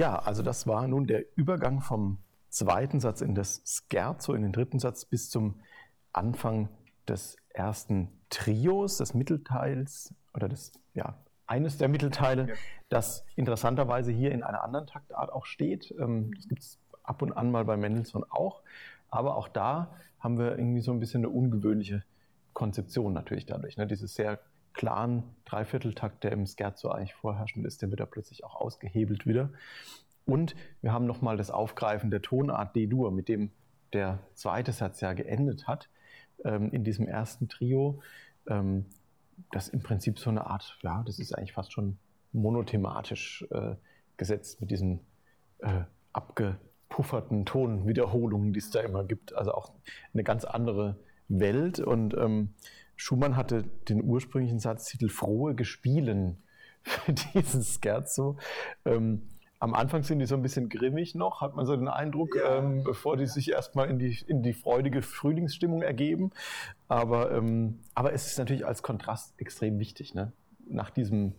[0.01, 2.17] Ja, also das war nun der Übergang vom
[2.49, 5.61] zweiten Satz in das Scherzo, in den dritten Satz bis zum
[6.15, 6.71] Anfang
[7.07, 12.55] des ersten Trios, des Mittelteils oder des, ja, eines der Mittelteile, ja.
[12.89, 15.95] das interessanterweise hier in einer anderen Taktart auch steht.
[16.01, 18.63] Ähm, das gibt es ab und an mal bei Mendelssohn auch.
[19.11, 22.05] Aber auch da haben wir irgendwie so ein bisschen eine ungewöhnliche
[22.55, 23.77] Konzeption natürlich dadurch.
[23.77, 23.87] Ne?
[23.87, 24.39] Dieses sehr
[24.73, 29.51] klaren Dreivierteltakt, der im Scherzo eigentlich vorherrschend ist, der wird da plötzlich auch ausgehebelt wieder.
[30.27, 33.51] Und wir haben nochmal das Aufgreifen der Tonart D-Dur, mit dem
[33.93, 35.89] der zweite Satz ja geendet hat,
[36.45, 38.01] ähm, in diesem ersten Trio.
[38.49, 38.87] Ähm,
[39.51, 41.99] das im Prinzip so eine Art, ja, das ist eigentlich fast schon
[42.33, 43.75] monothematisch äh,
[44.17, 45.01] gesetzt mit diesen
[45.59, 45.83] äh,
[46.13, 49.35] abgepufferten Tonwiederholungen, die es da immer gibt.
[49.35, 49.73] Also auch
[50.13, 50.97] eine ganz andere
[51.29, 51.81] Welt.
[51.81, 52.55] Und ähm,
[53.01, 56.37] Schumann hatte den ursprünglichen Satztitel Frohe Gespielen
[56.83, 58.37] für diesen Scherzo.
[58.85, 59.23] Ähm,
[59.59, 62.59] am Anfang sind die so ein bisschen grimmig noch, hat man so den Eindruck, ja.
[62.59, 66.31] ähm, bevor die sich erstmal in die, in die freudige Frühlingsstimmung ergeben.
[66.89, 70.15] Aber, ähm, aber es ist natürlich als Kontrast extrem wichtig.
[70.15, 70.33] Ne?
[70.69, 71.33] Nach diesem,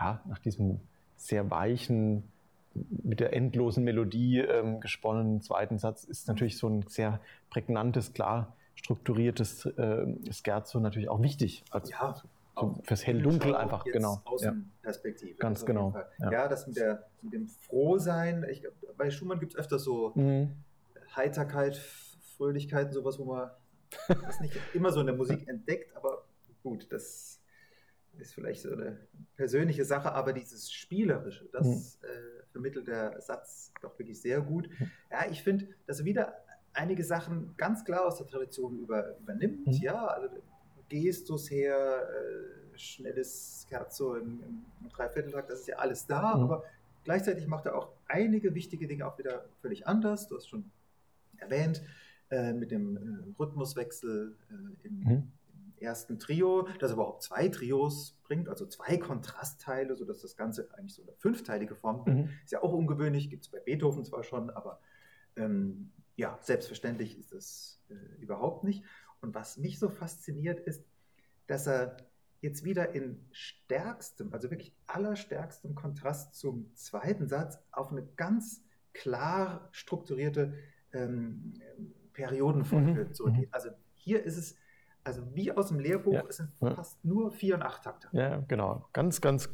[0.00, 0.80] ja, nach diesem
[1.16, 2.24] sehr weichen,
[2.72, 7.20] mit der endlosen Melodie ähm, gesponnenen zweiten Satz ist natürlich so ein sehr
[7.50, 11.64] prägnantes, klar strukturiertes äh, Scherzo natürlich auch wichtig.
[11.70, 14.22] Als, ja, so fürs Hell-Dunkel einfach, genau.
[14.24, 15.32] Außenperspektive.
[15.32, 15.38] Ja.
[15.38, 15.94] Ganz genau.
[16.18, 16.30] Ja.
[16.30, 16.48] ja.
[16.48, 18.66] das mit, der, mit dem Frohsein, ich,
[18.96, 20.52] bei Schumann gibt es öfter so mhm.
[21.14, 21.76] Heiterkeit,
[22.36, 23.50] Fröhlichkeit, sowas, wo man
[24.08, 26.24] das nicht immer so in der Musik entdeckt, aber
[26.62, 27.40] gut, das
[28.18, 28.98] ist vielleicht so eine
[29.36, 32.08] persönliche Sache, aber dieses Spielerische, das mhm.
[32.08, 34.68] äh, vermittelt der Satz doch wirklich sehr gut.
[34.78, 34.90] Mhm.
[35.10, 36.34] Ja, ich finde, dass wieder
[36.76, 39.66] einige Sachen ganz klar aus der Tradition über, übernimmt.
[39.66, 39.72] Mhm.
[39.74, 40.28] Ja, also
[40.88, 44.40] Gestus her, äh, schnelles Scherzo im,
[44.80, 46.44] im Dreivierteltakt, das ist ja alles da, mhm.
[46.44, 46.64] aber
[47.04, 50.28] gleichzeitig macht er auch einige wichtige Dinge auch wieder völlig anders.
[50.28, 50.70] Du hast schon
[51.38, 51.82] erwähnt,
[52.30, 53.00] äh, mit dem äh,
[53.38, 55.10] Rhythmuswechsel äh, im, mhm.
[55.10, 55.32] im,
[55.78, 61.02] ersten Trio, das überhaupt zwei Trios bringt, also zwei Kontrastteile, sodass das Ganze eigentlich so
[61.02, 62.16] eine fünfteilige Form wird.
[62.16, 62.30] Mhm.
[62.44, 64.80] Ist ja auch ungewöhnlich, gibt es bei Beethoven zwar schon, aber
[65.36, 68.82] ähm, ja, selbstverständlich ist das äh, überhaupt nicht.
[69.20, 70.84] Und was mich so fasziniert ist,
[71.46, 71.96] dass er
[72.40, 78.62] jetzt wieder in stärkstem, also wirklich allerstärkstem Kontrast zum zweiten Satz auf eine ganz
[78.92, 80.54] klar strukturierte
[80.92, 81.54] ähm,
[82.12, 83.12] Periodenfolge mhm.
[83.12, 83.48] zurückgeht.
[83.48, 83.54] Mhm.
[83.54, 84.56] Also hier ist es,
[85.04, 86.24] also wie aus dem Lehrbuch, ja.
[86.28, 88.08] es sind fast nur vier und acht Takte.
[88.12, 88.86] Ja, genau.
[88.92, 89.48] Ganz, ganz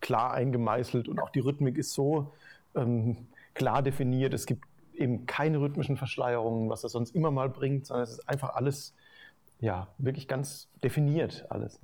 [0.00, 2.32] klar eingemeißelt und auch die Rhythmik ist so
[2.74, 4.34] ähm, klar definiert.
[4.34, 4.64] Es gibt
[5.02, 8.94] eben keine rhythmischen Verschleierungen, was das sonst immer mal bringt, sondern es ist einfach alles,
[9.60, 11.80] ja, wirklich ganz definiert alles.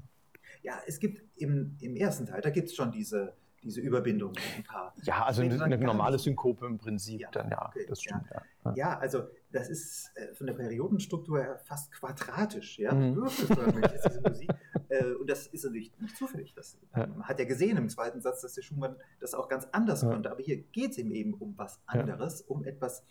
[0.62, 4.64] Ja, es gibt im, im ersten Teil, da gibt es schon diese, diese Überbindung ein
[4.64, 4.94] paar.
[5.02, 8.24] Ja, also eine, eine normale Synkope im Prinzip ja, dann, ja, okay, das stimmt.
[8.30, 8.42] Ja.
[8.64, 8.74] Ja.
[8.74, 8.98] ja.
[8.98, 13.16] also das ist äh, von der Periodenstruktur her fast quadratisch, ja, mhm.
[13.16, 14.50] würfelförmig ist diese Musik.
[14.88, 16.54] Äh, und das ist natürlich nicht zufällig.
[16.54, 20.02] Das, man hat ja gesehen im zweiten Satz, dass der Schumann das auch ganz anders
[20.02, 20.30] konnte.
[20.30, 23.04] Aber hier geht es ihm eben um was anderes, um etwas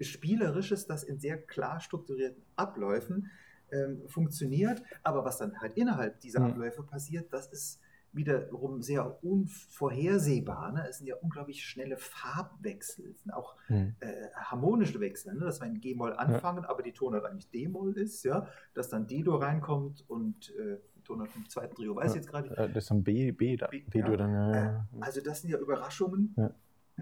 [0.00, 3.30] Spielerisches, das in sehr klar strukturierten Abläufen
[3.72, 4.82] ähm, funktioniert.
[5.02, 6.40] Aber was dann halt innerhalb dieser.
[6.40, 7.80] Abläufe passiert, das ist
[8.12, 10.72] wiederum sehr unvorhersehbar.
[10.72, 10.86] Ne?
[10.88, 13.94] Es sind ja unglaublich schnelle Farbwechsel, es sind auch mhm.
[14.00, 15.40] äh, harmonische Wechsel, ne?
[15.40, 16.70] dass wir in G-Moll anfangen, ja.
[16.70, 18.46] aber die Tonart eigentlich D-Moll ist, ja?
[18.74, 22.16] dass dann D-Dur reinkommt und äh, Tonart vom zweiten Trio weiß ja.
[22.16, 22.58] jetzt gerade nicht.
[22.58, 24.16] Das ist dann B, B, da, B, B ja.
[24.16, 24.32] dann.
[24.32, 24.76] Ja.
[24.76, 26.34] Äh, also das sind ja Überraschungen,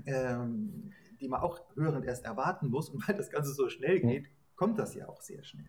[0.07, 4.31] ähm, die man auch hörend erst erwarten muss und weil das Ganze so schnell geht,
[4.55, 5.69] kommt das ja auch sehr schnell.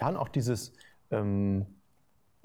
[0.00, 0.72] Ja, und auch dieses
[1.10, 1.66] ähm,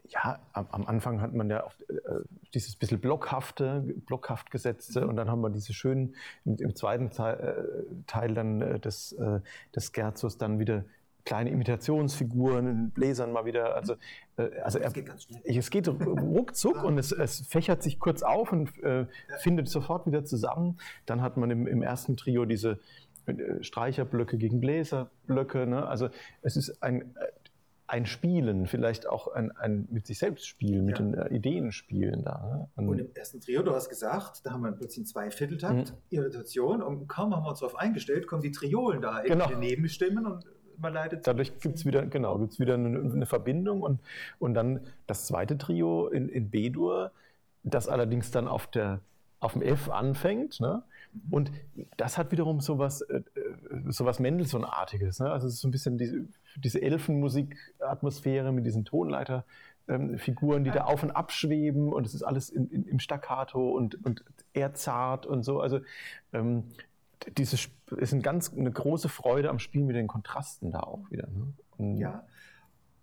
[0.10, 2.20] ja, am, am, Anfang hat man ja auch, äh,
[2.54, 5.10] dieses bisschen blockhafte, blockhaft gesetzte mhm.
[5.10, 6.16] und dann haben wir diese schönen,
[6.46, 9.40] im, im zweiten Teil, äh, Teil dann äh, des, äh,
[9.76, 10.84] des Scherzos dann wieder
[11.26, 13.76] kleine Imitationsfiguren, in Bläsern mal wieder.
[13.76, 13.96] Also,
[14.38, 15.42] äh, also er, geht ganz schnell.
[15.58, 19.08] es geht ruckzuck und es, es, fächert sich kurz auf und äh, ja.
[19.40, 20.78] findet sofort wieder zusammen.
[21.06, 22.80] Dann hat man im, im ersten Trio diese
[23.26, 25.66] äh, Streicherblöcke gegen Bläserblöcke.
[25.66, 25.86] Ne?
[25.88, 26.10] Also
[26.42, 27.16] es ist ein,
[27.88, 31.06] ein Spielen, vielleicht auch ein, ein mit sich selbst spielen, mit ja.
[31.06, 32.44] den äh, Ideen spielen da.
[32.44, 32.70] Ne?
[32.76, 35.98] Und, und, im ersten Trio, du hast gesagt, da haben wir plötzlich einen Zweivierteltakt, mhm.
[36.10, 39.50] Irritation und kaum haben wir uns darauf eingestellt, kommen die Triolen da genau.
[39.50, 40.46] in die Nebenstimmen und
[40.78, 41.28] man leidet.
[41.28, 44.00] Dadurch gibt es wieder, genau, gibt's wieder eine, eine, Verbindung und,
[44.40, 47.12] und dann das zweite Trio in, in B-Dur,
[47.64, 49.00] das allerdings dann auf der
[49.44, 50.60] auf dem F anfängt.
[50.62, 50.84] Ne?
[51.12, 51.34] Mhm.
[51.34, 51.52] Und
[51.98, 53.22] das hat wiederum so was, äh, äh
[53.90, 55.20] so was Mendelssohn-artiges.
[55.20, 55.30] Ne?
[55.30, 56.26] Also es ist so ein bisschen diese,
[56.56, 59.44] diese Elfenmusik-Atmosphäre mit diesen Tonleiter,
[59.90, 63.00] ähm, Figuren, die da auf und ab schweben und es ist alles in, in, im
[63.00, 64.24] Staccato und, und
[64.54, 65.60] eher zart und so.
[65.60, 65.82] Also
[66.32, 66.64] ähm,
[67.38, 71.28] dieses ist ein ganz, eine große Freude am Spiel mit den Kontrasten da auch wieder.
[71.28, 71.54] Ne?
[71.78, 72.26] Und ja.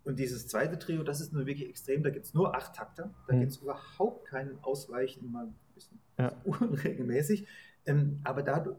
[0.05, 2.03] Und dieses zweite Trio, das ist nur wirklich extrem.
[2.03, 3.11] Da gibt es nur acht Takte.
[3.27, 3.41] Da mhm.
[3.41, 6.33] gibt es überhaupt keinen Ausweichen, mal ein bisschen ja.
[6.45, 7.47] unregelmäßig.
[7.87, 8.77] Ähm, aber dadurch,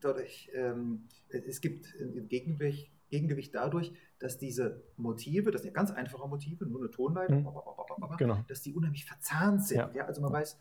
[0.00, 5.90] dadurch ähm, es gibt ein Gegengewicht, Gegengewicht dadurch, dass diese Motive, das sind ja ganz
[5.90, 8.16] einfache Motive, nur eine Tonleiter, mhm.
[8.18, 8.44] genau.
[8.48, 9.78] dass die unheimlich verzahnt sind.
[9.78, 9.90] Ja.
[9.94, 10.58] ja also man weiß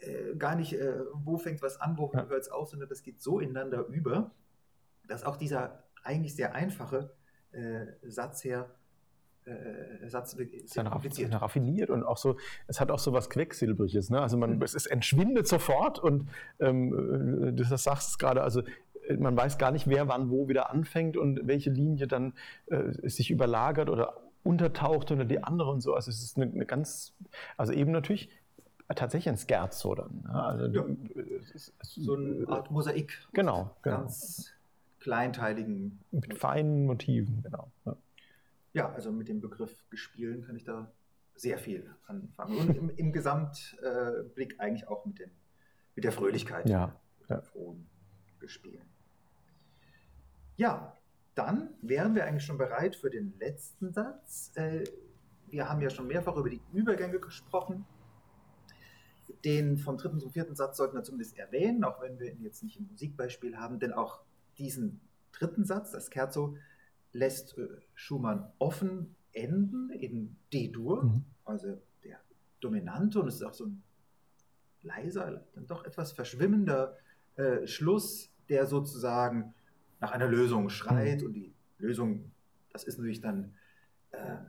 [0.00, 2.26] äh, gar nicht, äh, wo fängt was an, wo ja.
[2.26, 4.30] hört es auf, sondern das geht so ineinander über,
[5.06, 7.14] dass auch dieser eigentlich sehr einfache
[7.52, 8.74] äh, Satz her
[9.46, 11.40] äh, Satz ist dann raffiniert.
[11.40, 14.10] raffiniert und auch so, es hat auch so was Quecksilbriges.
[14.10, 14.20] Ne?
[14.20, 14.62] Also man, mhm.
[14.62, 16.28] es, es entschwindet sofort und
[16.60, 18.62] ähm, äh, du das sagst gerade, also
[19.06, 22.34] äh, man weiß gar nicht, wer wann wo wieder anfängt und welche Linie dann
[22.66, 25.94] äh, sich überlagert oder untertaucht unter die andere und so.
[25.94, 27.14] Also es ist eine, eine ganz,
[27.56, 28.30] also eben natürlich
[28.88, 30.22] tatsächlich ein Scherzo dann.
[30.24, 30.34] Ne?
[30.34, 30.84] Also ja.
[31.80, 33.26] so eine Art Mosaik.
[33.32, 33.98] Genau, genau.
[33.98, 34.52] Ganz
[35.00, 36.00] kleinteiligen.
[36.10, 37.70] Mit feinen Motiven, genau.
[37.84, 37.96] Ja.
[38.74, 40.90] Ja, also mit dem Begriff gespielen kann ich da
[41.36, 42.58] sehr viel anfangen.
[42.58, 45.30] Und im, im Gesamtblick äh, eigentlich auch mit, den,
[45.94, 46.94] mit der Fröhlichkeit, ja,
[47.28, 47.40] ja.
[47.40, 47.86] frohen
[48.40, 48.82] Gespielen.
[50.56, 50.96] Ja,
[51.34, 54.52] dann wären wir eigentlich schon bereit für den letzten Satz.
[54.54, 54.84] Äh,
[55.48, 57.86] wir haben ja schon mehrfach über die Übergänge gesprochen.
[59.44, 62.62] Den vom dritten zum vierten Satz sollten wir zumindest erwähnen, auch wenn wir ihn jetzt
[62.62, 64.20] nicht im Musikbeispiel haben, denn auch
[64.58, 65.00] diesen
[65.32, 66.56] dritten Satz, das Kerzo,
[67.12, 71.24] lässt äh, Schumann offen enden in D-Dur, mhm.
[71.44, 72.20] also der
[72.60, 73.82] dominante, und es ist auch so ein
[74.82, 76.96] leiser, dann doch etwas verschwimmender
[77.36, 79.54] äh, Schluss, der sozusagen
[80.00, 81.20] nach einer Lösung schreit.
[81.20, 81.26] Mhm.
[81.26, 82.30] Und die Lösung,
[82.70, 83.54] das ist natürlich dann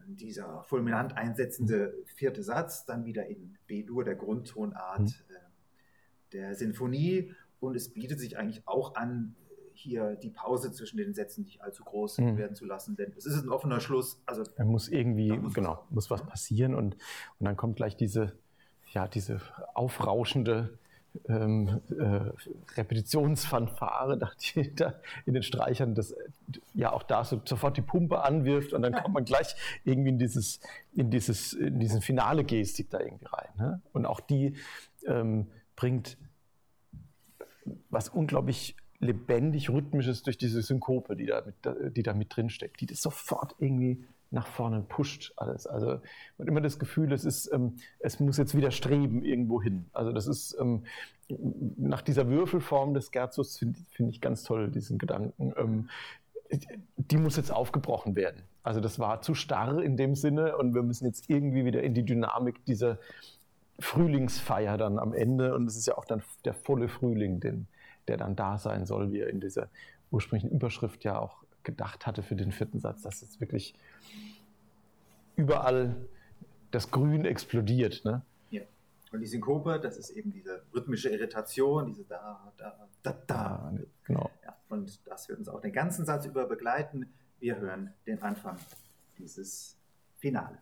[0.08, 5.08] dieser fulminant einsetzende vierte Satz, dann wieder in B-Dur, der Grundtonart mhm.
[5.08, 7.34] äh, der Sinfonie.
[7.60, 9.36] Und es bietet sich eigentlich auch an,
[9.76, 12.38] hier die Pause zwischen den Sätzen nicht allzu groß mhm.
[12.38, 14.22] werden zu lassen, denn es ist ein offener Schluss.
[14.26, 16.96] Also er muss irgendwie, muss genau, was, muss was passieren und,
[17.40, 18.34] und dann kommt gleich diese,
[18.94, 19.42] ja, diese
[19.74, 20.78] aufrauschende
[21.28, 22.32] ähm, äh,
[22.76, 24.32] Repetitionsfanfare da,
[24.76, 24.94] da
[25.26, 26.16] in den Streichern, das
[26.74, 30.20] ja auch da so, sofort die Pumpe anwirft und dann kommt man gleich irgendwie in
[30.20, 30.60] dieses,
[30.94, 33.50] in dieses, in diesen finale Gestik da irgendwie rein.
[33.58, 33.82] Ne?
[33.94, 34.56] Und auch die
[35.08, 36.18] ähm, bringt
[37.90, 42.82] was unglaublich lebendig Rhythmisches durch diese Synkope, die da mit, die da mit drin steckt,
[42.82, 45.68] die das sofort irgendwie nach vorne pusht alles.
[45.68, 46.00] Also
[46.38, 49.86] man immer das Gefühl, es ist, ähm, es muss jetzt wieder streben irgendwo hin.
[49.94, 50.84] Also das ist ähm,
[51.78, 55.54] nach dieser Würfelform des Gerzos finde find ich ganz toll diesen Gedanken.
[55.58, 55.90] Ähm,
[56.98, 58.44] die muss jetzt aufgebrochen werden.
[58.64, 61.94] Also das war zu starr in dem Sinne und wir müssen jetzt irgendwie wieder in
[61.94, 63.00] die Dynamik dieser
[63.80, 67.68] Frühlingsfeier dann am Ende und es ist ja auch dann der volle Frühling, den,
[68.08, 69.70] der dann da sein soll, wie er in dieser
[70.12, 73.74] ursprünglichen Überschrift ja auch gedacht hatte für den vierten Satz, dass jetzt wirklich
[75.36, 75.95] überall
[76.72, 78.03] das Grün explodiert.
[78.06, 78.22] Ne?
[78.49, 78.61] Ja.
[79.11, 83.73] Und die Synkope, das ist eben diese rhythmische Irritation, diese da, da, da, da.
[84.03, 84.30] genau.
[84.44, 87.14] Ja, und das wird uns auch den ganzen Satz über begleiten.
[87.40, 88.57] Wir hören den Anfang
[89.18, 89.77] dieses
[90.18, 90.57] Finale.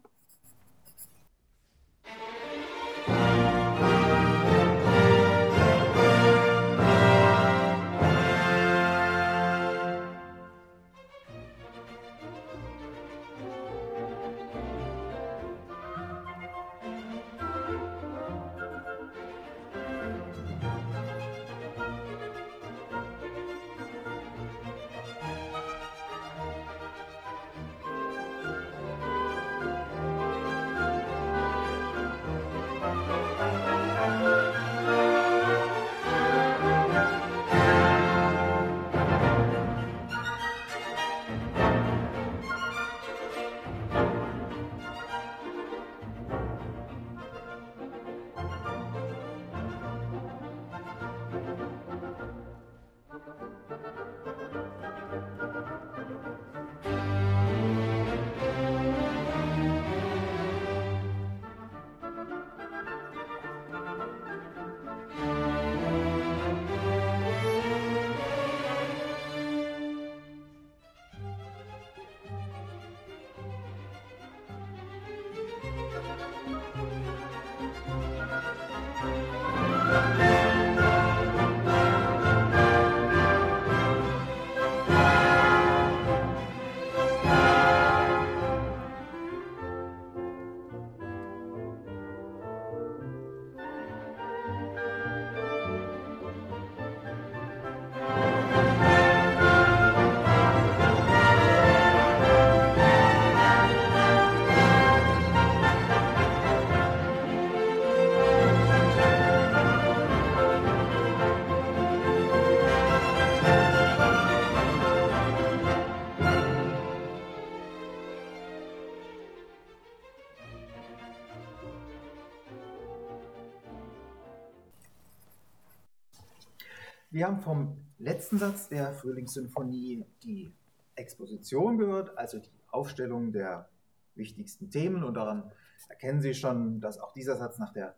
[127.13, 130.51] Wir haben vom letzten Satz der Frühlingssymphonie die
[130.95, 133.69] Exposition gehört, also die Aufstellung der
[134.15, 135.03] wichtigsten Themen.
[135.03, 135.51] Und daran
[135.89, 137.95] erkennen Sie schon, dass auch dieser Satz nach der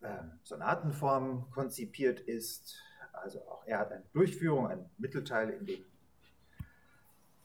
[0.00, 2.80] äh, Sonatenform konzipiert ist.
[3.12, 5.84] Also auch er hat eine Durchführung, einen Mittelteil, in dem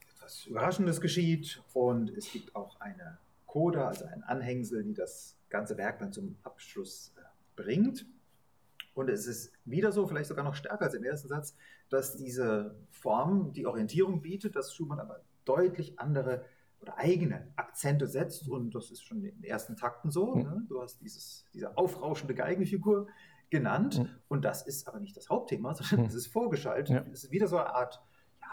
[0.09, 1.61] etwas Überraschendes geschieht.
[1.73, 6.37] Und es gibt auch eine Coda, also ein Anhängsel, die das ganze Werk dann zum
[6.43, 7.21] Abschluss äh,
[7.57, 8.05] bringt.
[8.93, 11.55] Und es ist wieder so, vielleicht sogar noch stärker als im ersten Satz,
[11.89, 16.45] dass diese Form die Orientierung bietet, dass Schumann aber deutlich andere
[16.79, 18.47] oder eigene Akzente setzt.
[18.47, 20.35] Und das ist schon in den ersten Takten so.
[20.35, 20.65] Ne?
[20.67, 23.07] Du hast dieses, diese aufrauschende Geigenfigur
[23.49, 23.99] genannt.
[23.99, 24.09] Mhm.
[24.27, 26.05] Und das ist aber nicht das Hauptthema, sondern mhm.
[26.07, 26.89] es ist vorgeschaltet.
[26.89, 27.05] Ja.
[27.11, 28.01] Es ist wieder so eine Art
[28.41, 28.47] ja,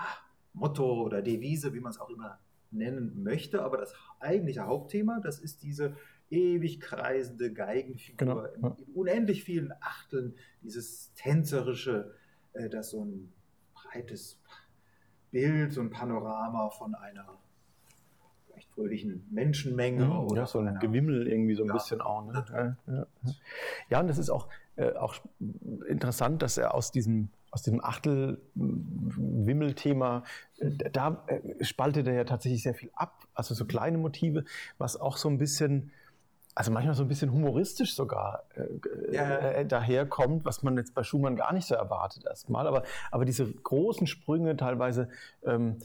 [0.52, 2.38] Motto oder Devise, wie man es auch immer
[2.70, 3.62] nennen möchte.
[3.62, 5.96] Aber das eigentliche Hauptthema, das ist diese
[6.30, 8.74] ewig kreisende Geigenfigur genau, ja.
[8.78, 12.14] in, in, unendlich vielen Achteln, dieses tänzerische,
[12.52, 13.32] äh, das so ein
[13.74, 14.40] breites
[15.30, 17.38] Bild, so ein Panorama von einer
[18.46, 20.02] vielleicht fröhlichen Menschenmenge.
[20.02, 22.24] Ja, oder so ein einer, Gewimmel irgendwie so ein ja, bisschen auch.
[22.26, 22.44] Ne?
[22.50, 23.06] Ja, ja.
[23.88, 25.16] ja, und das ist auch, äh, auch
[25.88, 30.22] interessant, dass er aus diesem aus dem Achtel-Wimmel-Thema,
[30.58, 33.26] äh, da äh, spaltet er ja tatsächlich sehr viel ab.
[33.34, 34.44] Also so kleine Motive,
[34.78, 35.90] was auch so ein bisschen
[36.54, 39.38] also manchmal so ein bisschen humoristisch sogar äh, ja.
[39.38, 42.66] äh, daherkommt, was man jetzt bei Schumann gar nicht so erwartet erstmal.
[42.66, 45.08] Aber, aber diese großen Sprünge, teilweise
[45.44, 45.76] ähm,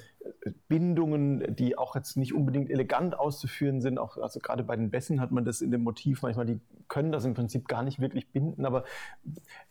[0.67, 5.21] Bindungen, die auch jetzt nicht unbedingt elegant auszuführen sind, auch also gerade bei den Bässen
[5.21, 8.27] hat man das in dem Motiv manchmal, die können das im Prinzip gar nicht wirklich
[8.29, 8.83] binden, aber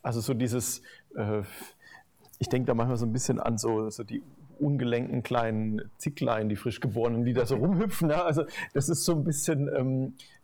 [0.02, 0.80] also so dieses,
[1.16, 1.42] äh,
[2.38, 4.22] ich denke da manchmal so ein bisschen an so, so die
[4.60, 8.10] ungelenken kleinen Zicklein, die frisch geborenen, die da so rumhüpfen.
[8.10, 8.22] Ja?
[8.24, 10.14] Also das ist so ein bisschen, ähm,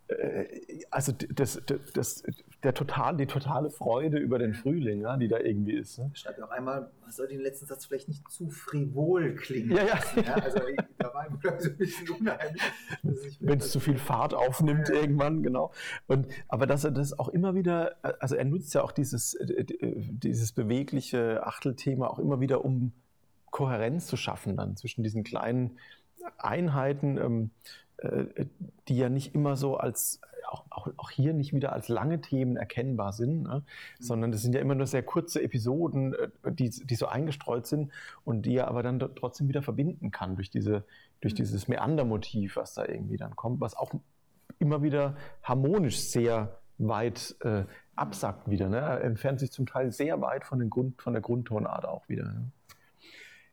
[0.89, 1.61] also das,
[1.93, 2.23] das,
[2.63, 5.99] der total, die totale Freude über den Frühling, ja, die da irgendwie ist.
[5.99, 6.11] Ne?
[6.13, 9.71] Schreibt auch einmal, man soll den letzten Satz vielleicht nicht zu frivol klingen.
[9.71, 9.99] Ja, ja.
[10.21, 10.59] ja also
[10.97, 11.27] da war
[11.59, 12.61] so ein bisschen unheimlich.
[13.39, 14.95] Wenn es zu viel Fahrt aufnimmt ja.
[14.95, 15.71] irgendwann, genau.
[16.07, 19.65] Und, aber dass er das auch immer wieder, also er nutzt ja auch dieses, äh,
[19.65, 22.91] dieses bewegliche Achtelthema auch immer wieder, um
[23.49, 25.77] Kohärenz zu schaffen dann zwischen diesen kleinen
[26.37, 27.17] Einheiten.
[27.17, 27.51] Ähm,
[27.90, 27.90] äh,
[28.87, 32.57] die ja nicht immer so als, auch, auch, auch hier nicht wieder als lange Themen
[32.57, 33.63] erkennbar sind, ne?
[33.99, 34.03] mhm.
[34.03, 37.91] sondern das sind ja immer nur sehr kurze Episoden, äh, die, die so eingestreut sind
[38.25, 40.83] und die er aber dann trotzdem wieder verbinden kann durch, diese,
[41.21, 41.37] durch mhm.
[41.37, 43.91] dieses Meandermotiv, was da irgendwie dann kommt, was auch
[44.59, 47.63] immer wieder harmonisch sehr weit äh,
[47.95, 48.69] absackt wieder.
[48.69, 48.77] Ne?
[48.77, 52.23] Er entfernt sich zum Teil sehr weit von, den Grund, von der Grundtonart auch wieder.
[52.23, 52.51] Ne?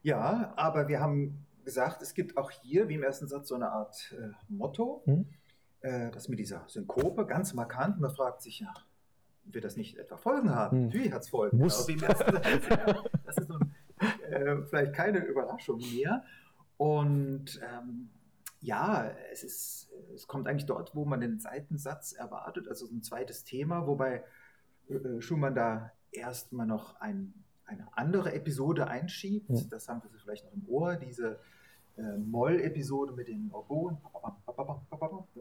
[0.03, 3.71] Ja, aber wir haben gesagt, es gibt auch hier, wie im ersten Satz, so eine
[3.71, 5.27] Art äh, Motto, mhm.
[5.83, 8.01] äh, das mit dieser Synkope ganz markant.
[8.01, 8.73] Man fragt sich, ja,
[9.45, 10.79] wird das nicht etwa Folgen haben?
[10.79, 10.85] Mhm.
[10.87, 11.59] Natürlich hat es Folgen.
[11.59, 11.87] Muss.
[11.87, 13.75] Wie im ersten Satz, ja, das ist nun,
[14.31, 16.25] äh, vielleicht keine Überraschung mehr.
[16.79, 18.09] Und ähm,
[18.63, 23.45] ja, es, ist, es kommt eigentlich dort, wo man den Seitensatz erwartet, also ein zweites
[23.45, 24.25] Thema, wobei
[24.89, 27.35] äh, Schumann da erstmal noch ein
[27.69, 29.51] eine andere Episode einschiebt.
[29.51, 29.69] Mhm.
[29.69, 31.39] Das haben Sie vielleicht noch im Ohr, diese
[31.99, 33.99] äh, Moll-Episode mit den Orgonen.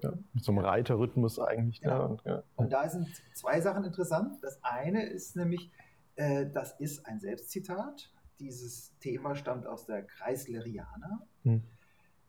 [0.01, 1.81] Ja, mit so einem Reiterrhythmus eigentlich.
[1.81, 1.99] Genau.
[1.99, 2.05] Da.
[2.05, 2.43] Und, ja.
[2.55, 4.37] und, da sind zwei Sachen interessant.
[4.41, 5.71] Das eine ist nämlich,
[6.15, 8.11] äh, das ist ein Selbstzitat.
[8.39, 11.27] Dieses Thema stammt aus der Kreisleriana.
[11.43, 11.63] Hm.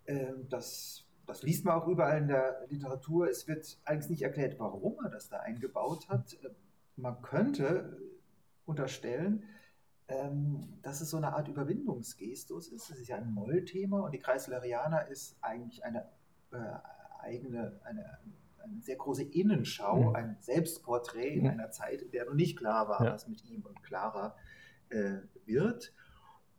[0.05, 3.29] Äh, das, das liest man auch überall in der Literatur.
[3.29, 6.35] Es wird eigentlich nicht erklärt, warum er das da eingebaut hat.
[6.43, 6.51] Äh,
[6.97, 7.99] man könnte
[8.67, 9.45] unterstellen,
[10.09, 12.91] ähm, dass es so eine Art Überwindungsgestus ist.
[12.91, 16.09] Es ist ja ein Mollthema und die Kreislerianer ist eigentlich eine
[16.51, 16.57] äh,
[17.21, 18.19] eigene, eine,
[18.65, 20.17] eine, sehr große Innenschau, mhm.
[20.17, 21.51] ein Selbstporträt in mhm.
[21.51, 23.13] einer Zeit, in der noch nicht klar war, ja.
[23.13, 24.35] was mit ihm und Clara
[24.89, 25.93] äh, wird.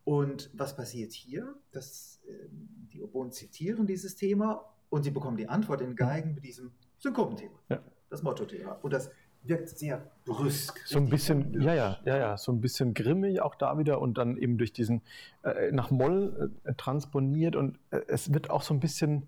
[0.03, 1.55] Und was passiert hier?
[1.71, 6.43] Das, äh, die Oboen zitieren dieses Thema und sie bekommen die Antwort in Geigen mit
[6.43, 7.83] diesem Synkopenthema, ja.
[8.09, 8.73] das Mottothema.
[8.73, 9.11] Und das
[9.43, 10.79] wirkt sehr brüsk.
[10.85, 14.17] So ein bisschen, ja, ja, ja, ja, so ein bisschen grimmig auch da wieder und
[14.17, 15.01] dann eben durch diesen
[15.43, 19.27] äh, nach Moll äh, transponiert und äh, es wird auch so ein bisschen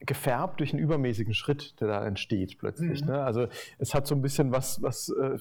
[0.00, 3.02] gefärbt durch einen übermäßigen Schritt, der da entsteht plötzlich.
[3.02, 3.08] Mhm.
[3.08, 3.22] Ne?
[3.24, 3.48] Also
[3.78, 5.38] es hat so ein bisschen was, was äh,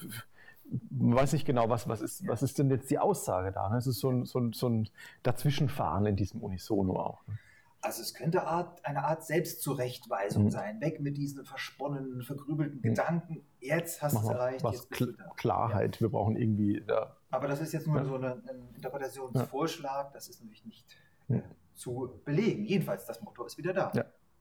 [0.89, 3.69] man weiß nicht genau, was, was, ist, was ist denn jetzt die Aussage da?
[3.69, 3.77] Ne?
[3.77, 4.89] Es ist so ein, so, ein, so ein
[5.23, 7.27] Dazwischenfahren in diesem Unisono auch.
[7.27, 7.37] Ne?
[7.87, 10.49] Also es könnte Art, eine Art Selbstzurechtweisung mhm.
[10.49, 10.81] sein.
[10.81, 12.81] Weg mit diesen versponnenen, vergrübelten mhm.
[12.81, 13.45] Gedanken.
[13.61, 14.61] Jetzt hast du es erreicht.
[14.61, 15.95] Was Kl Klarheit.
[15.95, 16.01] Ja.
[16.01, 16.83] Wir brauchen irgendwie.
[16.85, 17.15] Ja.
[17.29, 18.03] Aber das ist jetzt nur ja.
[18.03, 20.11] so ein, ein Interpretationsvorschlag.
[20.11, 20.97] Das ist natürlich nicht
[21.29, 21.39] äh,
[21.75, 22.65] zu belegen.
[22.65, 23.93] Jedenfalls, das Motto ist wieder da.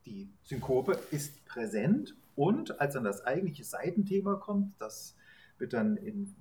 [0.07, 5.15] Die Synkope ist präsent und als dann das eigentliche Seitenthema kommt, das
[5.59, 6.35] wird dann in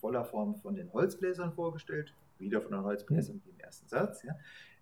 [0.00, 4.34] voller Form von den Holzbläsern vorgestellt, wieder von den Holzbläsern wie im ersten Satz, ja,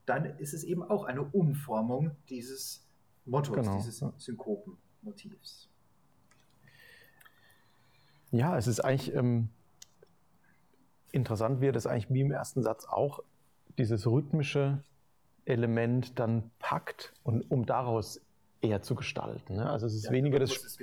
[0.06, 2.86] dann ist es eben auch eine Umformung dieses
[3.24, 3.76] Mottos, genau.
[3.76, 5.68] dieses Synkopenmotivs.
[8.30, 9.48] Ja, es ist eigentlich ähm,
[11.12, 13.22] interessant, wie er das eigentlich wie im ersten Satz auch
[13.78, 14.82] dieses rhythmische
[15.44, 18.20] Element dann packt und um daraus
[18.60, 19.56] eher zu gestalten.
[19.56, 19.68] Ne?
[19.68, 20.78] Also es ist ja, weniger, das,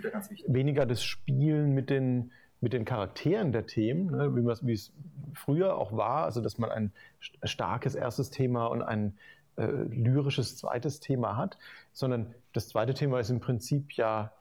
[0.47, 2.31] weniger das Spielen mit den,
[2.63, 4.33] mit den Charakteren der Themen, ne?
[4.33, 4.93] wie, es
[5.33, 9.17] früher auch war, also dass man ein starkes erstes Thema und ein
[9.57, 11.57] äh, lyrisches zweites Thema hat,
[11.91, 14.31] sondern das zweite Thema ist im Prinzip ja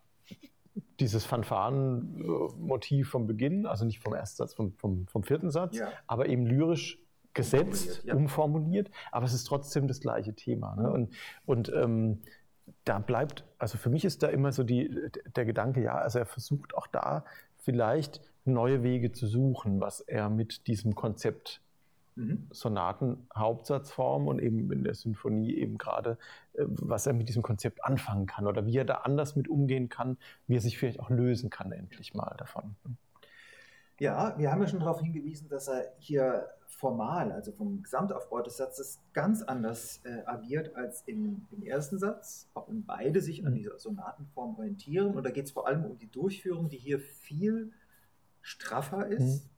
[1.00, 5.90] dieses Fanfarenmotiv vom Beginn, also nicht vom ersten Satz, vom, vom, vom vierten Satz, ja.
[6.06, 7.00] aber eben lyrisch
[7.34, 8.14] gesetzt, umformuliert, ja.
[8.14, 10.76] umformuliert, aber es ist trotzdem das gleiche Thema.
[10.76, 10.92] Ne?
[10.92, 11.12] Und,
[11.44, 12.22] und ähm,
[12.84, 16.26] da bleibt, also für mich ist da immer so die, der Gedanke, ja, also er
[16.26, 17.24] versucht auch da
[17.62, 21.60] vielleicht neue Wege zu suchen, was er mit diesem Konzept
[22.16, 22.48] mhm.
[22.50, 26.18] Sonaten Hauptsatzform und eben in der Sinfonie eben gerade,
[26.54, 29.88] äh, was er mit diesem Konzept anfangen kann oder wie er da anders mit umgehen
[29.88, 32.76] kann, wie er sich vielleicht auch lösen kann endlich mal davon.
[34.00, 38.56] Ja, wir haben ja schon darauf hingewiesen, dass er hier formal, also vom Gesamtaufbau des
[38.56, 43.52] Satzes, ganz anders äh, agiert als im, im, ersten Satz, auch wenn beide sich an
[43.52, 43.56] mhm.
[43.56, 45.14] dieser Sonatenform orientieren.
[45.14, 47.72] Und da geht es vor allem um die Durchführung, die hier viel
[48.40, 49.48] straffer ist,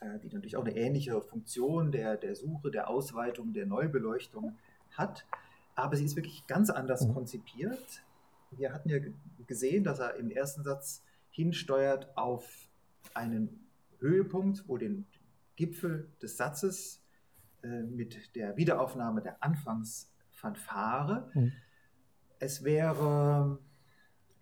[0.00, 0.08] mhm.
[0.08, 4.56] äh, die natürlich auch eine ähnliche Funktion der, der Suche, der Ausweitung, der Neubeleuchtung
[4.92, 5.26] hat.
[5.74, 7.14] Aber sie ist wirklich ganz anders mhm.
[7.14, 8.02] konzipiert.
[8.52, 8.98] Wir hatten ja
[9.46, 12.68] gesehen, dass er im ersten Satz hinsteuert auf
[13.12, 13.66] einen
[13.98, 15.06] Höhepunkt, wo den
[15.56, 17.02] Gipfel des Satzes
[17.62, 21.30] äh, mit der Wiederaufnahme der Anfangsfanfare.
[21.34, 21.52] Mhm.
[22.38, 23.58] Es wäre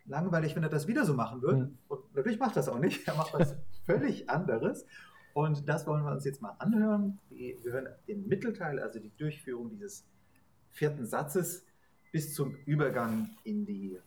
[0.05, 1.65] langweilig, wenn er das wieder so machen würde.
[1.65, 1.77] Mhm.
[1.87, 3.07] Und natürlich macht das auch nicht.
[3.07, 4.85] Er macht was völlig anderes.
[5.33, 7.19] Und das wollen wir uns jetzt mal anhören.
[7.29, 10.05] Wir hören den Mittelteil, also die Durchführung dieses
[10.71, 11.65] vierten Satzes
[12.11, 13.99] bis zum Übergang in die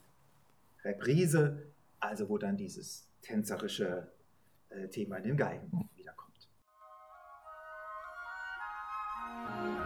[0.85, 1.67] Reprise,
[1.99, 4.13] also wo dann dieses tänzerische
[4.69, 5.89] äh, Thema in den Geigen
[9.55, 9.86] wiederkommt.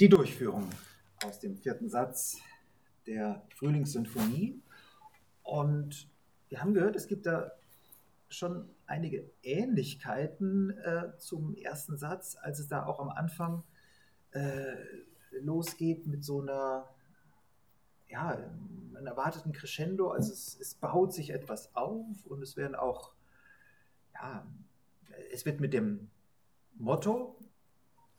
[0.00, 0.70] Die Durchführung
[1.22, 2.38] aus dem vierten Satz
[3.06, 4.58] der Frühlingssymphonie.
[5.42, 6.08] Und
[6.48, 7.52] wir haben gehört, es gibt da
[8.30, 13.62] schon einige Ähnlichkeiten äh, zum ersten Satz, als es da auch am Anfang
[14.30, 14.74] äh,
[15.32, 16.88] losgeht mit so einer,
[18.08, 20.12] ja, einem erwarteten Crescendo.
[20.12, 23.12] Also es, es baut sich etwas auf und es werden auch,
[24.14, 24.46] ja,
[25.30, 26.08] es wird mit dem
[26.76, 27.36] Motto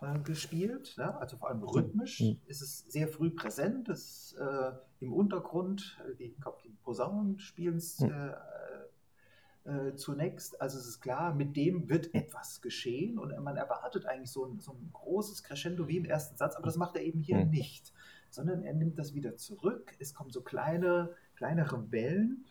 [0.01, 0.95] äh, gespielt.
[0.97, 1.17] Ja?
[1.17, 2.39] Also vor allem rhythmisch mhm.
[2.47, 3.87] ist es sehr früh präsent.
[3.87, 8.09] Das, äh, Im Untergrund, äh, die, ich glaube, die Posaunen spielen es mhm.
[8.09, 8.31] äh,
[9.63, 10.59] äh, zunächst.
[10.59, 14.59] Also es ist klar, mit dem wird etwas geschehen und man erwartet eigentlich so ein,
[14.59, 17.51] so ein großes Crescendo wie im ersten Satz, aber das macht er eben hier Mhm.
[17.51, 17.93] nicht,
[18.31, 19.95] sondern er nimmt das wieder zurück.
[19.99, 22.45] Es kommen so kleine, kleinere Wellen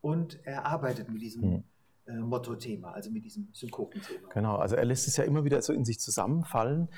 [0.00, 1.64] und er arbeitet mit diesem Mhm.
[2.06, 4.28] Äh, Motto-Thema, also mit diesem Synkopenthema.
[4.28, 6.88] Genau, also er lässt es ja immer wieder so in sich zusammenfallen,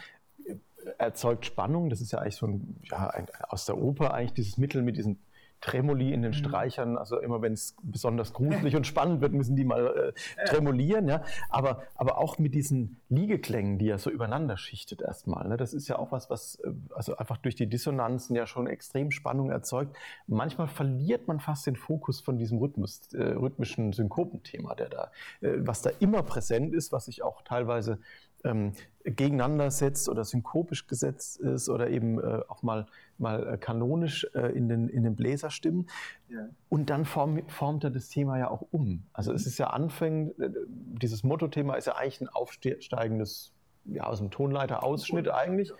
[0.97, 1.91] erzeugt Spannung.
[1.91, 4.97] Das ist ja eigentlich so ein, ja, ein, aus der Oper eigentlich dieses Mittel mit
[4.97, 5.19] diesen
[5.61, 6.37] Tremoli in den Mhm.
[6.37, 6.99] Streichern.
[6.99, 11.09] Also immer wenn es besonders gruselig und spannend wird, müssen die mal äh, tremolieren.
[11.09, 11.23] Ja?
[11.49, 15.49] Aber, aber auch mit diesen Liegeklängen, die er so übereinander schichtet erstmal.
[15.49, 15.57] Ne?
[15.57, 19.11] Das ist ja auch was, was äh, also einfach durch die Dissonanzen ja schon extrem
[19.11, 19.97] Spannung erzeugt.
[20.27, 25.11] Manchmal verliert man fast den Fokus von diesem Rhythmus, äh, rhythmischen Synkopenthema, der da,
[25.41, 27.99] äh, was da immer präsent ist, was sich auch teilweise
[28.45, 28.73] ähm,
[29.05, 32.87] gegeneinander setzt oder synkopisch gesetzt ist oder eben äh, auch mal,
[33.17, 35.89] mal äh, kanonisch äh, in, den, in den Bläserstimmen.
[36.29, 36.49] Ja.
[36.69, 39.05] Und dann form, formt er das Thema ja auch um.
[39.13, 43.53] Also es ist ja anfängend, äh, dieses Motto-Thema ist ja eigentlich ein aufsteigendes,
[43.87, 45.73] ja, aus dem Tonleiter-Ausschnitt eigentlich.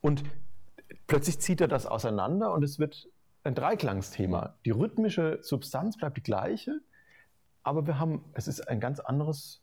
[0.00, 0.22] Und
[1.06, 3.08] plötzlich zieht er das auseinander und es wird
[3.44, 4.54] ein Dreiklangsthema.
[4.64, 6.80] Die rhythmische Substanz bleibt die gleiche,
[7.62, 9.61] aber wir haben, es ist ein ganz anderes,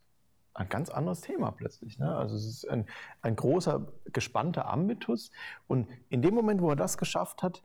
[0.60, 2.00] ein ganz anderes Thema plötzlich.
[2.00, 2.14] Ne?
[2.14, 2.86] Also es ist ein,
[3.22, 5.32] ein großer, gespannter Ambitus.
[5.68, 7.64] Und in dem Moment, wo er das geschafft hat,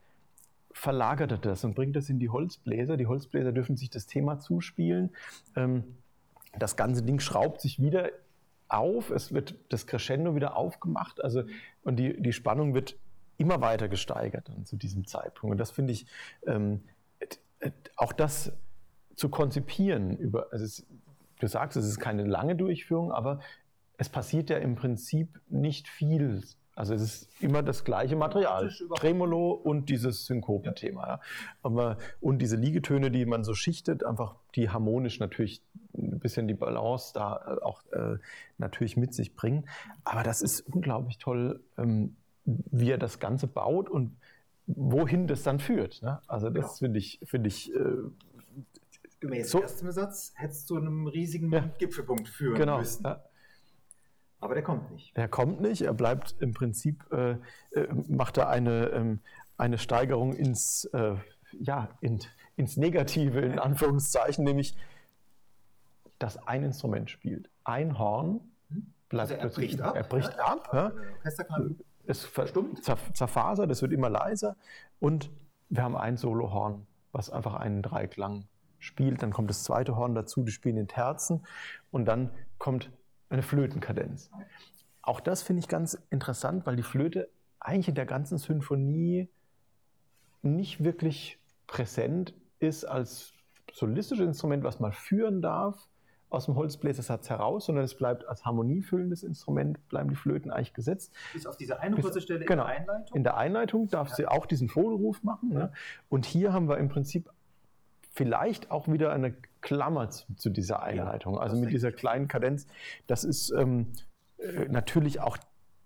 [0.71, 2.97] verlagert er das und bringt das in die Holzbläser.
[2.97, 5.11] Die Holzbläser dürfen sich das Thema zuspielen.
[5.57, 5.85] Ähm,
[6.57, 8.11] das ganze Ding schraubt sich wieder
[8.69, 11.43] auf, es wird das Crescendo wieder aufgemacht, also
[11.83, 12.97] und die, die Spannung wird
[13.37, 15.53] immer weiter gesteigert dann zu diesem Zeitpunkt.
[15.53, 16.07] Und das finde ich,
[16.47, 16.81] ähm,
[17.59, 18.53] äh, auch das
[19.17, 20.87] zu konzipieren, über, also es,
[21.41, 23.41] du sagst, es ist keine lange Durchführung, aber
[23.97, 26.43] es passiert ja im Prinzip nicht viel.
[26.77, 28.69] Also es ist immer das gleiche Material.
[28.97, 31.07] Tremolo und dieses Synkopenthema.
[31.07, 31.21] Ja.
[31.63, 35.63] Aber, und diese Liegetöne, die man so schichtet, einfach die harmonisch natürlich
[35.97, 38.19] ein bisschen die Balance da äh, auch äh,
[38.59, 39.69] natürlich mit sich bringen.
[40.03, 44.17] Aber das ist unglaublich toll, ähm, wie er das Ganze baut und
[44.67, 46.03] wohin das dann führt.
[46.03, 46.21] Ne?
[46.27, 46.75] Also das Genau.
[46.75, 47.79] finde ich, finde ich äh,
[49.25, 51.67] Gemäß So- erstem Satz hättest du einem riesigen Ja.
[51.79, 52.79] Gipfelpunkt führen genau.
[52.79, 53.05] müssen.
[53.05, 53.23] Ja.
[54.41, 55.17] Aber der kommt nicht.
[55.17, 57.39] Er kommt nicht, er bleibt im Prinzip, äh,
[57.71, 59.21] äh, macht er eine, ähm,
[59.57, 61.15] eine Steigerung ins, äh,
[61.59, 62.21] ja, in,
[62.57, 64.77] ins Negative, in Anführungszeichen, nämlich,
[66.19, 67.49] dass ein Instrument spielt.
[67.65, 68.41] Ein Horn
[69.09, 69.97] bleibt Also er bricht ab.
[69.97, 70.45] Er bricht ja?
[70.45, 70.69] ab.
[70.75, 70.93] Ja?
[71.45, 71.77] Kann
[72.07, 74.57] Es verstummt, zer zerfasert, es wird immer leiser
[75.01, 75.31] und
[75.71, 78.47] wir haben ein Solohorn, was einfach einen Dreiklang
[78.85, 79.23] spielt.
[79.23, 81.45] Dann kommt das zweite Horn dazu, die spielen in Terzen
[81.91, 82.91] und dann kommt
[83.29, 84.31] eine Flötenkadenz.
[85.03, 87.29] Auch das finde ich ganz interessant, weil die Flöte
[87.61, 89.29] eigentlich in der ganzen Sinfonie
[90.43, 93.33] nicht wirklich präsent ist als
[93.73, 95.89] solistisches Instrument, was mal führen darf
[96.31, 101.15] aus dem Holzbläsersatz heraus, sondern es bleibt als harmoniefüllendes Instrument, bleiben die Flöten eigentlich gesetzt.
[101.33, 102.65] bis auf diese eine Bis- kurze Stelle genau.
[102.65, 103.17] in der Einleitung.
[103.17, 105.51] In der Einleitung darf sie auch diesen Vogelruf machen.
[105.51, 105.73] Ne?
[106.09, 107.31] Und hier haben wir im Prinzip
[108.15, 111.39] vielleicht auch wieder eine Klammer zu, zu dieser Einleitung.
[111.39, 112.67] also mit dieser kleinen Kadenz.
[113.07, 113.93] Das ist ähm,
[114.39, 115.37] äh, natürlich auch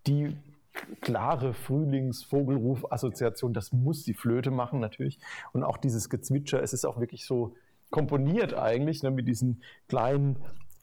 [0.07, 0.37] die
[1.01, 3.53] klare Frühlings-Vogelruf-Assoziation.
[3.53, 5.19] Das muss die Flöte machen natürlich.
[5.53, 7.57] Und auch dieses Gezwitscher, es ist auch wirklich so
[7.91, 10.37] komponiert eigentlich ne, mit diesen kleinen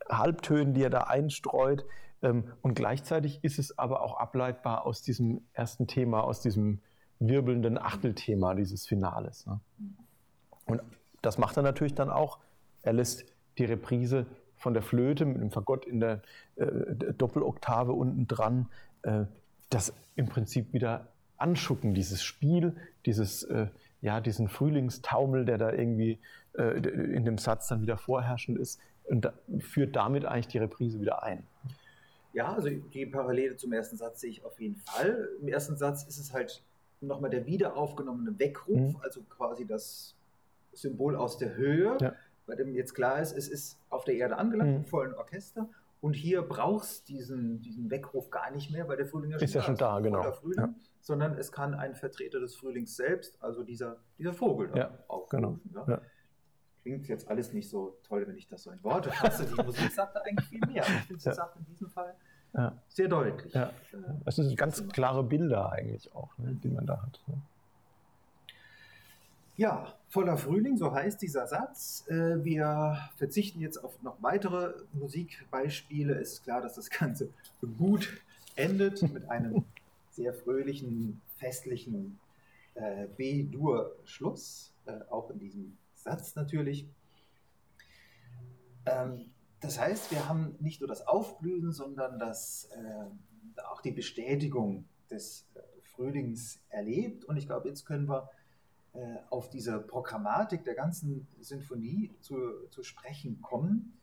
[0.10, 1.86] Halbtönen, die er da einstreut.
[2.22, 6.82] Ähm, und gleichzeitig ist es aber auch ableitbar aus diesem ersten Thema, aus diesem
[7.20, 9.46] wirbelnden Achtelthema dieses Finales.
[9.46, 9.60] Ne?
[10.66, 10.82] Und
[11.26, 12.40] das macht er natürlich dann auch.
[12.84, 13.26] Er lässt
[13.58, 14.26] die Reprise
[14.58, 16.22] von der Flöte mit dem Fagott in der
[16.56, 16.66] äh,
[17.18, 18.68] Doppeloktave unten dran,
[19.04, 19.26] äh,
[19.70, 21.08] das im Prinzip wieder
[21.38, 22.76] anschucken, dieses Spiel,
[23.06, 23.68] dieses, äh,
[24.02, 26.20] ja, diesen Frühlingstaumel, der da irgendwie
[26.58, 31.00] äh, in dem Satz dann wieder vorherrschend ist, und da, führt damit eigentlich die Reprise
[31.00, 31.44] wieder ein.
[32.34, 35.30] Ja, also die Parallele zum ersten Satz sehe ich auf jeden Fall.
[35.42, 36.64] Im ersten Satz ist es halt
[37.02, 38.98] nochmal der wiederaufgenommene Weckruf, Mhm.
[39.02, 40.15] also quasi das
[40.76, 42.14] Symbol aus der Höhe, Ja.
[42.46, 44.76] bei dem jetzt klar ist, es ist auf der Erde angelangt, Mhm.
[44.78, 45.68] im vollen Orchester.
[46.02, 49.62] Und hier brauchst diesen, diesen Weckruf gar nicht mehr, weil der Frühling ja Ist ja
[49.64, 50.22] schon da, genau.
[50.34, 50.74] Frühling, Ja.
[51.02, 55.62] sondern es kann ein Vertreter des Frühlings selbst, also dieser, dieser Vogel, da Ja, aufrufen.
[55.72, 55.86] genau.
[55.88, 56.02] Ja.
[56.84, 59.46] Klingt jetzt alles nicht so toll, wenn ich das so in Worte fasse.
[59.48, 60.84] Die Musik sagt da eigentlich viel mehr.
[60.84, 61.34] Ich finde, sie Ja.
[61.34, 62.14] sagt in diesem Fall
[62.88, 63.54] sehr deutlich.
[63.56, 63.68] Äh,
[64.24, 67.20] Das sind ganz klare Bilder eigentlich auch, ne, die man da hat.
[67.28, 67.42] Ne?
[69.58, 72.04] Ja, voller Frühling, so heißt dieser Satz.
[72.10, 76.14] Äh, Wir verzichten jetzt auf noch weitere Musikbeispiele.
[76.16, 77.30] Es ist klar, dass das Ganze
[77.78, 78.22] gut
[78.58, 79.64] endet mit einem
[80.12, 82.20] sehr fröhlichen, festlichen
[82.74, 86.86] äh, B-Dur-Schluss, äh, auch in diesem Satz natürlich.
[88.86, 92.70] Ähm, das heißt, wir haben nicht nur das Aufblühen, sondern das,
[93.72, 95.48] auch die Bestätigung des
[95.96, 97.24] Frühlings erlebt.
[97.26, 98.30] Und ich glaube, jetzt können wir
[98.96, 104.00] äh, auf diese Programmatik der ganzen Sinfonie zu, zu sprechen kommen.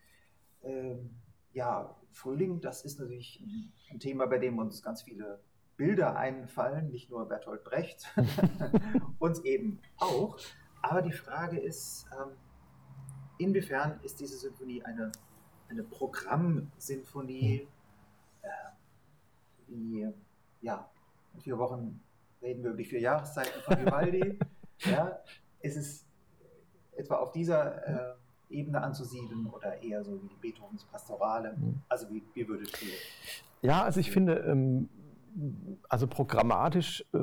[0.62, 1.10] Ähm,
[1.54, 3.42] ja, Frühling, das ist natürlich
[3.90, 5.40] ein Thema, bei dem uns ganz viele
[5.78, 8.14] Bilder einfallen, nicht nur Bertolt Brecht,
[9.18, 10.38] uns eben auch.
[10.82, 12.32] Aber die Frage ist, ähm,
[13.38, 15.10] inwiefern ist diese Sinfonie eine,
[15.70, 17.66] eine Programmsinfonie,
[18.42, 18.48] äh,
[19.68, 20.12] wie,
[20.60, 20.90] ja,
[21.32, 21.98] in vier Wochen
[22.42, 24.38] reden wir über die vier Jahreszeiten von Vivaldi.
[24.78, 25.18] ja,
[25.60, 26.04] ist es
[26.96, 28.14] etwa auf dieser äh,
[28.50, 31.56] Ebene anzusiedeln oder eher so wie die Beethovens Pastorale?
[31.56, 31.80] Mhm.
[31.88, 32.94] Also wie, wie würdet ihr?
[33.62, 34.88] Ja, also ich finde, ähm,
[35.88, 37.18] also programmatisch, äh,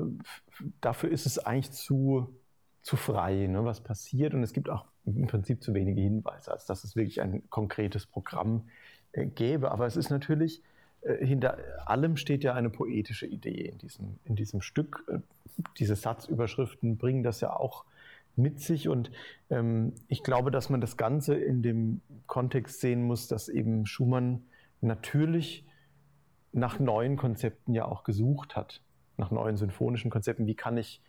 [0.81, 2.33] dafür ist es eigentlich zu,
[2.81, 4.33] zu frei, ne, was passiert.
[4.33, 8.05] Und es gibt auch im Prinzip zu wenige Hinweise, als dass es wirklich ein konkretes
[8.05, 8.69] Programm
[9.11, 9.71] äh, gäbe.
[9.71, 10.63] Aber es ist natürlich,
[11.01, 15.03] hinter allem steht ja eine poetische Idee in diesem, in diesem Stück.
[15.07, 15.19] Äh,
[15.77, 17.85] diese Satzüberschriften bringen das ja auch
[18.35, 18.87] mit sich.
[18.89, 19.11] Und
[19.49, 24.43] ähm, ich glaube, dass man das Ganze in dem Kontext sehen muss, dass eben Schumann
[24.81, 25.65] natürlich
[26.51, 28.81] nach neuen Konzepten ja auch gesucht hat,
[29.17, 30.47] nach neuen symphonischen Konzepten.
[30.47, 31.01] Wie kann ich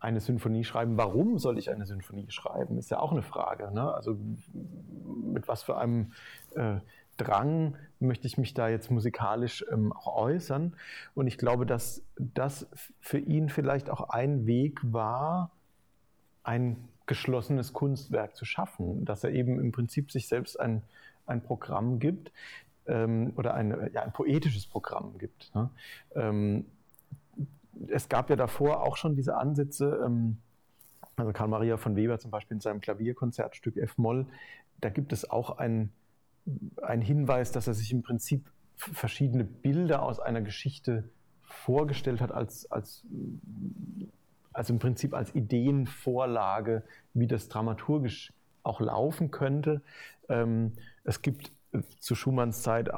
[0.00, 0.96] eine Symphonie schreiben?
[0.96, 2.78] Warum soll ich eine Symphonie schreiben?
[2.78, 3.70] Ist ja auch eine Frage.
[3.72, 3.92] Ne?
[3.92, 4.16] Also
[4.52, 6.12] mit was für einem
[6.54, 6.78] äh,
[7.16, 10.76] Drang möchte ich mich da jetzt musikalisch ähm, auch äußern?
[11.14, 12.66] Und ich glaube, dass das
[13.00, 15.50] für ihn vielleicht auch ein Weg war,
[16.42, 20.82] ein geschlossenes Kunstwerk zu schaffen, dass er eben im Prinzip sich selbst ein,
[21.26, 22.32] ein Programm gibt
[22.86, 25.54] ähm, oder ein, ja, ein poetisches Programm gibt.
[25.54, 25.70] Ne?
[26.14, 26.66] Ähm,
[27.88, 30.38] es gab ja davor auch schon diese Ansätze, ähm,
[31.16, 34.26] also Karl Maria von Weber zum Beispiel in seinem Klavierkonzertstück F-Moll,
[34.80, 35.58] da gibt es auch
[36.82, 41.04] einen Hinweis, dass er sich im Prinzip verschiedene Bilder aus einer Geschichte
[41.42, 43.04] vorgestellt hat als, als
[44.52, 46.82] also im Prinzip als Ideenvorlage,
[47.14, 48.32] wie das dramaturgisch
[48.62, 49.82] auch laufen könnte.
[50.28, 50.72] Ähm,
[51.04, 52.92] es gibt äh, zu Schumanns Zeit äh,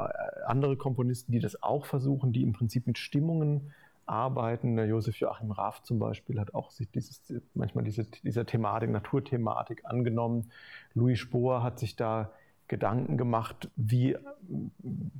[0.46, 3.72] andere Komponisten, die das auch versuchen, die im Prinzip mit Stimmungen
[4.06, 4.76] arbeiten.
[4.76, 7.22] Der Josef Joachim Raff zum Beispiel hat auch sich dieses,
[7.54, 10.50] manchmal diese, dieser Thematik, Naturthematik angenommen.
[10.94, 12.30] Louis Spohr hat sich da
[12.68, 14.16] Gedanken gemacht, wie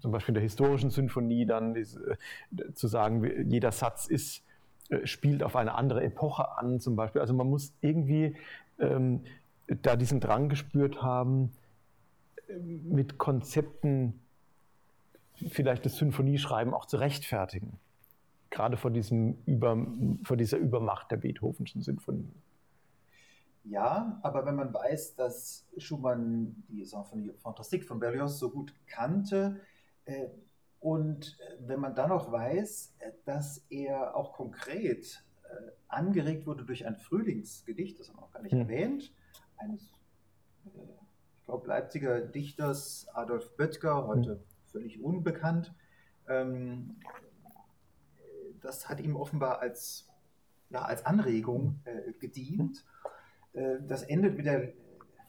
[0.01, 2.19] zum Beispiel in der historischen Sinfonie dann diese,
[2.75, 4.45] zu sagen, jeder Satz ist
[4.91, 7.21] äh, spielt auf eine andere Epoche an, zum Beispiel.
[7.21, 8.37] Also man muss irgendwie
[8.79, 9.25] ähm,
[9.67, 11.53] da diesen Drang gespürt haben,
[12.49, 14.21] äh, mit Konzepten
[15.49, 17.79] vielleicht das Symphonieschreiben auch zu rechtfertigen.
[18.51, 19.77] Gerade vor, diesem Über,
[20.23, 22.29] vor dieser Übermacht der Beethovenschen Sinfonie.
[23.65, 29.61] Ja, aber wenn man weiß, dass Schumann die Symphonie Fantastique von Berlioz so gut kannte,
[30.05, 30.29] äh,
[30.85, 36.67] und äh, wenn man dann noch weiß, äh, dass er auch konkret äh, angeregt wurde
[36.67, 38.61] durch ein Frühlingsgedicht, das haben wir auch gar nicht hm.
[38.61, 39.11] erwähnt,
[39.57, 39.95] eines,
[40.67, 44.41] ich glaube, Leipziger Dichters Adolf Böttger, heute hm.
[44.67, 45.75] völlig unbekannt.
[46.29, 46.97] Ähm,
[48.61, 50.07] das hat ihm offenbar als,
[50.69, 51.81] ja, als Anregung
[52.19, 52.85] gedient.
[53.87, 54.73] Das endet mit der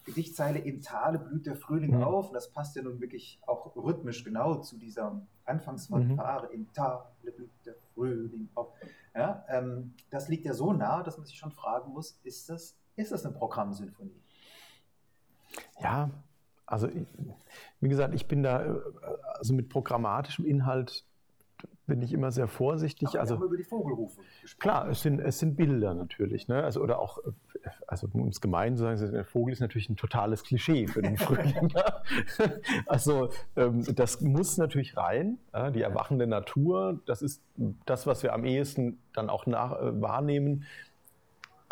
[0.06, 2.04] Gedichtzeile im Tale blüht der Frühling mhm.
[2.04, 2.28] auf.
[2.28, 6.48] Und das passt ja nun wirklich auch rhythmisch genau zu dieser Anfangsfanfare.
[6.48, 6.54] Mhm.
[6.54, 8.72] Im Tale blüht der Frühling auf.
[9.16, 12.78] Ja, ähm, das liegt ja so nah, dass man sich schon fragen muss, ist das,
[12.96, 14.22] ist das eine Programmsymphonie?
[15.80, 16.12] Ja,
[16.66, 16.90] also
[17.80, 18.80] wie gesagt, ich bin da äh,
[19.36, 21.06] also mit programmatischem Inhalt
[21.88, 23.10] bin ich immer sehr vorsichtig.
[23.10, 24.60] Aber also über die Vogelrufe gesprochen.
[24.60, 26.48] Klar, es sind, es sind Bilder natürlich.
[26.48, 26.64] Ne?
[26.64, 27.20] Also, oder auch,
[27.88, 31.18] also um es gemein zu sagen, der Vogel ist natürlich ein totales Klischee für den
[31.18, 31.74] Frühling.
[32.88, 35.38] also ähm, das muss natürlich rein.
[35.54, 35.72] Ja?
[35.72, 37.42] Die erwachende Natur, das ist
[37.86, 40.66] das, was wir am ehesten dann auch nach, äh, wahrnehmen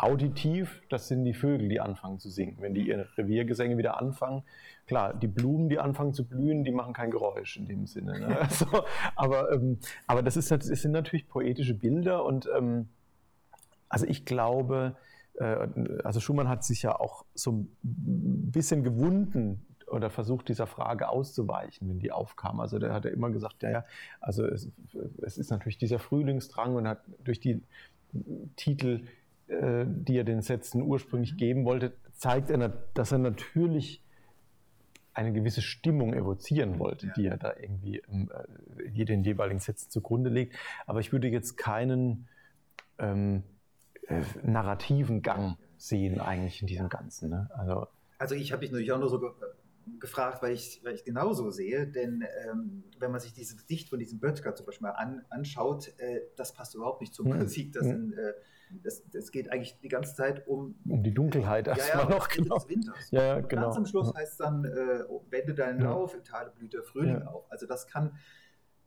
[0.04, 2.56] auditiv, das sind die Vögel, die anfangen zu singen.
[2.60, 4.42] Wenn die ihre Reviergesänge wieder anfangen,
[4.86, 8.20] klar, die Blumen, die anfangen zu blühen, die machen kein Geräusch in dem Sinne.
[8.20, 8.38] Ne?
[8.40, 8.66] Also,
[9.16, 12.88] aber, ähm, aber das, ist, das sind natürlich poetische Bilder und ähm,
[13.88, 14.96] also ich glaube,
[15.38, 15.68] äh,
[16.04, 21.88] also Schumann hat sich ja auch so ein bisschen gewunden oder versucht, dieser Frage auszuweichen,
[21.88, 22.60] wenn die aufkam.
[22.60, 23.84] Also der hat ja immer gesagt, ja, ja,
[24.20, 24.68] also es,
[25.22, 27.62] es ist natürlich dieser Frühlingsdrang und hat durch die
[28.56, 29.06] Titel
[29.48, 34.02] äh, die er den Sätzen ursprünglich geben wollte, zeigt er, dass er natürlich
[35.12, 40.56] eine gewisse Stimmung evozieren wollte, die er da irgendwie äh, den jeweiligen Sätzen zugrunde legt.
[40.86, 42.28] Aber ich würde jetzt keinen
[42.98, 43.44] ähm,
[44.08, 47.30] äh, narrativen Gang sehen eigentlich in diesem Ganzen.
[47.30, 47.50] Ne?
[47.54, 47.86] Also,
[48.18, 49.20] also ich habe mich natürlich auch nur so
[50.00, 53.98] gefragt, weil ich, weil ich genauso sehe, denn ähm, wenn man sich dieses Gedicht von
[53.98, 57.38] diesem Böttger zum Beispiel mal an, anschaut, äh, das passt überhaupt nicht zur Mhm.
[57.38, 57.72] Musik.
[57.72, 58.34] Das, sind, äh,
[58.82, 62.54] das, das geht eigentlich die ganze Zeit um, Um die Dunkelheit erstmal noch, Ende genau.
[62.58, 63.10] des Winters.
[63.10, 63.62] Ja, ja, Und genau.
[63.62, 65.90] Ganz am Schluss heißt es dann, äh, wende deinen Ja.
[65.90, 67.26] Lauf, im Tale blüht der Frühling Ja.
[67.26, 67.50] auf.
[67.50, 68.16] Also das kann,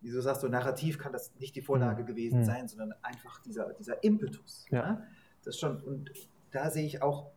[0.01, 2.45] wie du sagst, so narrativ kann das nicht die Vorlage gewesen Mhm.
[2.45, 4.65] sein, sondern einfach dieser, dieser Impetus.
[4.71, 5.01] Ja.
[5.43, 6.11] Das schon, und
[6.51, 7.31] da sehe ich auch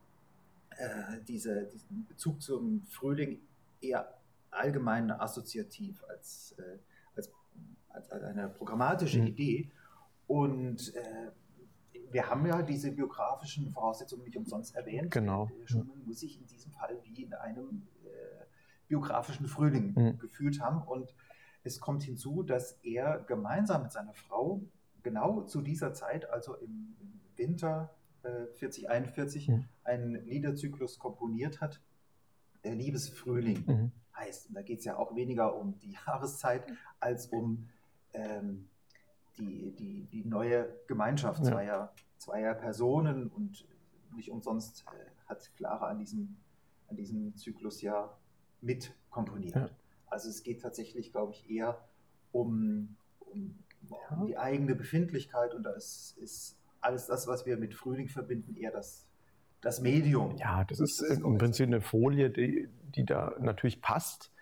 [0.77, 3.41] äh, diese, diesen Bezug zum Frühling
[3.81, 4.15] eher
[4.51, 6.79] allgemein assoziativ als, äh,
[7.17, 7.31] als,
[7.89, 9.27] als, eine programmatische Mhm.
[9.27, 9.71] Idee.
[10.27, 11.31] Und äh,
[12.11, 15.11] wir haben ja diese biografischen Voraussetzungen nicht umsonst erwähnt.
[15.13, 15.49] Genau.
[15.61, 18.09] Der Schumann muss sich in diesem Fall wie in einem äh,
[18.89, 20.19] biografischen Frühling Mhm.
[20.19, 20.83] gefühlt haben.
[20.83, 21.15] Und
[21.63, 24.63] es kommt hinzu, dass er gemeinsam mit seiner Frau
[25.03, 29.65] genau zu dieser Zeit, also im, im Winter äh, 40, 41, Mhm.
[29.85, 31.81] einen Liederzyklus komponiert hat,
[32.65, 33.93] der Liebesfrühling Mhm.
[34.17, 34.49] heißt.
[34.49, 36.65] Und da geht es ja auch weniger um die Jahreszeit
[36.99, 37.69] als um
[38.13, 38.69] ähm,
[39.39, 41.51] die, die, die neue Gemeinschaft Ja.
[41.51, 43.67] zweier, zweier Personen und
[44.15, 46.37] nicht umsonst äh, hat Clara an diesem,
[46.89, 48.17] an diesem Zyklus ja
[48.61, 49.55] mit komponiert.
[49.55, 49.71] Ja.
[50.07, 51.81] Also es geht tatsächlich, glaube ich, eher
[52.33, 53.59] um, um,
[53.89, 54.17] Ja.
[54.17, 58.57] um die eigene Befindlichkeit und da ist, ist alles das, was wir mit Frühling verbinden,
[58.57, 59.07] eher das,
[59.61, 60.37] das Medium.
[60.37, 64.33] Ja, das ist Das äh, im Prinzip eine Folie, die, die da natürlich passt.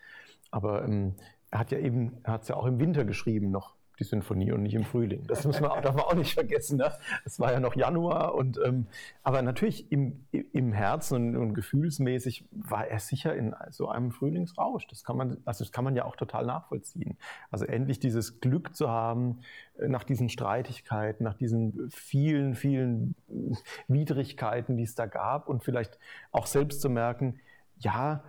[0.51, 1.15] Aber ähm,
[1.51, 4.53] er hat ja eben, er hat es ja auch im Winter geschrieben noch, die Sinfonie
[4.53, 5.27] und nicht im Frühling.
[5.27, 6.79] Das man, auch- darf man auch nicht vergessen.
[6.79, 6.93] Ne?
[7.25, 8.87] Es war ja noch Januar und ähm,
[9.23, 14.87] aber natürlich im, im Herzen und, und gefühlsmäßig war er sicher in so einem Frühlingsrausch.
[14.87, 17.17] Das kann man, also das kann man ja auch total nachvollziehen.
[17.51, 19.41] Also endlich dieses Glück zu haben
[19.79, 23.15] äh, nach diesen Streitigkeiten, nach diesen vielen, vielen
[23.89, 25.99] Widrigkeiten, die es da gab und vielleicht
[26.33, 27.41] auch selbst zu merken,
[27.79, 28.23] ja,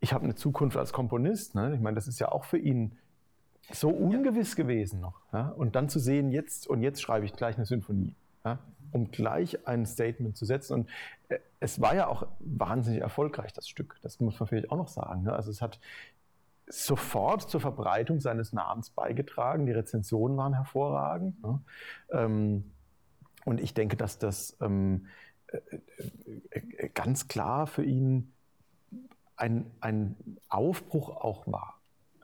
[0.00, 1.54] ich habe eine Zukunft als Komponist.
[1.54, 1.74] Ne?
[1.74, 2.98] Ich meine, das ist ja auch für ihn
[3.72, 5.20] so ungewiss gewesen noch.
[5.32, 5.48] Ja?
[5.48, 8.14] Und dann zu sehen, jetzt und jetzt schreibe ich gleich eine Symphonie,
[8.44, 8.58] ja?
[8.92, 10.74] um gleich ein Statement zu setzen.
[10.74, 10.90] Und
[11.28, 13.96] äh, es war ja auch wahnsinnig erfolgreich, das Stück.
[14.02, 15.24] Das muss man vielleicht auch noch sagen.
[15.24, 15.32] Ne?
[15.32, 15.80] Also es hat
[16.68, 19.66] sofort zur Verbreitung seines Namens beigetragen.
[19.66, 21.42] Die Rezensionen waren hervorragend.
[21.42, 21.60] Ne?
[22.10, 22.70] Ähm,
[23.44, 25.06] und ich denke, dass das ähm,
[25.48, 25.58] äh,
[26.50, 28.32] äh, ganz klar für ihn
[29.36, 30.16] ein, ein
[30.48, 31.76] Aufbruch auch war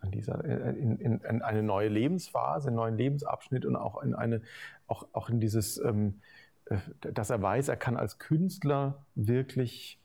[0.02, 4.42] an dieser, in, in, in eine neue Lebensphase, einen neuen Lebensabschnitt und auch in eine,
[4.88, 6.20] auch, auch in dieses, ähm,
[6.66, 9.98] äh, dass er weiß, er kann als Künstler wirklich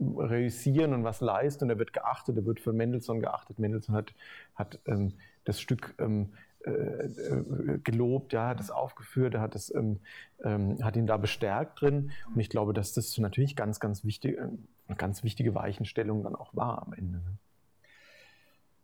[0.00, 3.58] reüssieren und was leisten und er wird geachtet, er wird von Mendelssohn geachtet.
[3.58, 4.14] Mendelssohn hat,
[4.54, 6.32] hat ähm, das Stück ähm,
[6.66, 10.00] äh, äh, gelobt, ja, hat es aufgeführt, hat, es, ähm,
[10.42, 14.38] ähm, hat ihn da bestärkt drin und ich glaube, dass das natürlich ganz, ganz wichtig,
[14.38, 14.48] äh,
[14.86, 17.20] eine ganz wichtige Weichenstellung dann auch war am Ende.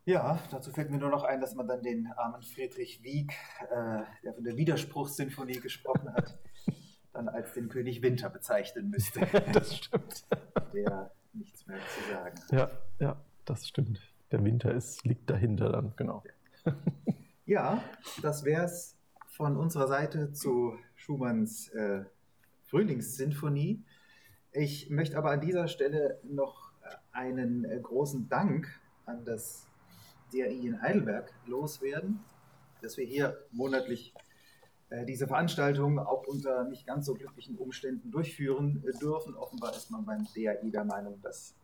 [0.05, 3.33] Ja, dazu fällt mir nur noch ein, dass man dann den armen Friedrich Wieck,
[3.71, 6.39] äh, der von der Widerspruchssinfonie gesprochen hat,
[7.13, 9.21] dann als den König Winter bezeichnen müsste,
[9.53, 10.25] das stimmt.
[10.73, 12.53] der nichts mehr zu sagen hat.
[12.53, 14.01] Ja, ja, das stimmt.
[14.33, 16.23] Der Winter ist, liegt dahinter dann, genau.
[17.45, 17.83] Ja,
[18.23, 18.97] das wäre es
[19.27, 22.05] von unserer Seite zu Schumanns äh,
[22.65, 23.83] Frühlingssinfonie.
[24.53, 28.69] Ich möchte aber an dieser Stelle noch äh, einen äh, großen Dank
[29.07, 29.67] an das
[30.33, 32.21] DRI in Heidelberg loswerden,
[32.83, 34.13] dass wir hier monatlich
[34.91, 39.35] äh, diese Veranstaltung auch unter nicht ganz so glücklichen Umständen durchführen äh, dürfen.
[39.37, 41.55] Offenbar ist man beim DRI der Meinung, dass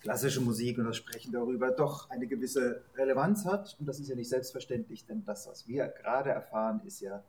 [0.00, 3.76] klassische Musik und das Sprechen darüber doch eine gewisse Relevanz hat.
[3.78, 7.22] Und das ist ja nicht selbstverständlich, denn das, was wir gerade erfahren, ist ja,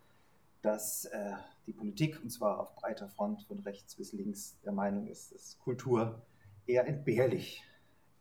[0.61, 1.33] dass äh,
[1.67, 5.57] die Politik, und zwar auf breiter Front von rechts bis links, der Meinung ist, dass
[5.59, 6.21] Kultur
[6.65, 7.63] eher entbehrlich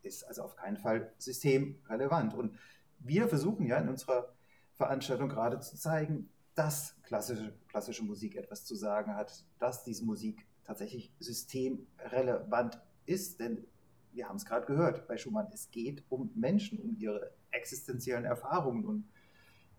[0.03, 2.35] ist, also auf keinen Fall systemrelevant.
[2.35, 2.59] Und
[2.99, 4.35] wir versuchen ja in unserer
[4.75, 10.47] Veranstaltung gerade zu zeigen, dass klassische, klassische Musik etwas zu sagen hat, dass diese Musik
[10.65, 13.67] tatsächlich systemrelevant ist, denn
[14.13, 18.85] wir haben es gerade gehört bei Schumann, es geht um Menschen, um ihre existenziellen Erfahrungen
[18.85, 19.05] und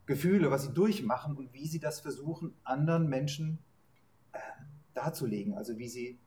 [0.06, 3.60] Gefühle, was sie durchmachen und wie sie das versuchen, anderen Menschen
[4.32, 4.40] äh,
[4.94, 6.20] darzulegen, also wie sie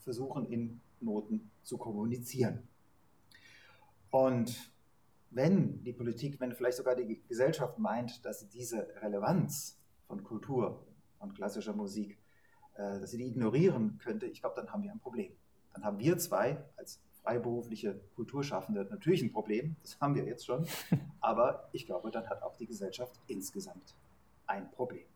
[0.00, 2.68] versuchen, in Noten zu kommunizieren.
[4.12, 4.70] Und
[5.30, 10.86] wenn die Politik, wenn vielleicht sogar die Gesellschaft meint, dass sie diese Relevanz von Kultur,
[11.18, 12.18] von klassischer Musik,
[12.74, 15.32] äh, dass sie die ignorieren könnte, ich glaube, dann haben wir ein Problem.
[15.72, 20.66] Dann haben wir zwei als freiberufliche Kulturschaffende natürlich ein Problem, das haben wir jetzt schon,
[21.20, 23.94] aber ich glaube, dann hat auch die Gesellschaft insgesamt
[24.46, 25.06] ein Problem.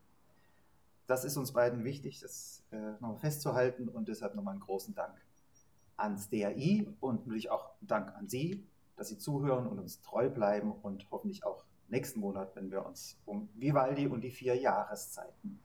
[1.06, 5.20] Das ist uns beiden wichtig, das äh, nochmal festzuhalten und deshalb nochmal einen großen Dank
[5.98, 8.66] ans DRI und natürlich auch Dank an Sie,
[8.97, 13.20] dass Sie zuhören und uns treu bleiben und hoffentlich auch nächsten Monat, wenn wir uns
[13.24, 15.60] um Vivaldi und die vier Jahreszeiten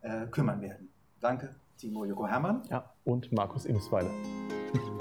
[0.00, 0.90] äh, kümmern werden.
[1.20, 2.62] Danke, Timo Joko Hermann.
[2.70, 4.10] Ja, und Markus Inusweiler.